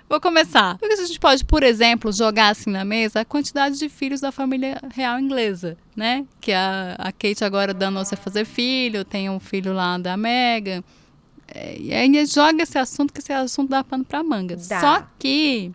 Vou 0.08 0.22
começar. 0.22 0.78
Porque 0.78 0.94
a 0.94 1.06
gente 1.06 1.20
pode, 1.20 1.44
por 1.44 1.64
exemplo, 1.64 2.14
jogar 2.14 2.50
assim 2.50 2.70
na 2.70 2.86
mesa 2.86 3.22
a 3.22 3.26
quantidade 3.26 3.78
de 3.78 3.90
filhos 3.90 4.22
da 4.22 4.32
família 4.32 4.80
real 4.94 5.20
inglesa, 5.20 5.78
né? 5.96 6.26
Que 6.40 6.54
a, 6.54 6.96
a 6.98 7.12
Kate 7.12 7.44
agora 7.44 7.74
danou-se 7.74 8.14
a 8.14 8.18
fazer 8.18 8.46
filho, 8.46 9.04
tem 9.04 9.30
um 9.30 9.40
filho 9.40 9.74
lá 9.74 9.98
da 9.98 10.16
Megan. 10.16 10.84
É, 11.48 11.78
e 11.78 11.94
aí 11.94 12.26
joga 12.26 12.64
esse 12.64 12.78
assunto, 12.78 13.12
que 13.12 13.20
esse 13.20 13.34
assunto 13.34 13.70
dá 13.70 13.84
pano 13.84 14.06
pra 14.06 14.24
manga. 14.24 14.56
Dá. 14.56 14.80
Só 14.80 15.08
que 15.20 15.72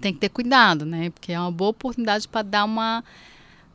tem 0.00 0.12
que 0.12 0.20
ter 0.20 0.30
cuidado, 0.30 0.84
né? 0.84 1.10
Porque 1.10 1.32
é 1.32 1.38
uma 1.38 1.52
boa 1.52 1.70
oportunidade 1.70 2.26
para 2.26 2.42
dar 2.42 2.64
uma, 2.64 3.04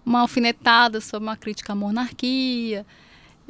uma 0.09 0.21
alfinetada 0.21 0.99
sobre 0.99 1.27
uma 1.27 1.37
crítica 1.37 1.73
à 1.73 1.75
monarquia. 1.75 2.85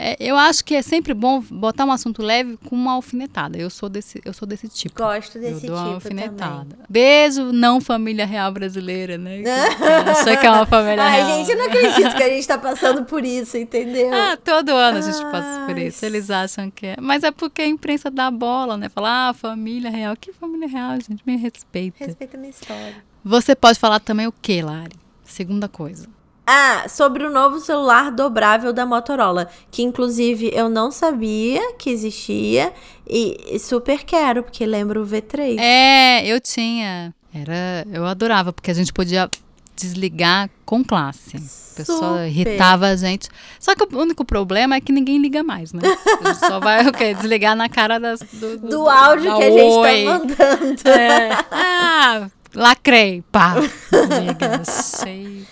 É, 0.02 0.15
eu 0.17 0.38
acho 0.38 0.63
que 0.63 0.76
é 0.76 0.82
sempre 0.82 1.13
bom 1.13 1.41
botar 1.52 1.84
um 1.84 1.91
assunto 1.91 2.22
leve 2.24 2.56
com 2.56 2.74
uma 2.74 2.93
alfinetada. 2.93 3.58
Eu 3.58 3.69
sou 3.69 3.89
desse, 3.89 4.22
eu 4.24 4.32
sou 4.32 4.48
desse 4.48 4.69
tipo. 4.69 4.95
Gosto 4.98 5.38
desse 5.38 5.65
eu 5.65 5.72
dou 5.72 5.76
uma 5.76 5.84
tipo 5.84 5.93
alfinetada. 5.95 6.69
também. 6.69 6.86
Beijo, 6.89 7.52
não 7.52 7.82
família 7.82 8.26
real 8.26 8.50
brasileira, 8.50 9.17
né? 9.17 9.43
Acha 10.10 10.38
que 10.38 10.48
é 10.48 10.50
uma 10.50 10.65
família 10.65 11.04
Ai, 11.04 11.17
real. 11.17 11.38
gente, 11.38 11.52
eu 11.52 11.58
não 11.58 11.65
acredito 11.65 12.15
que 12.15 12.24
a 12.24 12.30
gente 12.30 12.48
tá 12.48 12.58
passando 12.58 13.04
por 13.04 13.26
isso, 13.26 13.58
entendeu? 13.58 14.10
Ah, 14.13 14.38
todo 14.38 14.69
ano 14.69 15.00
a 15.00 15.02
gente 15.02 15.22
passa 15.30 15.65
por 15.65 15.76
Ai, 15.76 15.88
isso. 15.88 16.06
Eles 16.06 16.30
acham 16.30 16.72
que 16.72 16.86
é. 16.88 16.95
Mas 17.02 17.26
é 17.26 17.32
porque 17.32 17.62
a 17.62 17.67
imprensa 17.67 18.10
dá 18.10 18.32
bola, 18.32 18.78
né? 18.78 18.88
Fala, 18.88 19.30
ah, 19.30 19.34
família 19.34 19.89
real. 19.89 20.15
Que 20.15 20.32
família 20.32 20.69
real, 20.69 20.93
gente? 20.95 21.22
Me 21.26 21.36
respeita. 21.36 22.06
Respeita 22.06 22.38
a 22.38 22.39
minha 22.39 22.52
história. 22.52 23.04
Você 23.22 23.54
pode 23.54 23.78
falar 23.78 24.00
também 24.00 24.28
o 24.28 24.32
que, 24.32 24.62
Lari? 24.62 24.95
Segunda 25.26 25.67
coisa. 25.67 26.08
Ah, 26.51 26.89
sobre 26.89 27.23
o 27.23 27.29
novo 27.29 27.59
celular 27.59 28.09
dobrável 28.09 28.73
da 28.73 28.83
Motorola, 28.83 29.47
que 29.69 29.83
inclusive 29.83 30.49
eu 30.51 30.67
não 30.67 30.89
sabia 30.89 31.73
que 31.73 31.91
existia 31.91 32.73
e 33.07 33.59
super 33.59 34.03
quero, 34.03 34.41
porque 34.41 34.65
lembra 34.65 34.99
o 34.99 35.05
V3. 35.05 35.59
É, 35.59 36.25
eu 36.25 36.41
tinha. 36.41 37.13
Era, 37.31 37.85
eu 37.93 38.03
adorava, 38.03 38.51
porque 38.51 38.71
a 38.71 38.73
gente 38.73 38.91
podia 38.91 39.29
desligar 39.75 40.49
com 40.65 40.83
classe. 40.83 41.38
A 41.38 41.75
pessoa 41.75 42.27
irritava 42.27 42.88
a 42.88 42.95
gente. 42.95 43.29
Só 43.59 43.75
que 43.75 43.83
o 43.83 43.99
único 43.99 44.25
problema 44.25 44.73
é 44.73 44.81
que 44.81 44.91
ninguém 44.91 45.19
liga 45.19 45.43
mais, 45.43 45.71
né? 45.71 45.81
A 45.83 46.29
gente 46.29 46.39
só 46.39 46.59
vai 46.59 46.88
o 46.88 46.91
quê? 46.91 47.13
Desligar 47.13 47.55
na 47.55 47.69
cara 47.69 47.99
das, 47.99 48.21
do, 48.21 48.57
do, 48.57 48.69
Do 48.69 48.89
áudio 48.89 49.38
que 49.38 49.43
a 49.43 49.51
gente 49.51 49.75
oi. 49.75 50.03
tá 50.03 50.12
mandando. 50.12 50.89
É. 50.89 51.29
Ah, 51.51 52.27
lacrei. 52.55 53.23
Pá. 53.31 53.53
Liga. 53.53 54.63
Achei 54.67 55.45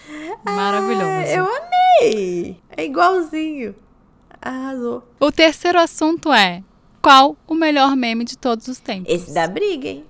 maravilhoso. 0.44 1.06
Ah, 1.06 1.28
eu 1.28 1.46
amei! 1.46 2.58
É 2.76 2.86
igualzinho. 2.86 3.76
Arrasou. 4.42 5.08
O 5.20 5.32
terceiro 5.32 5.80
assunto 5.80 6.32
é 6.32 6.64
qual 7.02 7.36
o 7.48 7.56
melhor 7.56 7.96
meme 7.96 8.24
de 8.24 8.38
todos 8.38 8.68
os 8.68 8.80
tempos? 8.80 9.14
Esse 9.14 9.34
dá 9.34 9.48
briga, 9.48 9.88
hein? 9.88 10.06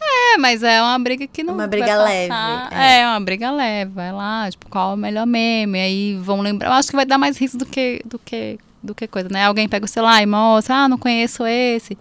É, 0.00 0.36
mas 0.36 0.62
é 0.62 0.82
uma 0.82 0.98
briga 0.98 1.26
que 1.26 1.42
não 1.42 1.54
Uma 1.54 1.66
briga 1.66 2.02
leve, 2.02 2.32
é. 2.72 3.00
É. 3.00 3.06
uma 3.06 3.20
briga 3.20 3.50
leve. 3.50 3.92
Vai 3.92 4.12
lá, 4.12 4.50
tipo, 4.50 4.68
qual 4.68 4.90
é 4.90 4.94
o 4.94 4.96
melhor 4.96 5.26
meme? 5.26 5.80
Aí 5.80 6.16
vão 6.20 6.40
lembrar. 6.40 6.68
Eu 6.68 6.72
acho 6.74 6.90
que 6.90 6.96
vai 6.96 7.06
dar 7.06 7.16
mais 7.16 7.38
risco 7.38 7.56
do 7.56 7.64
que, 7.66 8.02
do 8.04 8.18
que, 8.18 8.58
do 8.82 8.94
que 8.94 9.06
coisa, 9.06 9.28
né? 9.30 9.44
Alguém 9.44 9.68
pega 9.68 9.84
o 9.84 9.88
celular 9.88 10.22
e 10.22 10.26
mostra, 10.26 10.74
ah, 10.76 10.88
não 10.88 10.98
conheço 10.98 11.46
esse. 11.46 11.96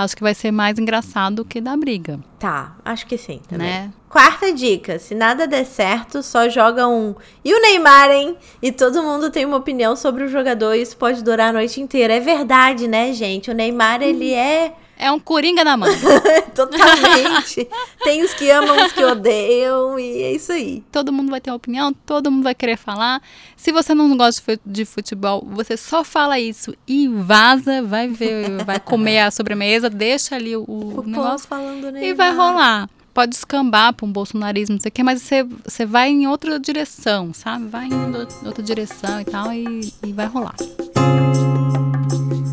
Acho 0.00 0.16
que 0.16 0.22
vai 0.22 0.32
ser 0.32 0.52
mais 0.52 0.78
engraçado 0.78 1.34
do 1.36 1.44
que 1.44 1.60
da 1.60 1.76
briga, 1.76 2.20
Tá, 2.38 2.76
acho 2.84 3.04
que 3.04 3.18
sim 3.18 3.40
também. 3.48 3.66
né? 3.66 3.90
Quarta 4.08 4.52
dica: 4.52 4.96
se 4.96 5.12
nada 5.12 5.44
der 5.44 5.64
certo, 5.66 6.22
só 6.22 6.48
joga 6.48 6.86
um. 6.86 7.16
E 7.44 7.52
o 7.52 7.60
Neymar, 7.60 8.08
hein? 8.10 8.36
E 8.62 8.70
todo 8.70 9.02
mundo 9.02 9.28
tem 9.28 9.44
uma 9.44 9.56
opinião 9.56 9.96
sobre 9.96 10.22
o 10.22 10.28
jogador 10.28 10.74
e 10.74 10.82
isso 10.82 10.96
pode 10.96 11.24
durar 11.24 11.48
a 11.48 11.52
noite 11.52 11.80
inteira. 11.80 12.14
É 12.14 12.20
verdade, 12.20 12.86
né, 12.86 13.12
gente? 13.12 13.50
O 13.50 13.54
Neymar, 13.54 14.00
ele 14.00 14.32
é 14.32 14.72
É 14.98 15.12
um 15.12 15.20
coringa 15.20 15.62
na 15.62 15.76
mão. 15.76 15.88
Totalmente. 16.54 17.68
Tem 18.02 18.24
os 18.24 18.34
que 18.34 18.50
amam, 18.50 18.84
os 18.84 18.92
que 18.92 19.04
odeiam, 19.04 19.96
e 19.98 20.22
é 20.22 20.32
isso 20.32 20.50
aí. 20.50 20.82
Todo 20.90 21.12
mundo 21.12 21.30
vai 21.30 21.40
ter 21.40 21.50
uma 21.50 21.56
opinião, 21.56 21.92
todo 21.92 22.32
mundo 22.32 22.42
vai 22.42 22.54
querer 22.54 22.76
falar. 22.76 23.22
Se 23.56 23.70
você 23.70 23.94
não 23.94 24.16
gosta 24.16 24.58
de 24.66 24.84
futebol, 24.84 25.46
você 25.48 25.76
só 25.76 26.02
fala 26.02 26.40
isso 26.40 26.74
e 26.86 27.06
vaza, 27.06 27.80
vai 27.82 28.08
ver, 28.08 28.64
vai 28.64 28.80
comer 28.80 29.20
a 29.20 29.30
sobremesa, 29.30 29.88
deixa 29.88 30.34
ali 30.34 30.56
o, 30.56 30.64
o, 30.68 31.04
negócio 31.06 31.46
falando 31.46 31.96
e 31.96 32.12
vai 32.12 32.34
rolar 32.34 32.88
pode 33.14 33.34
escambar 33.34 33.92
para 33.94 34.06
um 34.06 34.12
bolsonarismo, 34.12 34.74
não 34.76 34.80
sei 34.80 34.90
o 34.90 34.92
quê, 34.92 35.02
mas 35.02 35.20
você, 35.20 35.42
você 35.42 35.84
vai 35.84 36.08
em 36.08 36.28
outra 36.28 36.56
direção, 36.60 37.34
sabe? 37.34 37.66
Vai 37.66 37.86
em 37.88 38.46
outra 38.46 38.62
direção 38.62 39.20
e 39.20 39.24
tal, 39.24 39.52
e, 39.52 39.92
e 40.06 40.12
vai 40.12 40.26
rolar. 40.26 40.54
Eu 40.60 42.47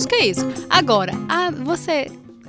acho 0.00 0.08
que 0.08 0.14
é 0.14 0.26
isso. 0.26 0.46
Agora, 0.70 1.12
a, 1.28 1.50
você, 1.50 2.06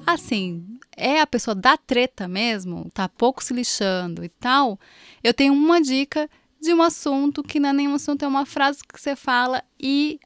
assim, 0.07 0.79
é 0.95 1.19
a 1.19 1.27
pessoa 1.27 1.53
da 1.53 1.75
treta 1.75 2.25
mesmo, 2.25 2.89
tá 2.93 3.09
pouco 3.09 3.43
se 3.43 3.53
lixando 3.53 4.23
e 4.23 4.29
tal, 4.29 4.79
eu 5.21 5.33
tenho 5.33 5.53
uma 5.53 5.81
dica 5.81 6.29
de 6.61 6.73
um 6.73 6.81
assunto 6.81 7.43
que 7.43 7.59
não 7.59 7.69
é 7.69 7.73
nenhum 7.73 7.95
assunto, 7.95 8.23
é 8.23 8.27
uma 8.27 8.45
frase 8.45 8.79
que 8.81 8.97
você 8.97 9.17
fala 9.17 9.61
e 9.77 10.17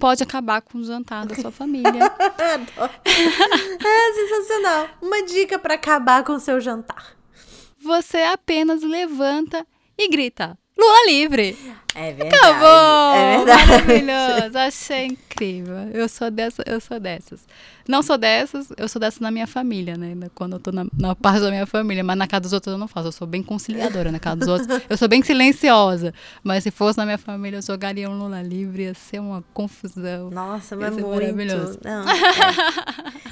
pode 0.00 0.24
acabar 0.24 0.60
com 0.60 0.78
o 0.78 0.82
jantar 0.82 1.24
da 1.24 1.36
sua 1.36 1.52
família. 1.52 1.92
é 2.34 4.12
sensacional. 4.14 4.88
Uma 5.00 5.22
dica 5.24 5.56
para 5.56 5.74
acabar 5.74 6.24
com 6.24 6.32
o 6.32 6.40
seu 6.40 6.60
jantar. 6.60 7.16
Você 7.80 8.22
apenas 8.24 8.82
levanta 8.82 9.64
e 9.96 10.08
grita: 10.08 10.58
Lula 10.80 11.06
livre! 11.08 11.58
É 11.94 12.12
verdade. 12.12 12.34
Acabou! 12.36 13.14
É 13.14 13.36
verdade. 13.36 13.68
Maravilhoso! 13.68 14.58
Achei 14.58 15.06
incrível. 15.06 15.76
Eu 15.92 16.08
sou 16.08 16.30
dessa, 16.30 16.62
eu 16.66 16.80
sou 16.80 16.98
dessas. 16.98 17.46
Não 17.86 18.02
sou 18.02 18.16
dessas, 18.16 18.72
eu 18.78 18.88
sou 18.88 18.98
dessas 18.98 19.20
na 19.20 19.30
minha 19.30 19.46
família, 19.46 19.96
né? 19.96 20.16
Quando 20.34 20.54
eu 20.54 20.60
tô 20.60 20.72
na, 20.72 20.86
na, 20.96 21.14
parte 21.14 21.40
da 21.40 21.50
minha 21.50 21.66
família, 21.66 22.02
mas 22.02 22.16
na 22.16 22.26
casa 22.26 22.40
dos 22.40 22.52
outros 22.54 22.72
eu 22.72 22.78
não 22.78 22.88
faço. 22.88 23.08
Eu 23.08 23.12
sou 23.12 23.26
bem 23.26 23.42
conciliadora 23.42 24.10
na 24.10 24.18
casa 24.18 24.36
dos 24.36 24.48
outros. 24.48 24.82
Eu 24.88 24.96
sou 24.96 25.08
bem 25.08 25.22
silenciosa. 25.22 26.14
Mas 26.42 26.62
se 26.62 26.70
fosse 26.70 26.96
na 26.96 27.04
minha 27.04 27.18
família, 27.18 27.58
eu 27.58 27.62
jogaria 27.62 28.08
um 28.08 28.16
Lula 28.16 28.40
livre, 28.40 28.84
ia 28.84 28.94
ser 28.94 29.18
uma 29.18 29.44
confusão. 29.52 30.30
Nossa, 30.30 30.76
mas 30.76 30.94
muito. 30.94 31.08
Maravilhoso. 31.08 31.78
Não, 31.84 32.08
é. 32.08 32.14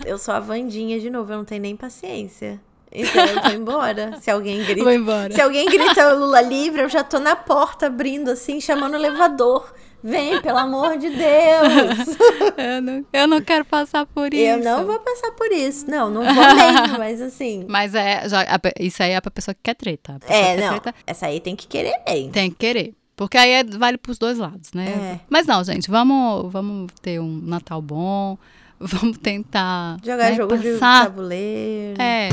Eu 0.05 0.19
sou 0.19 0.35
a 0.35 0.41
Vandinha 0.41 1.01
de 1.01 1.09
novo, 1.09 1.33
eu 1.33 1.39
não 1.39 1.45
tenho 1.45 1.63
nem 1.63 1.77
paciência. 1.77 2.61
Então 2.93 3.25
eu 3.25 3.43
vou 3.43 3.53
embora. 3.53 4.17
Se 4.21 4.31
alguém 4.31 4.65
grita. 4.65 4.85
Vou 4.85 4.93
embora. 4.93 5.33
Se 5.33 5.41
alguém 5.41 5.69
grita 5.69 6.13
Lula 6.13 6.41
livre, 6.41 6.83
eu 6.83 6.89
já 6.89 7.05
tô 7.05 7.19
na 7.19 7.37
porta 7.37 7.87
abrindo 7.87 8.31
assim, 8.31 8.61
chamando 8.61 8.95
o 8.95 8.97
elevador. 8.97 9.73
Vem, 10.03 10.41
pelo 10.41 10.59
amor 10.59 10.97
de 10.97 11.11
Deus. 11.11 12.17
eu, 12.57 12.81
não, 12.81 13.07
eu 13.13 13.27
não 13.27 13.41
quero 13.41 13.65
passar 13.65 14.07
por 14.07 14.33
isso. 14.33 14.45
Eu 14.45 14.59
não 14.63 14.87
vou 14.87 14.99
passar 15.01 15.33
por 15.33 15.51
isso. 15.51 15.91
Não, 15.91 16.09
não 16.09 16.23
vou 16.23 16.55
mesmo, 16.55 16.99
mas 16.99 17.21
assim. 17.21 17.67
Mas 17.69 17.95
é, 17.97 18.29
já, 18.29 18.45
isso 18.79 19.03
aí 19.03 19.13
é 19.13 19.21
pra 19.21 19.31
pessoa 19.31 19.55
que 19.55 19.61
quer 19.63 19.75
treta. 19.75 20.19
É, 20.29 20.55
quer 20.55 20.61
não. 20.61 20.69
Treta, 20.79 20.95
essa 21.05 21.27
aí 21.27 21.41
tem 21.41 21.57
que 21.57 21.67
querer 21.67 22.01
bem. 22.07 22.31
Tem 22.31 22.49
que 22.49 22.57
querer. 22.57 22.95
Porque 23.17 23.37
aí 23.37 23.51
é, 23.51 23.65
vale 23.65 23.99
pros 23.99 24.17
dois 24.17 24.39
lados, 24.39 24.73
né? 24.73 24.87
É. 24.87 25.21
Mas 25.29 25.45
não, 25.45 25.65
gente, 25.65 25.91
vamos, 25.91 26.53
vamos 26.53 26.93
ter 27.03 27.19
um 27.19 27.41
Natal 27.43 27.83
bom. 27.83 28.39
Vamos 28.81 29.19
tentar. 29.19 29.99
Jogar 30.05 30.31
né, 30.31 30.37
jogo 30.37 30.57
passar. 30.57 30.63
de 30.63 30.79
tabuleiro. 30.79 32.01
É. 32.01 32.29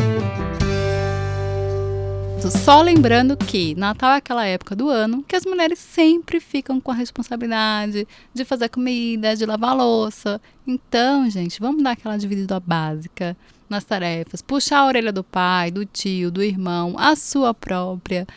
Só 2.51 2.81
lembrando 2.81 3.35
que 3.35 3.73
Natal 3.73 4.11
é 4.11 4.17
aquela 4.17 4.45
época 4.45 4.75
do 4.75 4.87
ano 4.87 5.23
que 5.23 5.35
as 5.35 5.45
mulheres 5.45 5.79
sempre 5.79 6.39
ficam 6.39 6.79
com 6.79 6.91
a 6.91 6.93
responsabilidade 6.93 8.07
de 8.31 8.45
fazer 8.45 8.69
comida, 8.69 9.35
de 9.35 9.47
lavar 9.47 9.75
louça. 9.75 10.39
Então, 10.67 11.27
gente, 11.27 11.59
vamos 11.59 11.81
dar 11.81 11.91
aquela 11.91 12.17
dividida 12.17 12.59
básica 12.59 13.35
nas 13.67 13.83
tarefas. 13.83 14.43
Puxar 14.43 14.79
a 14.79 14.85
orelha 14.85 15.11
do 15.11 15.23
pai, 15.23 15.71
do 15.71 15.85
tio, 15.85 16.29
do 16.29 16.43
irmão, 16.43 16.93
a 16.99 17.15
sua 17.15 17.51
própria, 17.51 18.27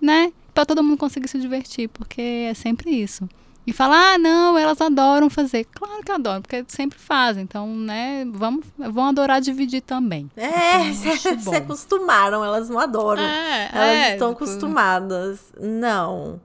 né? 0.00 0.32
Para 0.52 0.66
todo 0.66 0.82
mundo 0.82 0.98
conseguir 0.98 1.28
se 1.28 1.38
divertir, 1.38 1.88
porque 1.88 2.20
é 2.50 2.54
sempre 2.54 2.90
isso. 2.90 3.28
E 3.66 3.72
falar, 3.72 4.14
ah, 4.14 4.18
não, 4.18 4.58
elas 4.58 4.78
adoram 4.80 5.30
fazer. 5.30 5.64
Claro 5.64 6.02
que 6.02 6.12
adoram, 6.12 6.42
porque 6.42 6.64
sempre 6.68 6.98
fazem. 6.98 7.44
Então, 7.44 7.66
né, 7.66 8.26
vamos, 8.30 8.66
vão 8.76 9.06
adorar 9.06 9.40
dividir 9.40 9.80
também. 9.80 10.30
É, 10.36 10.88
então, 10.88 11.40
se 11.40 11.56
acostumaram, 11.56 12.44
elas 12.44 12.68
não 12.68 12.78
adoram. 12.78 13.22
É, 13.22 13.70
elas 13.72 13.88
é, 13.88 14.12
estão 14.12 14.32
tipo... 14.32 14.44
acostumadas. 14.44 15.40
Não. 15.58 16.40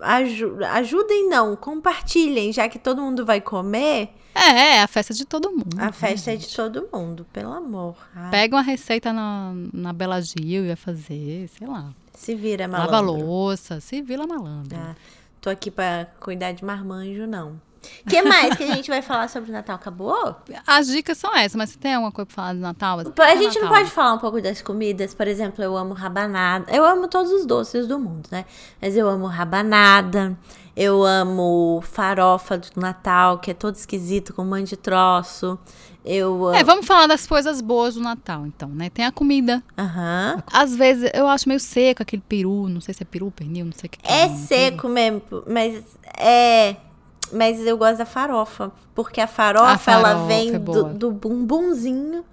Aju 0.00 0.58
ajudem, 0.72 1.28
não. 1.30 1.56
Compartilhem, 1.56 2.52
já 2.52 2.68
que 2.68 2.78
todo 2.78 3.00
mundo 3.00 3.24
vai 3.24 3.40
comer. 3.40 4.10
É, 4.34 4.76
é 4.76 4.82
a 4.82 4.86
festa 4.86 5.14
de 5.14 5.24
todo 5.24 5.50
mundo. 5.50 5.76
A 5.78 5.90
festa 5.92 6.30
é 6.30 6.36
de 6.36 6.54
todo 6.54 6.86
mundo, 6.92 7.26
pelo 7.32 7.52
amor. 7.52 7.96
Ai. 8.14 8.30
Pega 8.30 8.56
uma 8.56 8.62
receita 8.62 9.12
na, 9.14 9.52
na 9.72 9.92
Bela 9.94 10.20
Gil 10.20 10.64
e 10.64 10.66
vai 10.68 10.76
fazer, 10.76 11.48
sei 11.58 11.66
lá. 11.66 11.90
Se 12.12 12.34
vira 12.34 12.68
malandro. 12.68 12.92
Lava 12.92 13.06
louça, 13.06 13.80
se 13.80 14.02
vira 14.02 14.26
malandro. 14.26 14.76
Ah 14.78 14.94
tô 15.40 15.50
aqui 15.50 15.70
para 15.70 16.06
cuidar 16.20 16.52
de 16.52 16.64
marmanjo, 16.64 17.26
não. 17.26 17.60
O 18.06 18.10
que 18.10 18.22
mais 18.22 18.56
que 18.56 18.64
a 18.64 18.74
gente 18.74 18.90
vai 18.90 19.02
falar 19.02 19.28
sobre 19.28 19.50
o 19.50 19.52
Natal? 19.52 19.76
Acabou? 19.76 20.36
As 20.66 20.86
dicas 20.86 21.16
são 21.18 21.34
essas, 21.36 21.54
mas 21.56 21.70
você 21.70 21.78
tem 21.78 21.94
alguma 21.94 22.12
coisa 22.12 22.26
pra 22.26 22.34
falar 22.34 22.52
do 22.54 22.60
Natal? 22.60 22.98
A 23.00 23.34
gente 23.36 23.54
Natal? 23.54 23.62
não 23.62 23.68
pode 23.68 23.90
falar 23.90 24.12
um 24.14 24.18
pouco 24.18 24.40
das 24.40 24.60
comidas? 24.62 25.14
Por 25.14 25.26
exemplo, 25.26 25.62
eu 25.64 25.76
amo 25.76 25.94
rabanada. 25.94 26.70
Eu 26.74 26.84
amo 26.84 27.08
todos 27.08 27.32
os 27.32 27.46
doces 27.46 27.86
do 27.86 27.98
mundo, 27.98 28.28
né? 28.30 28.44
Mas 28.80 28.96
eu 28.96 29.08
amo 29.08 29.26
rabanada. 29.26 30.36
Eu 30.76 31.02
amo 31.04 31.82
farofa 31.82 32.56
do 32.58 32.80
Natal, 32.80 33.38
que 33.38 33.50
é 33.50 33.54
todo 33.54 33.74
esquisito, 33.74 34.32
com 34.32 34.42
um 34.42 34.46
monte 34.46 34.70
de 34.70 34.76
troço. 34.76 35.58
Eu, 36.04 36.54
É, 36.54 36.64
vamos 36.64 36.86
falar 36.86 37.06
das 37.06 37.26
coisas 37.26 37.60
boas 37.60 37.94
do 37.94 38.00
Natal, 38.00 38.46
então, 38.46 38.68
né? 38.68 38.88
Tem 38.88 39.04
a 39.04 39.12
comida. 39.12 39.62
Aham. 39.76 40.36
Uhum. 40.36 40.42
Às 40.50 40.74
vezes 40.74 41.10
eu 41.12 41.28
acho 41.28 41.46
meio 41.48 41.60
seco 41.60 42.02
aquele 42.02 42.22
peru, 42.26 42.68
não 42.68 42.80
sei 42.80 42.94
se 42.94 43.02
é 43.02 43.06
peru, 43.06 43.30
pernil, 43.30 43.66
não 43.66 43.72
sei 43.72 43.88
o 43.88 43.90
que. 43.90 43.98
É, 44.04 44.22
é 44.22 44.28
seco 44.30 44.88
mesmo, 44.88 45.22
mas 45.46 45.82
é. 46.16 46.76
Mas 47.32 47.64
eu 47.66 47.76
gosto 47.76 47.98
da 47.98 48.06
farofa. 48.06 48.72
Porque 48.94 49.20
a 49.20 49.26
farofa, 49.26 49.72
a 49.72 49.78
farofa 49.78 50.08
ela 50.08 50.26
vem 50.26 50.54
é 50.54 50.58
do, 50.58 50.94
do 50.94 51.10
bumbumzinho 51.12 52.24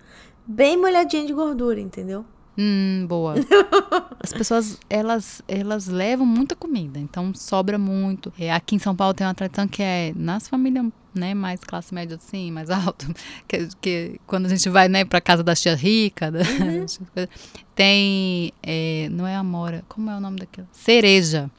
bem 0.47 0.77
molhadinha 0.77 1.25
de 1.25 1.33
gordura, 1.33 1.79
entendeu? 1.79 2.25
Hum, 2.57 3.05
boa. 3.07 3.35
As 4.19 4.33
pessoas, 4.33 4.79
elas, 4.89 5.43
elas 5.47 5.87
levam 5.87 6.25
muita 6.25 6.55
comida, 6.55 6.97
então 6.97 7.31
sobra 7.35 7.77
muito. 7.77 8.33
É, 8.39 8.51
aqui 8.51 8.75
em 8.75 8.79
São 8.79 8.95
Paulo 8.95 9.13
tem 9.13 9.27
uma 9.27 9.35
tradição 9.35 9.67
que 9.67 9.83
é 9.83 10.11
nas 10.15 10.47
famílias 10.47 10.87
né, 11.13 11.35
mais 11.35 11.59
classe 11.59 11.93
média 11.93 12.15
assim, 12.15 12.51
mais 12.51 12.69
alto, 12.71 13.13
que, 13.47 13.67
que 13.79 14.21
quando 14.25 14.47
a 14.47 14.49
gente 14.49 14.69
vai, 14.69 14.87
né, 14.87 15.05
pra 15.05 15.21
casa 15.21 15.43
da 15.43 15.55
tia 15.55 15.75
rica, 15.75 16.31
da, 16.31 16.39
uhum. 16.39 16.85
tem, 17.75 18.51
é, 18.63 19.07
não 19.11 19.27
é 19.27 19.35
amora, 19.35 19.83
como 19.87 20.09
é 20.09 20.17
o 20.17 20.19
nome 20.19 20.39
daquilo? 20.39 20.67
Cereja. 20.71 21.51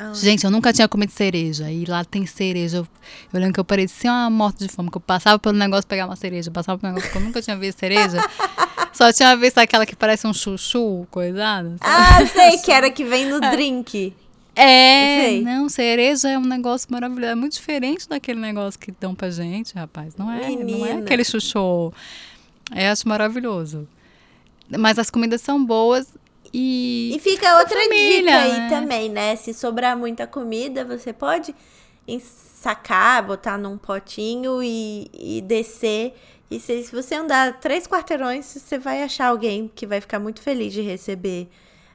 Ah. 0.00 0.12
Gente, 0.14 0.44
eu 0.44 0.50
nunca 0.50 0.72
tinha 0.72 0.88
comido 0.88 1.10
cereja. 1.10 1.70
E 1.70 1.84
lá 1.84 2.04
tem 2.04 2.26
cereja. 2.26 2.78
Eu, 2.78 2.88
eu 3.32 3.40
lembro 3.40 3.54
que 3.54 3.60
eu 3.60 3.64
parecia 3.64 4.10
uma 4.10 4.30
morte 4.30 4.66
de 4.66 4.68
fome, 4.68 4.90
que 4.90 4.96
eu 4.96 5.00
passava 5.00 5.38
pelo 5.38 5.56
negócio 5.56 5.86
pegar 5.86 6.06
uma 6.06 6.16
cereja, 6.16 6.50
passava 6.50 6.78
pelo 6.78 6.92
negócio 6.92 7.10
que 7.10 7.18
eu 7.18 7.22
nunca 7.22 7.42
tinha 7.42 7.56
visto 7.56 7.78
cereja. 7.78 8.18
Só 8.92 9.12
tinha 9.12 9.36
visto 9.36 9.58
aquela 9.58 9.86
que 9.86 9.94
parece 9.94 10.26
um 10.26 10.32
chuchu, 10.32 11.06
coisada. 11.10 11.76
Ah, 11.80 12.24
sei, 12.26 12.58
que 12.64 12.72
era 12.72 12.90
que 12.90 13.04
vem 13.04 13.26
no 13.26 13.40
drink. 13.40 14.14
É, 14.60 15.20
Sei. 15.22 15.42
não, 15.42 15.68
cereja 15.68 16.28
é 16.30 16.36
um 16.36 16.44
negócio 16.44 16.88
maravilhoso. 16.90 17.30
É 17.30 17.34
muito 17.36 17.52
diferente 17.52 18.08
daquele 18.08 18.40
negócio 18.40 18.78
que 18.78 18.90
dão 18.90 19.14
pra 19.14 19.30
gente, 19.30 19.72
rapaz. 19.72 20.16
Não 20.16 20.32
é, 20.32 20.50
não 20.50 20.84
é 20.84 20.92
aquele 20.94 21.22
chuchu. 21.22 21.92
É, 22.74 22.88
acho 22.90 23.08
maravilhoso. 23.08 23.86
Mas 24.76 24.98
as 24.98 25.10
comidas 25.10 25.40
são 25.42 25.64
boas 25.64 26.08
e. 26.52 27.12
E 27.14 27.18
fica 27.18 27.58
outra 27.58 27.80
família, 27.80 28.22
dica 28.22 28.38
aí 28.38 28.60
né? 28.60 28.68
também, 28.68 29.08
né? 29.08 29.36
Se 29.36 29.52
sobrar 29.52 29.96
muita 29.96 30.26
comida, 30.26 30.84
você 30.84 31.12
pode 31.12 31.54
sacar, 32.20 33.22
botar 33.22 33.58
num 33.58 33.76
potinho 33.76 34.62
e, 34.62 35.10
e 35.12 35.40
descer. 35.42 36.14
E 36.50 36.58
se, 36.58 36.82
se 36.82 36.92
você 36.92 37.14
andar 37.14 37.60
três 37.60 37.86
quarteirões, 37.86 38.46
você 38.46 38.78
vai 38.78 39.02
achar 39.02 39.26
alguém 39.26 39.70
que 39.74 39.86
vai 39.86 40.00
ficar 40.00 40.18
muito 40.18 40.40
feliz 40.40 40.72
de 40.72 40.80
receber. 40.80 41.48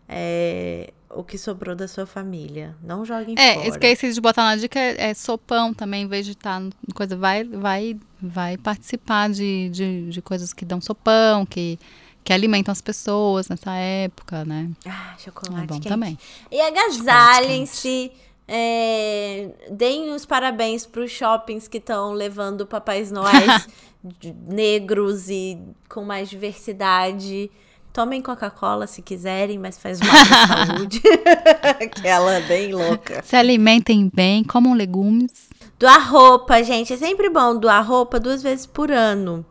É, 0.07 0.91
o 1.15 1.23
que 1.23 1.37
sobrou 1.37 1.75
da 1.75 1.87
sua 1.87 2.05
família. 2.05 2.75
Não 2.81 3.05
joguem 3.05 3.35
é, 3.37 3.53
fora. 3.53 3.65
É, 3.65 3.69
esqueci 3.69 4.13
de 4.13 4.21
botar 4.21 4.43
na 4.43 4.55
dica, 4.55 4.79
é, 4.79 5.09
é 5.09 5.13
sopão 5.13 5.73
também, 5.73 6.03
em 6.03 6.07
vez 6.07 6.25
de 6.25 6.33
estar 6.33 6.59
tá 6.59 6.69
coisa, 6.93 7.15
vai, 7.15 7.43
vai, 7.43 7.97
vai 8.21 8.57
participar 8.57 9.29
de, 9.29 9.69
de, 9.69 10.09
de, 10.09 10.21
coisas 10.21 10.53
que 10.53 10.65
dão 10.65 10.81
sopão, 10.81 11.45
que, 11.45 11.79
que 12.23 12.31
alimentam 12.33 12.71
as 12.71 12.81
pessoas 12.81 13.47
nessa 13.49 13.73
época, 13.75 14.45
né? 14.45 14.69
Ah, 14.87 15.15
chocolate 15.17 15.63
é 15.63 15.67
bom 15.67 15.73
quente. 15.75 15.87
também. 15.89 16.17
E 16.51 16.59
agasalhem-se. 16.61 18.11
É, 18.45 19.49
deem 19.71 20.11
os 20.11 20.25
parabéns 20.25 20.85
para 20.85 21.01
os 21.01 21.09
shoppings 21.09 21.67
que 21.69 21.77
estão 21.77 22.11
levando 22.11 22.65
papais 22.67 23.09
noais 23.09 23.69
negros 24.47 25.29
e 25.29 25.57
com 25.87 26.03
mais 26.03 26.29
diversidade. 26.29 27.49
Tomem 27.93 28.21
Coca-Cola 28.21 28.85
se 28.87 29.01
quiserem, 29.01 29.59
mas 29.59 29.77
faz 29.77 29.99
mal 29.99 30.09
pra 30.09 30.65
saúde. 30.67 31.01
Aquela 31.81 32.39
bem 32.41 32.73
louca. 32.73 33.21
Se 33.23 33.35
alimentem 33.35 34.09
bem, 34.13 34.43
comam 34.43 34.73
legumes. 34.73 35.47
Doar 35.79 36.11
roupa, 36.11 36.61
gente, 36.63 36.91
é 36.93 36.97
sempre 36.97 37.29
bom 37.29 37.57
doar 37.57 37.85
roupa 37.87 38.19
duas 38.19 38.41
vezes 38.43 38.65
por 38.65 38.91
ano. 38.91 39.45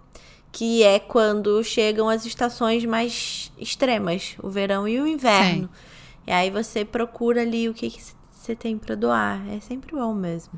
Que 0.52 0.82
é 0.82 0.98
quando 0.98 1.64
chegam 1.64 2.08
as 2.08 2.26
estações 2.26 2.84
mais 2.84 3.50
extremas, 3.58 4.36
o 4.42 4.50
verão 4.50 4.86
e 4.86 5.00
o 5.00 5.06
inverno. 5.06 5.62
Sim. 5.62 5.92
E 6.26 6.30
aí 6.30 6.50
você 6.50 6.84
procura 6.84 7.40
ali 7.40 7.68
o 7.68 7.74
que, 7.74 7.90
que 7.90 8.00
você 8.30 8.54
tem 8.54 8.76
para 8.76 8.94
doar. 8.94 9.42
É 9.48 9.60
sempre 9.60 9.96
bom 9.96 10.14
mesmo. 10.14 10.52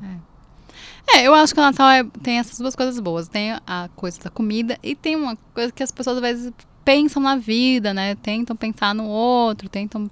É. 1.07 1.17
é 1.17 1.27
eu 1.27 1.33
acho 1.33 1.53
que 1.53 1.59
o 1.59 1.63
Natal 1.63 1.89
é, 1.89 2.03
tem 2.21 2.39
essas 2.39 2.59
duas 2.59 2.75
coisas 2.75 2.99
boas. 2.99 3.27
Tem 3.27 3.53
a 3.65 3.89
coisa 3.95 4.19
da 4.21 4.29
comida 4.29 4.77
e 4.83 4.95
tem 4.95 5.15
uma 5.15 5.37
coisa 5.53 5.71
que 5.71 5.81
as 5.81 5.91
pessoas 5.91 6.17
às 6.17 6.21
vezes 6.21 6.53
pensam 6.83 7.21
na 7.21 7.35
vida, 7.35 7.93
né? 7.93 8.15
Tentam 8.15 8.55
pensar 8.55 8.93
no 8.93 9.07
outro, 9.07 9.67
tentam 9.67 10.09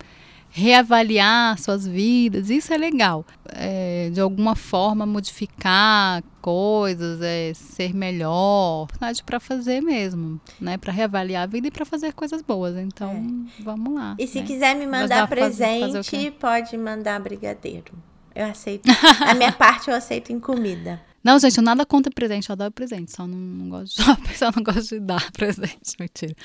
reavaliar 0.56 1.58
suas 1.58 1.88
vidas, 1.88 2.52
isso 2.52 2.72
é 2.72 2.78
legal. 2.78 3.26
É, 3.56 4.12
de 4.14 4.22
alguma 4.22 4.56
forma 4.56 5.04
modificar 5.04 6.24
coisas, 6.40 7.20
é, 7.24 7.54
ser 7.56 7.94
melhor, 7.96 8.88
para 9.26 9.40
fazer 9.40 9.82
mesmo, 9.82 10.40
né? 10.62 10.78
Para 10.78 10.94
reavaliar 10.94 11.44
a 11.44 11.46
vida 11.48 11.68
e 11.68 11.72
para 11.72 11.84
fazer 11.86 12.14
coisas 12.14 12.44
boas. 12.44 12.78
Então, 12.78 13.12
é. 13.60 13.64
vamos 13.64 13.96
lá. 13.96 14.16
E 14.20 14.28
se 14.28 14.42
né? 14.42 14.46
quiser 14.46 14.76
me 14.76 14.86
mandar 14.86 15.28
presente, 15.28 15.92
fazer, 15.92 16.04
fazer 16.04 16.32
pode 16.32 16.78
mandar 16.78 17.20
brigadeiro. 17.20 17.92
Eu 18.36 18.46
aceito. 18.46 18.88
a 19.26 19.34
minha 19.34 19.52
parte 19.58 19.90
eu 19.90 19.96
aceito 19.96 20.32
em 20.32 20.40
comida. 20.40 21.02
Não, 21.24 21.40
gente, 21.40 21.58
eu 21.58 21.64
nada 21.64 21.84
contra 21.84 22.12
presente, 22.14 22.50
eu 22.50 22.54
adoro 22.54 22.72
presente, 22.72 23.12
só 23.12 23.26
não, 23.26 23.38
não 23.38 23.70
gosto 23.70 23.96
de, 23.96 24.04
só 24.38 24.52
não 24.56 24.62
gosto 24.62 24.90
de 24.90 25.00
dar 25.00 25.32
presente, 25.34 25.96
mentira. 26.00 26.36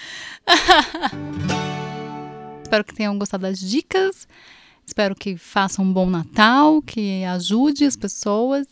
Espero 2.69 2.85
que 2.85 2.95
tenham 2.95 3.19
gostado 3.19 3.45
das 3.45 3.59
dicas. 3.59 4.29
Espero 4.85 5.15
que 5.15 5.39
façam 5.39 5.87
um 5.87 5.91
bom 5.91 6.05
Natal, 6.05 6.83
que 6.83 7.25
ajude 7.25 7.87
as 7.87 7.97
pessoas. 7.97 8.67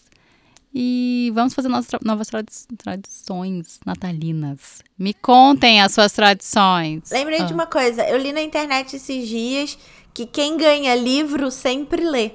E 0.75 1.33
vamos 1.35 1.55
fazer 1.55 1.69
nossas 1.69 1.87
tra 1.87 1.99
novas 2.05 2.29
tradi 2.29 2.53
tradições 2.77 3.81
natalinas. 3.87 4.83
Me 4.99 5.15
contem 5.15 5.81
as 5.81 5.95
suas 5.95 6.13
tradições. 6.13 7.11
Lembrei 7.11 7.41
ah. 7.41 7.45
de 7.45 7.55
uma 7.55 7.65
coisa. 7.65 8.07
Eu 8.07 8.19
li 8.19 8.35
na 8.35 8.43
internet 8.43 8.97
esses 8.97 9.27
dias 9.27 9.79
que 10.13 10.27
quem 10.27 10.59
ganha 10.59 10.95
livro 10.95 11.51
sempre 11.51 12.05
lê. 12.05 12.33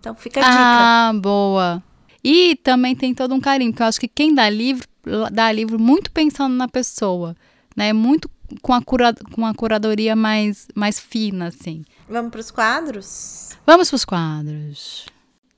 Então 0.00 0.14
fica 0.14 0.40
a 0.40 0.42
dica. 0.42 0.54
Ah, 0.58 1.12
boa. 1.14 1.82
E 2.24 2.56
também 2.56 2.96
tem 2.96 3.14
todo 3.14 3.34
um 3.34 3.40
carinho, 3.40 3.72
porque 3.72 3.82
eu 3.82 3.86
acho 3.88 4.00
que 4.00 4.08
quem 4.08 4.34
dá 4.34 4.48
livro, 4.48 4.88
dá 5.30 5.52
livro 5.52 5.78
muito 5.78 6.10
pensando 6.10 6.54
na 6.54 6.66
pessoa. 6.66 7.36
Né? 7.76 7.92
Muito 7.92 8.30
com 8.60 8.72
a, 8.72 8.82
cura, 8.82 9.14
com 9.32 9.46
a 9.46 9.54
curadoria 9.54 10.14
mais, 10.14 10.66
mais 10.74 10.98
fina, 10.98 11.48
assim. 11.48 11.84
Vamos 12.08 12.30
para 12.30 12.40
os 12.40 12.50
quadros? 12.50 13.56
Vamos 13.66 13.88
para 13.88 13.96
os 13.96 14.04
quadros. 14.04 15.06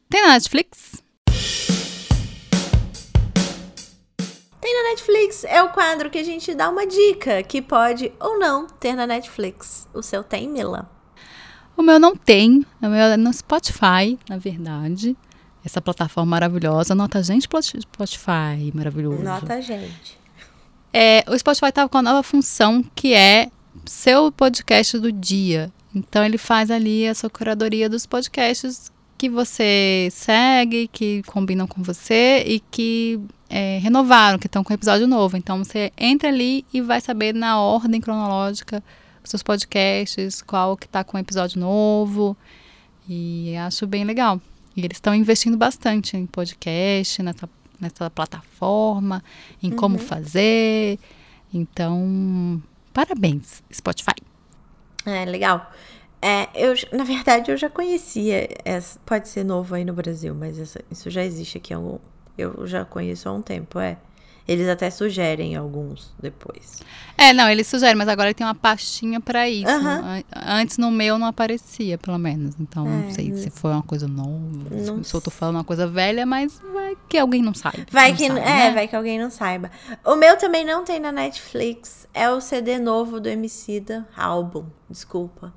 Tem 0.08 0.22
na 0.22 0.34
Netflix? 0.34 1.02
Tem 4.60 4.82
na 4.82 4.90
Netflix. 4.90 5.44
É 5.44 5.62
o 5.62 5.70
quadro 5.70 6.10
que 6.10 6.18
a 6.18 6.22
gente 6.22 6.54
dá 6.54 6.70
uma 6.70 6.86
dica 6.86 7.42
que 7.42 7.60
pode 7.60 8.12
ou 8.20 8.38
não 8.38 8.66
ter 8.66 8.94
na 8.94 9.06
Netflix. 9.06 9.88
O 9.92 10.02
seu 10.02 10.22
tem, 10.22 10.48
Mila? 10.48 10.90
O 11.76 11.82
meu 11.82 11.98
não 11.98 12.14
tem. 12.14 12.64
O 12.80 12.86
meu 12.86 13.00
é 13.00 13.16
no 13.16 13.32
Spotify, 13.32 14.18
na 14.28 14.38
verdade. 14.38 15.16
Essa 15.64 15.80
plataforma 15.80 16.30
maravilhosa. 16.30 16.94
Nota 16.94 17.22
gente 17.22 17.42
Spotify, 17.42 18.70
maravilhoso. 18.72 19.22
Nota 19.22 19.60
gente. 19.60 20.23
É, 20.96 21.24
o 21.26 21.36
Spotify 21.36 21.70
estava 21.70 21.88
com 21.88 21.98
a 21.98 22.02
nova 22.02 22.22
função 22.22 22.84
que 22.94 23.14
é 23.14 23.50
seu 23.84 24.30
podcast 24.30 24.96
do 24.96 25.10
dia. 25.10 25.72
Então 25.92 26.24
ele 26.24 26.38
faz 26.38 26.70
ali 26.70 27.08
a 27.08 27.14
sua 27.16 27.28
curadoria 27.28 27.88
dos 27.88 28.06
podcasts 28.06 28.92
que 29.18 29.28
você 29.28 30.08
segue, 30.12 30.86
que 30.86 31.24
combinam 31.24 31.66
com 31.66 31.82
você 31.82 32.44
e 32.46 32.60
que 32.70 33.20
é, 33.50 33.78
renovaram, 33.78 34.38
que 34.38 34.46
estão 34.46 34.62
com 34.62 34.72
episódio 34.72 35.08
novo. 35.08 35.36
Então 35.36 35.64
você 35.64 35.92
entra 35.98 36.28
ali 36.28 36.64
e 36.72 36.80
vai 36.80 37.00
saber 37.00 37.34
na 37.34 37.60
ordem 37.60 38.00
cronológica 38.00 38.80
os 39.24 39.30
seus 39.30 39.42
podcasts, 39.42 40.42
qual 40.42 40.76
que 40.76 40.86
está 40.86 41.02
com 41.02 41.18
episódio 41.18 41.58
novo. 41.58 42.36
E 43.08 43.56
acho 43.56 43.84
bem 43.84 44.04
legal. 44.04 44.40
E 44.76 44.84
eles 44.84 44.98
estão 44.98 45.12
investindo 45.12 45.56
bastante 45.56 46.16
em 46.16 46.24
podcast, 46.24 47.20
nessa 47.20 47.48
nessa 47.80 48.08
plataforma, 48.10 49.22
em 49.62 49.70
uhum. 49.70 49.76
como 49.76 49.98
fazer. 49.98 50.98
Então, 51.52 52.62
parabéns, 52.92 53.62
Spotify. 53.72 54.14
É, 55.06 55.24
legal. 55.24 55.70
É, 56.20 56.48
eu, 56.54 56.74
na 56.92 57.04
verdade, 57.04 57.50
eu 57.50 57.56
já 57.56 57.68
conhecia, 57.68 58.48
essa, 58.64 58.98
pode 59.04 59.28
ser 59.28 59.44
novo 59.44 59.74
aí 59.74 59.84
no 59.84 59.92
Brasil, 59.92 60.34
mas 60.34 60.58
essa, 60.58 60.80
isso 60.90 61.10
já 61.10 61.22
existe 61.22 61.58
aqui 61.58 61.74
há 61.74 61.78
um, 61.78 61.98
eu 62.38 62.66
já 62.66 62.84
conheço 62.84 63.28
há 63.28 63.32
um 63.32 63.42
tempo, 63.42 63.78
é. 63.78 63.98
Eles 64.46 64.68
até 64.68 64.90
sugerem 64.90 65.56
alguns 65.56 66.12
depois. 66.20 66.82
É, 67.16 67.32
não, 67.32 67.48
eles 67.48 67.66
sugerem, 67.66 67.94
mas 67.94 68.08
agora 68.08 68.34
tem 68.34 68.46
uma 68.46 68.54
pastinha 68.54 69.18
para 69.18 69.48
isso. 69.48 69.72
Uhum. 69.72 70.22
Antes 70.34 70.76
no 70.76 70.90
meu 70.90 71.18
não 71.18 71.26
aparecia, 71.26 71.96
pelo 71.96 72.18
menos. 72.18 72.54
Então, 72.60 72.86
é, 72.86 72.90
não 72.90 73.10
sei 73.10 73.34
se 73.34 73.48
foi 73.48 73.70
uma 73.70 73.82
coisa 73.82 74.06
nova. 74.06 74.28
Não 74.70 75.02
se 75.02 75.14
eu 75.14 75.20
tô 75.20 75.30
falando 75.30 75.56
uma 75.56 75.64
coisa 75.64 75.86
velha, 75.86 76.26
mas 76.26 76.60
vai 76.74 76.94
que 77.08 77.16
alguém 77.16 77.42
não 77.42 77.54
saiba. 77.54 77.86
Vai 77.90 78.10
não 78.10 78.16
que, 78.18 78.26
sabe, 78.26 78.40
é, 78.40 78.44
né? 78.44 78.72
vai 78.72 78.86
que 78.86 78.94
alguém 78.94 79.18
não 79.18 79.30
saiba. 79.30 79.70
O 80.04 80.14
meu 80.14 80.36
também 80.36 80.62
não 80.62 80.84
tem 80.84 81.00
na 81.00 81.10
Netflix. 81.10 82.06
É 82.12 82.30
o 82.30 82.38
CD 82.38 82.78
novo 82.78 83.20
do 83.20 83.28
Emicida, 83.30 84.06
álbum, 84.14 84.66
desculpa. 84.90 85.54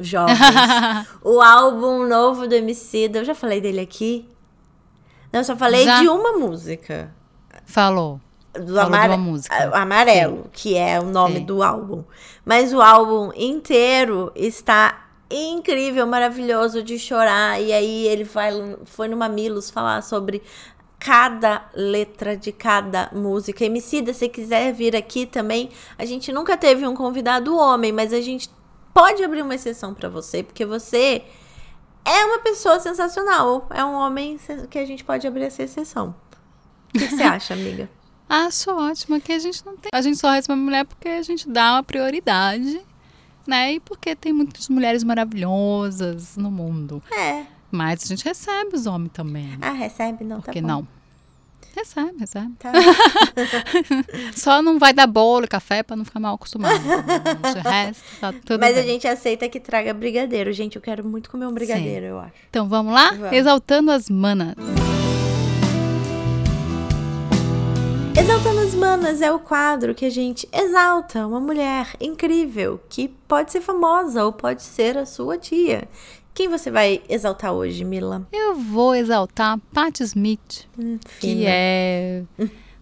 Jovens. 0.00 0.38
o 1.22 1.40
álbum 1.40 2.04
novo 2.08 2.48
do 2.48 2.54
Emicida, 2.54 3.20
eu 3.20 3.24
já 3.24 3.34
falei 3.34 3.60
dele 3.60 3.78
aqui? 3.78 4.28
Não, 5.32 5.40
eu 5.40 5.44
só 5.44 5.56
falei 5.56 5.84
já? 5.84 6.00
de 6.00 6.08
uma 6.08 6.32
música. 6.32 7.14
Falou. 7.66 8.20
Do 8.52 8.78
amare 8.78 9.14
Amarelo, 9.72 10.44
Sim. 10.44 10.50
que 10.52 10.76
é 10.76 11.00
o 11.00 11.06
nome 11.06 11.38
Sim. 11.38 11.44
do 11.44 11.62
álbum. 11.62 12.04
Mas 12.44 12.72
o 12.72 12.80
álbum 12.80 13.32
inteiro 13.34 14.30
está 14.36 15.08
incrível, 15.28 16.06
maravilhoso 16.06 16.82
de 16.82 16.98
chorar. 16.98 17.60
E 17.60 17.72
aí 17.72 18.06
ele 18.06 18.22
vai, 18.22 18.52
foi 18.84 19.08
no 19.08 19.16
Mamilos 19.16 19.70
falar 19.70 20.02
sobre 20.02 20.40
cada 21.00 21.68
letra 21.74 22.36
de 22.36 22.52
cada 22.52 23.10
música. 23.12 23.64
Emicida, 23.64 24.14
se 24.14 24.28
quiser 24.28 24.72
vir 24.72 24.94
aqui 24.94 25.26
também, 25.26 25.70
a 25.98 26.04
gente 26.04 26.32
nunca 26.32 26.56
teve 26.56 26.86
um 26.86 26.94
convidado 26.94 27.56
homem, 27.56 27.92
mas 27.92 28.12
a 28.12 28.20
gente 28.20 28.48
pode 28.94 29.22
abrir 29.22 29.42
uma 29.42 29.54
exceção 29.54 29.92
para 29.92 30.08
você, 30.08 30.42
porque 30.42 30.64
você 30.64 31.24
é 32.04 32.24
uma 32.24 32.38
pessoa 32.38 32.78
sensacional. 32.78 33.66
É 33.70 33.84
um 33.84 33.94
homem 33.94 34.38
que 34.70 34.78
a 34.78 34.86
gente 34.86 35.02
pode 35.02 35.26
abrir 35.26 35.44
essa 35.44 35.62
exceção. 35.62 36.14
O 36.94 36.98
que, 36.98 37.08
você 37.08 37.22
acha, 37.22 37.54
amiga? 37.54 37.88
Acho 38.28 38.70
ótimo 38.70 39.20
que 39.20 39.32
a 39.32 39.38
gente 39.38 39.64
não 39.66 39.76
tem. 39.76 39.90
A 39.92 40.00
gente 40.00 40.16
só 40.18 40.30
recebe 40.30 40.58
mulher 40.58 40.84
porque 40.84 41.08
a 41.08 41.22
gente 41.22 41.48
dá 41.48 41.74
uma 41.74 41.82
prioridade, 41.82 42.80
né? 43.46 43.74
E 43.74 43.80
porque 43.80 44.16
tem 44.16 44.32
muitas 44.32 44.68
mulheres 44.68 45.04
maravilhosas 45.04 46.36
no 46.36 46.50
mundo. 46.50 47.02
É. 47.12 47.42
Mas 47.70 48.02
a 48.04 48.06
gente 48.06 48.24
recebe 48.24 48.74
os 48.74 48.86
homens 48.86 49.10
também. 49.12 49.58
Ah, 49.60 49.72
recebe? 49.72 50.24
Não, 50.24 50.40
Por 50.40 50.52
que 50.52 50.62
tá 50.62 50.66
não? 50.66 50.86
Recebe, 51.76 52.12
recebe. 52.18 52.52
Tá. 52.58 52.70
Só 54.32 54.62
não 54.62 54.78
vai 54.78 54.92
dar 54.92 55.08
bolo 55.08 55.44
e 55.44 55.48
café 55.48 55.82
pra 55.82 55.96
não 55.96 56.04
ficar 56.04 56.20
mal 56.20 56.36
acostumado. 56.36 56.80
o 56.80 57.58
resto 57.68 58.04
tá 58.20 58.32
tudo 58.32 58.60
Mas 58.60 58.74
bem. 58.76 58.84
a 58.84 58.86
gente 58.86 59.08
aceita 59.08 59.48
que 59.48 59.58
traga 59.58 59.92
brigadeiro. 59.92 60.52
Gente, 60.52 60.76
eu 60.76 60.82
quero 60.82 61.04
muito 61.04 61.28
comer 61.28 61.46
um 61.46 61.52
brigadeiro, 61.52 62.06
Sim. 62.06 62.10
eu 62.12 62.18
acho. 62.20 62.32
Então 62.48 62.68
vamos 62.68 62.94
lá? 62.94 63.10
Vamos. 63.10 63.32
Exaltando 63.32 63.90
as 63.90 64.08
manas. 64.08 64.54
Exaltando 68.16 68.60
as 68.60 68.74
Manas 68.74 69.20
é 69.20 69.32
o 69.32 69.40
quadro 69.40 69.94
que 69.94 70.04
a 70.04 70.10
gente 70.10 70.48
exalta 70.52 71.26
uma 71.26 71.40
mulher 71.40 71.94
incrível 72.00 72.80
que 72.88 73.08
pode 73.08 73.50
ser 73.50 73.60
famosa 73.60 74.24
ou 74.24 74.32
pode 74.32 74.62
ser 74.62 74.96
a 74.96 75.04
sua 75.04 75.36
tia. 75.36 75.88
Quem 76.32 76.48
você 76.48 76.70
vai 76.70 77.02
exaltar 77.08 77.52
hoje, 77.52 77.84
Mila? 77.84 78.26
Eu 78.32 78.54
vou 78.54 78.94
exaltar 78.94 79.58
Patti 79.72 80.04
Smith, 80.04 80.66
hum, 80.78 80.98
que 81.20 81.44
é 81.46 82.22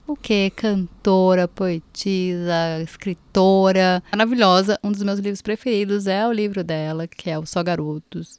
o 0.06 0.14
que? 0.14 0.50
Cantora, 0.50 1.48
poetisa, 1.48 2.80
escritora, 2.82 4.02
maravilhosa. 4.12 4.78
Um 4.84 4.92
dos 4.92 5.02
meus 5.02 5.18
livros 5.18 5.40
preferidos 5.40 6.06
é 6.06 6.26
o 6.26 6.32
livro 6.32 6.62
dela, 6.62 7.06
que 7.06 7.30
é 7.30 7.38
o 7.38 7.46
Só 7.46 7.62
Garotos. 7.62 8.38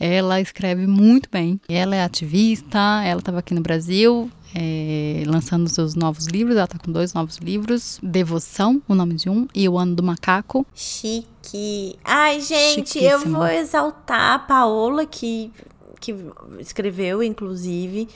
Ela 0.00 0.40
escreve 0.40 0.86
muito 0.86 1.28
bem. 1.30 1.60
Ela 1.68 1.96
é 1.96 2.02
ativista, 2.02 3.02
ela 3.04 3.20
estava 3.20 3.40
aqui 3.40 3.52
no 3.52 3.60
Brasil, 3.60 4.30
é, 4.54 5.22
lançando 5.26 5.68
seus 5.68 5.94
novos 5.94 6.26
livros. 6.26 6.56
Ela 6.56 6.64
está 6.64 6.78
com 6.78 6.90
dois 6.90 7.12
novos 7.12 7.36
livros: 7.38 7.98
Devoção, 8.02 8.82
o 8.88 8.94
nome 8.94 9.14
de 9.14 9.28
um, 9.28 9.46
e 9.54 9.68
O 9.68 9.78
Ano 9.78 9.94
do 9.94 10.02
Macaco. 10.02 10.66
Chique. 10.74 11.98
Ai, 12.04 12.40
gente, 12.40 13.02
eu 13.02 13.20
vou 13.20 13.46
exaltar 13.46 14.34
a 14.34 14.38
Paola, 14.38 15.06
que, 15.06 15.52
que 16.00 16.14
escreveu, 16.58 17.22
inclusive, 17.22 18.08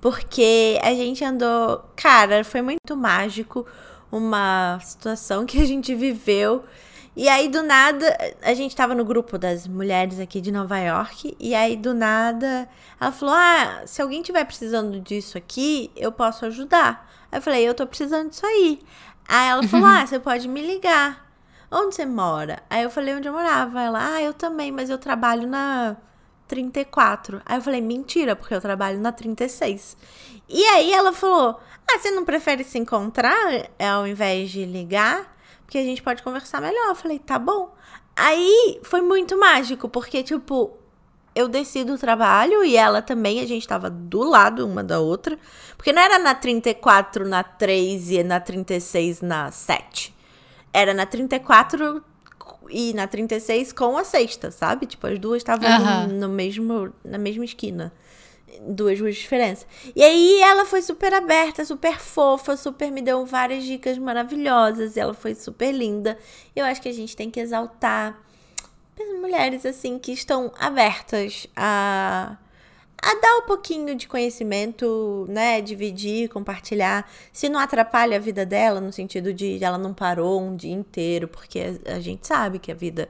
porque 0.00 0.78
a 0.82 0.94
gente 0.94 1.24
andou. 1.24 1.84
Cara, 1.96 2.44
foi 2.44 2.62
muito 2.62 2.96
mágico 2.96 3.66
uma 4.10 4.78
situação 4.82 5.44
que 5.44 5.60
a 5.60 5.64
gente 5.64 5.94
viveu. 5.94 6.64
E 7.16 7.30
aí, 7.30 7.48
do 7.48 7.62
nada, 7.62 8.14
a 8.42 8.52
gente 8.52 8.76
tava 8.76 8.94
no 8.94 9.02
grupo 9.02 9.38
das 9.38 9.66
mulheres 9.66 10.20
aqui 10.20 10.38
de 10.38 10.52
Nova 10.52 10.78
York. 10.78 11.34
E 11.40 11.54
aí, 11.54 11.74
do 11.74 11.94
nada, 11.94 12.68
ela 13.00 13.10
falou: 13.10 13.34
Ah, 13.34 13.84
se 13.86 14.02
alguém 14.02 14.20
tiver 14.20 14.44
precisando 14.44 15.00
disso 15.00 15.38
aqui, 15.38 15.90
eu 15.96 16.12
posso 16.12 16.44
ajudar. 16.44 17.10
Aí 17.32 17.38
eu 17.38 17.42
falei: 17.42 17.66
Eu 17.66 17.72
tô 17.72 17.86
precisando 17.86 18.28
disso 18.28 18.44
aí. 18.44 18.80
Aí 19.26 19.48
ela 19.48 19.62
falou: 19.66 19.86
Ah, 19.86 20.06
você 20.06 20.20
pode 20.20 20.46
me 20.46 20.60
ligar. 20.60 21.26
Onde 21.70 21.94
você 21.94 22.04
mora? 22.04 22.62
Aí 22.68 22.82
eu 22.82 22.90
falei 22.90 23.14
onde 23.14 23.26
eu 23.26 23.32
morava. 23.32 23.80
Ela: 23.80 24.16
Ah, 24.16 24.22
eu 24.22 24.34
também, 24.34 24.70
mas 24.70 24.90
eu 24.90 24.98
trabalho 24.98 25.48
na 25.48 25.96
34. 26.46 27.40
Aí 27.46 27.56
eu 27.56 27.62
falei: 27.62 27.80
Mentira, 27.80 28.36
porque 28.36 28.52
eu 28.54 28.60
trabalho 28.60 29.00
na 29.00 29.10
36. 29.10 29.96
E 30.50 30.62
aí 30.66 30.92
ela 30.92 31.14
falou: 31.14 31.58
Ah, 31.90 31.98
você 31.98 32.10
não 32.10 32.26
prefere 32.26 32.62
se 32.62 32.78
encontrar 32.78 33.70
ao 33.78 34.06
invés 34.06 34.50
de 34.50 34.66
ligar? 34.66 35.34
Porque 35.66 35.78
a 35.78 35.82
gente 35.82 36.00
pode 36.00 36.22
conversar 36.22 36.60
melhor. 36.60 36.88
Eu 36.88 36.94
falei, 36.94 37.18
tá 37.18 37.38
bom. 37.38 37.74
Aí 38.14 38.80
foi 38.84 39.02
muito 39.02 39.38
mágico, 39.38 39.88
porque, 39.88 40.22
tipo, 40.22 40.78
eu 41.34 41.48
desci 41.48 41.84
do 41.84 41.98
trabalho 41.98 42.64
e 42.64 42.76
ela 42.76 43.02
também, 43.02 43.40
a 43.40 43.46
gente 43.46 43.66
tava 43.66 43.90
do 43.90 44.22
lado 44.22 44.66
uma 44.66 44.82
da 44.82 45.00
outra. 45.00 45.36
Porque 45.76 45.92
não 45.92 46.00
era 46.00 46.18
na 46.18 46.34
34, 46.34 47.28
na 47.28 47.42
3 47.42 48.10
e 48.10 48.22
na 48.22 48.40
36, 48.40 49.20
na 49.20 49.50
7. 49.50 50.14
Era 50.72 50.94
na 50.94 51.04
34 51.04 52.02
e 52.70 52.94
na 52.94 53.08
36 53.08 53.72
com 53.72 53.98
a 53.98 54.04
sexta, 54.04 54.52
sabe? 54.52 54.86
Tipo, 54.86 55.08
as 55.08 55.18
duas 55.18 55.38
estavam 55.38 55.68
uhum. 55.68 56.06
no, 56.06 56.20
no, 56.20 56.28
mesmo, 56.28 56.92
na 57.04 57.18
mesma 57.18 57.44
esquina 57.44 57.92
duas 58.62 58.98
ruas 59.00 59.14
de 59.14 59.20
diferença. 59.20 59.66
E 59.94 60.02
aí 60.02 60.40
ela 60.40 60.64
foi 60.64 60.82
super 60.82 61.12
aberta, 61.14 61.64
super 61.64 61.98
fofa, 61.98 62.56
super 62.56 62.90
me 62.90 63.02
deu 63.02 63.24
várias 63.26 63.64
dicas 63.64 63.98
maravilhosas. 63.98 64.96
ela 64.96 65.14
foi 65.14 65.34
super 65.34 65.72
linda. 65.72 66.18
Eu 66.54 66.64
acho 66.64 66.80
que 66.80 66.88
a 66.88 66.92
gente 66.92 67.16
tem 67.16 67.30
que 67.30 67.40
exaltar 67.40 68.18
as 68.98 69.20
mulheres 69.20 69.66
assim 69.66 69.98
que 69.98 70.12
estão 70.12 70.52
abertas 70.58 71.46
a 71.54 72.36
a 73.02 73.14
dar 73.20 73.36
um 73.36 73.42
pouquinho 73.42 73.94
de 73.94 74.08
conhecimento, 74.08 75.26
né, 75.28 75.60
dividir, 75.60 76.28
compartilhar, 76.28 77.08
se 77.32 77.48
não 77.48 77.60
atrapalha 77.60 78.16
a 78.16 78.20
vida 78.20 78.44
dela 78.46 78.80
no 78.80 78.92
sentido 78.92 79.32
de 79.32 79.62
ela 79.62 79.78
não 79.78 79.92
parou 79.92 80.42
um 80.42 80.56
dia 80.56 80.72
inteiro, 80.72 81.28
porque 81.28 81.78
a 81.84 82.00
gente 82.00 82.26
sabe 82.26 82.58
que 82.58 82.72
a 82.72 82.74
vida 82.74 83.08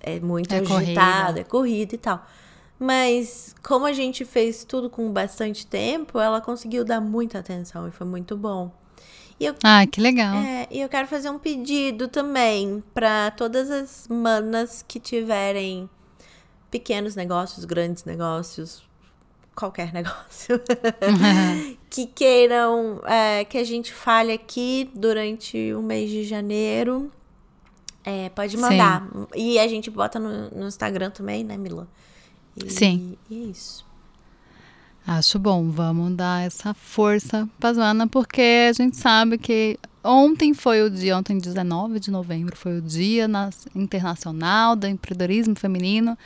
é 0.00 0.20
muito 0.20 0.54
é 0.54 0.58
agitada, 0.58 0.74
corrida. 0.74 1.40
é 1.40 1.44
corrida 1.44 1.94
e 1.94 1.98
tal. 1.98 2.26
Mas 2.84 3.54
como 3.62 3.86
a 3.86 3.94
gente 3.94 4.26
fez 4.26 4.62
tudo 4.62 4.90
com 4.90 5.10
bastante 5.10 5.66
tempo, 5.66 6.20
ela 6.20 6.38
conseguiu 6.38 6.84
dar 6.84 7.00
muita 7.00 7.38
atenção 7.38 7.88
e 7.88 7.90
foi 7.90 8.06
muito 8.06 8.36
bom. 8.36 8.70
E 9.40 9.46
eu, 9.46 9.54
ah, 9.64 9.86
que 9.86 10.02
legal. 10.02 10.34
É, 10.36 10.68
e 10.70 10.82
eu 10.82 10.88
quero 10.90 11.08
fazer 11.08 11.30
um 11.30 11.38
pedido 11.38 12.08
também 12.08 12.84
para 12.92 13.30
todas 13.30 13.70
as 13.70 14.06
manas 14.06 14.84
que 14.86 15.00
tiverem 15.00 15.88
pequenos 16.70 17.16
negócios, 17.16 17.64
grandes 17.64 18.04
negócios, 18.04 18.82
qualquer 19.56 19.90
negócio, 19.94 20.60
que 21.88 22.04
queiram 22.04 23.00
é, 23.06 23.46
que 23.46 23.56
a 23.56 23.64
gente 23.64 23.94
fale 23.94 24.30
aqui 24.30 24.90
durante 24.94 25.72
o 25.72 25.80
mês 25.80 26.10
de 26.10 26.22
janeiro. 26.22 27.10
É, 28.04 28.28
pode 28.28 28.58
mandar. 28.58 29.08
Sim. 29.10 29.26
E 29.34 29.58
a 29.58 29.66
gente 29.66 29.90
bota 29.90 30.18
no, 30.18 30.50
no 30.50 30.66
Instagram 30.66 31.08
também, 31.08 31.42
né, 31.42 31.56
Mila? 31.56 31.88
E, 32.56 32.70
Sim. 32.70 33.16
E 33.30 33.34
é 33.34 33.44
isso. 33.50 33.84
Acho 35.06 35.38
bom, 35.38 35.68
vamos 35.70 36.14
dar 36.14 36.46
essa 36.46 36.72
força 36.72 37.48
para 37.60 37.74
Joana, 37.74 38.06
porque 38.06 38.68
a 38.70 38.72
gente 38.72 38.96
sabe 38.96 39.36
que 39.36 39.78
ontem 40.02 40.54
foi 40.54 40.82
o 40.82 40.88
dia, 40.88 41.16
ontem 41.18 41.36
19 41.38 42.00
de 42.00 42.10
novembro, 42.10 42.56
foi 42.56 42.78
o 42.78 42.82
dia 42.82 43.28
internacional 43.74 44.74
do 44.74 44.86
empreendedorismo 44.86 45.54
feminino. 45.54 46.16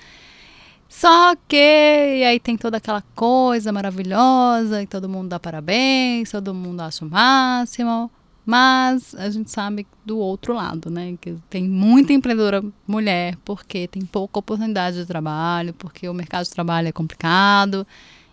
Só 0.88 1.34
que, 1.48 1.56
e 1.56 2.24
aí 2.24 2.38
tem 2.38 2.56
toda 2.56 2.76
aquela 2.76 3.02
coisa 3.14 3.72
maravilhosa, 3.72 4.82
e 4.82 4.86
todo 4.86 5.08
mundo 5.08 5.28
dá 5.28 5.40
parabéns, 5.40 6.30
todo 6.30 6.54
mundo 6.54 6.80
acha 6.80 7.04
o 7.04 7.10
máximo. 7.10 8.10
Mas 8.50 9.14
a 9.14 9.28
gente 9.28 9.50
sabe 9.50 9.86
do 10.06 10.16
outro 10.16 10.54
lado, 10.54 10.88
né? 10.88 11.18
Que 11.20 11.36
tem 11.50 11.68
muita 11.68 12.14
empreendedora 12.14 12.64
mulher, 12.86 13.36
porque 13.44 13.86
tem 13.86 14.00
pouca 14.06 14.38
oportunidade 14.38 14.96
de 14.96 15.04
trabalho, 15.04 15.74
porque 15.74 16.08
o 16.08 16.14
mercado 16.14 16.44
de 16.44 16.50
trabalho 16.52 16.88
é 16.88 16.92
complicado. 16.92 17.86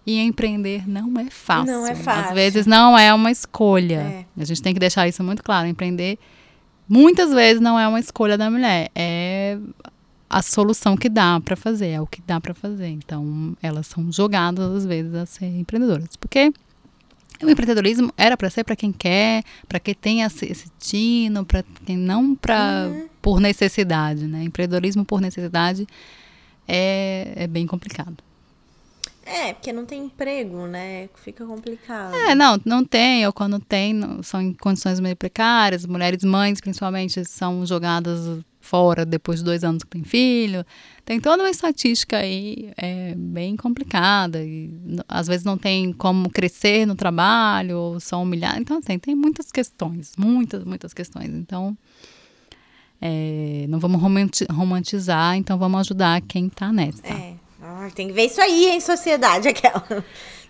E 0.08 0.18
empreender 0.18 0.88
não 0.88 1.20
é 1.20 1.30
fácil. 1.30 1.74
Não 1.74 1.86
é 1.86 1.96
fácil. 1.96 2.30
Às 2.30 2.34
vezes 2.34 2.66
não 2.66 2.98
é 2.98 3.14
uma 3.14 3.30
escolha. 3.30 4.26
É. 4.38 4.42
A 4.42 4.46
gente 4.46 4.62
tem 4.62 4.74
que 4.74 4.80
deixar 4.80 5.06
isso 5.06 5.22
muito 5.22 5.44
claro. 5.44 5.68
Empreender 5.68 6.18
muitas 6.88 7.34
vezes 7.34 7.60
não 7.62 7.78
é 7.78 7.86
uma 7.86 8.00
escolha 8.00 8.38
da 8.38 8.50
mulher. 8.50 8.90
É 8.96 9.58
a 10.30 10.42
solução 10.42 10.96
que 10.96 11.10
dá 11.10 11.42
para 11.42 11.58
fazer, 11.58 11.90
é 11.90 12.00
o 12.00 12.08
que 12.08 12.22
dá 12.26 12.40
para 12.40 12.54
fazer. 12.54 12.88
Então, 12.88 13.54
elas 13.62 13.88
são 13.88 14.10
jogadas 14.10 14.72
às 14.78 14.86
vezes 14.86 15.14
a 15.14 15.26
ser 15.26 15.48
empreendedoras. 15.48 16.16
Porque 16.16 16.54
o 17.44 17.50
empreendedorismo 17.50 18.14
era 18.18 18.38
para 18.38 18.50
ser 18.50 18.64
para 18.64 18.76
quem 18.76 18.92
quer, 18.92 19.44
para 19.68 19.80
quem 19.80 19.94
tem 19.94 20.22
esse 20.22 20.70
tino, 20.80 21.46
para 21.46 21.64
quem 21.86 21.98
não 21.98 22.36
para 22.36 22.88
uhum. 22.88 23.10
por 23.22 23.40
necessidade, 23.40 24.26
né? 24.26 24.44
Empreendedorismo 24.44 25.04
por 25.04 25.20
necessidade 25.20 25.88
é, 26.68 27.34
é 27.36 27.48
bem 27.48 27.66
complicado. 27.68 28.18
É, 29.26 29.54
porque 29.54 29.74
não 29.74 29.86
tem 29.86 30.04
emprego, 30.04 30.68
né? 30.68 31.10
Fica 31.16 31.44
complicado. 31.44 32.14
É, 32.14 32.36
não, 32.36 32.62
não 32.64 32.86
tem, 32.86 33.26
ou 33.26 33.34
quando 33.34 33.60
tem, 33.60 34.00
são 34.22 34.40
em 34.40 34.54
condições 34.54 35.00
meio 35.00 35.16
precárias. 35.16 35.84
Mulheres 35.84 36.24
mães, 36.24 36.62
principalmente, 36.62 37.26
são 37.26 37.66
jogadas 37.66 38.40
fora 38.66 39.06
depois 39.06 39.40
de 39.40 39.46
dois 39.46 39.64
anos 39.64 39.84
que 39.84 39.90
tem 39.90 40.04
filho. 40.04 40.66
Tem 41.06 41.20
toda 41.20 41.44
uma 41.44 41.50
estatística 41.50 42.18
aí 42.18 42.72
é, 42.76 43.14
bem 43.16 43.56
complicada. 43.56 44.44
E, 44.44 44.74
às 45.08 45.28
vezes 45.28 45.46
não 45.46 45.58
tem 45.58 45.94
como 45.94 46.30
crescer 46.30 46.86
no 46.86 46.96
trabalho, 46.96 47.78
ou 47.78 48.00
são 48.00 48.24
humilhadas. 48.24 48.60
Então, 48.60 48.78
assim, 48.80 48.98
tem 49.00 49.16
muitas 49.16 49.52
questões, 49.52 50.14
muitas, 50.18 50.64
muitas 50.64 50.94
questões. 50.94 51.30
Então, 51.30 51.78
é, 53.00 53.66
não 53.70 53.80
vamos 53.80 54.02
romantizar, 54.50 55.36
então 55.36 55.58
vamos 55.58 55.80
ajudar 55.82 56.22
quem 56.22 56.48
está 56.48 56.74
nessa. 56.74 57.08
É 57.08 57.35
tem 57.94 58.08
que 58.08 58.14
ver 58.14 58.26
isso 58.26 58.42
aí 58.42 58.70
em 58.70 58.80
sociedade, 58.80 59.48
aquela. 59.50 60.04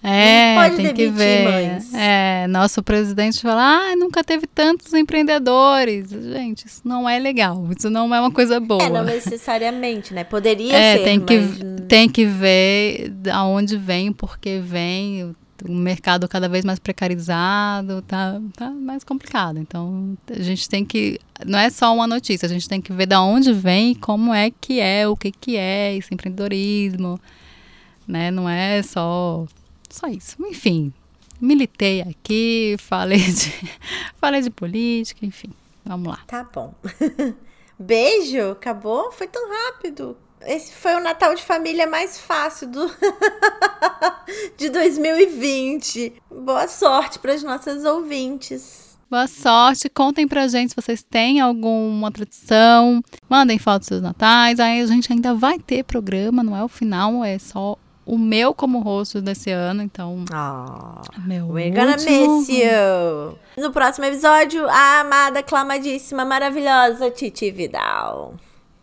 É, 0.04 0.56
pode 0.56 0.76
tem 0.76 0.94
que 0.94 1.08
ver. 1.08 1.44
Mães. 1.44 1.94
É, 1.94 2.46
nosso 2.48 2.84
presidente 2.84 3.42
fala, 3.42 3.62
ah, 3.62 3.96
nunca 3.96 4.24
teve 4.24 4.46
tantos 4.46 4.94
empreendedores. 4.94 6.10
Gente, 6.10 6.68
isso 6.68 6.82
não 6.86 7.10
é 7.10 7.18
legal, 7.18 7.68
isso 7.76 7.90
não 7.90 8.14
é 8.14 8.20
uma 8.20 8.32
coisa 8.32 8.60
boa. 8.60 8.84
É, 8.84 8.90
não 8.90 9.04
necessariamente, 9.04 10.14
né? 10.14 10.24
Poderia 10.30 10.76
é, 10.76 10.98
ser, 10.98 11.04
tem 11.04 11.20
que, 11.20 11.38
mas... 11.40 11.88
tem 11.88 12.10
que 12.10 12.26
ver 12.26 13.12
aonde 13.34 13.78
vem, 13.78 14.14
por 14.14 14.38
que 14.38 14.60
vem, 14.60 15.36
o 15.64 15.72
mercado 15.72 16.28
cada 16.28 16.50
vez 16.50 16.66
mais 16.66 16.80
precarizado, 16.80 18.02
tá, 18.02 18.42
tá 18.56 18.70
mais 18.70 19.04
complicado. 19.04 19.58
Então, 19.60 20.18
a 20.30 20.42
gente 20.42 20.68
tem 20.68 20.84
que. 20.84 21.20
Não 21.46 21.58
é 21.58 21.70
só 21.70 21.94
uma 21.94 22.08
notícia, 22.08 22.46
a 22.46 22.50
gente 22.50 22.68
tem 22.68 22.82
que 22.82 22.92
ver 22.92 23.06
de 23.06 23.16
onde 23.16 23.54
vem, 23.54 23.96
como 23.96 24.34
é 24.34 24.52
que 24.52 24.80
é, 24.80 25.08
o 25.08 25.16
que, 25.16 25.32
que 25.32 25.56
é 25.56 25.96
esse 25.96 26.14
empreendedorismo. 26.14 27.20
Né? 28.08 28.32
Não 28.32 28.50
é 28.50 28.82
só, 28.84 29.46
só 29.90 30.08
isso. 30.08 30.36
Enfim, 30.42 30.94
militei 31.40 32.02
aqui, 32.02 32.76
falei 32.82 33.20
de, 33.20 33.54
falei 34.18 34.42
de 34.42 34.50
política, 34.50 35.26
enfim. 35.26 35.50
Vamos 35.86 36.08
lá. 36.10 36.20
Tá 36.28 36.44
bom. 36.44 36.74
Beijo, 37.78 38.52
acabou? 38.52 39.12
Foi 39.12 39.28
tão 39.28 39.50
rápido. 39.50 40.18
Esse 40.42 40.74
foi 40.74 40.96
o 40.96 41.00
Natal 41.00 41.34
de 41.34 41.42
família 41.44 41.88
mais 41.88 42.20
fácil 42.20 42.68
do 42.68 42.92
de 44.58 44.70
2020. 44.70 46.14
Boa 46.30 46.68
sorte 46.68 47.20
para 47.20 47.34
as 47.34 47.44
nossas 47.44 47.84
ouvintes. 47.86 48.98
Boa 49.10 49.28
sorte. 49.28 49.90
Contem 49.90 50.28
pra 50.28 50.48
gente 50.48 50.70
se 50.70 50.76
vocês 50.76 51.04
têm 51.04 51.40
alguma 51.40 52.12
tradição. 52.12 53.02
Mandem 53.30 53.58
fotos 53.58 53.90
dos 53.90 54.02
natais. 54.02 54.60
Aí 54.60 54.82
a 54.82 54.86
gente 54.86 55.12
ainda 55.12 55.34
vai 55.34 55.58
ter 55.60 55.84
programa, 55.84 56.44
não 56.44 56.56
é 56.56 56.64
o 56.64 56.68
final, 56.68 57.24
é 57.24 57.40
só 57.40 57.78
o 58.06 58.18
meu 58.18 58.54
como 58.54 58.80
rosto 58.80 59.22
desse 59.22 59.50
ano, 59.52 59.82
então. 59.82 60.26
Oh, 60.32 61.22
meu 61.22 61.48
we're 61.48 61.72
gonna 61.72 61.98
miss 61.98 62.50
you. 62.50 63.38
No 63.58 63.72
próximo 63.72 64.06
episódio, 64.06 64.68
a 64.70 65.00
amada, 65.00 65.40
aclamadíssima, 65.40 66.24
maravilhosa 66.24 67.10
Titi 67.10 67.50
Vidal. 67.52 68.36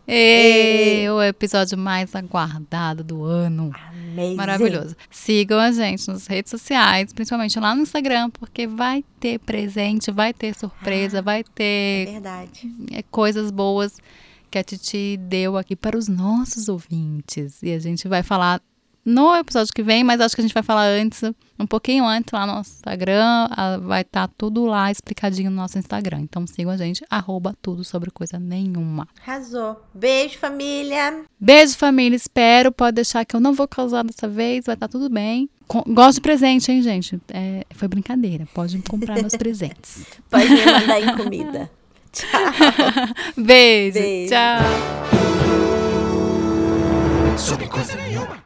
E, 0.07 1.07
o 1.09 1.21
episódio 1.21 1.77
mais 1.77 2.13
aguardado 2.15 3.03
do 3.03 3.23
ano. 3.23 3.71
Amazing. 3.89 4.35
Maravilhoso. 4.35 4.95
Sigam 5.09 5.59
a 5.59 5.71
gente 5.71 6.07
nas 6.07 6.27
redes 6.27 6.51
sociais, 6.51 7.13
principalmente 7.13 7.59
lá 7.59 7.73
no 7.73 7.83
Instagram, 7.83 8.29
porque 8.29 8.67
vai 8.67 9.03
ter 9.19 9.39
presente, 9.39 10.11
vai 10.11 10.33
ter 10.33 10.53
surpresa, 10.55 11.19
ah, 11.19 11.21
vai 11.21 11.43
ter 11.43 11.63
é 11.63 12.11
verdade. 12.11 12.71
É, 12.91 13.01
coisas 13.03 13.49
boas 13.49 13.97
que 14.51 14.57
a 14.57 14.63
Titi 14.63 15.17
deu 15.17 15.57
aqui 15.57 15.75
para 15.75 15.97
os 15.97 16.07
nossos 16.07 16.69
ouvintes. 16.69 17.63
E 17.63 17.71
a 17.73 17.79
gente 17.79 18.07
vai 18.07 18.21
falar 18.21 18.61
no 19.05 19.35
episódio 19.35 19.73
que 19.73 19.83
vem, 19.83 20.03
mas 20.03 20.21
acho 20.21 20.35
que 20.35 20.41
a 20.41 20.43
gente 20.43 20.53
vai 20.53 20.63
falar 20.63 20.85
antes, 20.85 21.21
um 21.59 21.67
pouquinho 21.67 22.05
antes 22.05 22.31
lá 22.31 22.45
no 22.45 22.53
nosso 22.53 22.71
Instagram. 22.71 23.49
Vai 23.81 24.01
estar 24.01 24.27
tá 24.27 24.33
tudo 24.37 24.65
lá 24.65 24.89
explicadinho 24.89 25.49
no 25.49 25.57
nosso 25.57 25.77
Instagram. 25.77 26.21
Então 26.21 26.47
sigam 26.47 26.71
a 26.71 26.77
gente, 26.77 27.03
arroba 27.09 27.55
tudo 27.61 27.83
sobre 27.83 28.09
coisa 28.11 28.39
nenhuma. 28.39 29.07
Arrasou. 29.25 29.81
Beijo, 29.93 30.37
família. 30.37 31.23
Beijo, 31.39 31.77
família. 31.77 32.15
Espero. 32.15 32.71
Pode 32.71 32.95
deixar 32.95 33.25
que 33.25 33.35
eu 33.35 33.39
não 33.39 33.53
vou 33.53 33.67
causar 33.67 34.03
dessa 34.03 34.27
vez. 34.27 34.65
Vai 34.65 34.75
estar 34.75 34.87
tá 34.87 34.91
tudo 34.91 35.09
bem. 35.09 35.49
Gosto 35.87 36.15
de 36.15 36.21
presente, 36.21 36.71
hein, 36.71 36.81
gente? 36.81 37.19
É, 37.29 37.65
foi 37.71 37.87
brincadeira. 37.87 38.47
Pode 38.53 38.77
comprar 38.83 39.15
meus 39.15 39.35
presentes. 39.37 40.05
Pode 40.29 40.47
me 40.47 40.65
mandar 40.65 41.01
em 41.01 41.17
comida. 41.17 41.71
Tchau. 42.13 42.39
Beijo. 43.35 43.99
Beijo. 43.99 44.29
Tchau. 44.29 44.59
Sobre 47.37 47.67
coisa 47.67 47.95
nenhuma. 47.95 48.42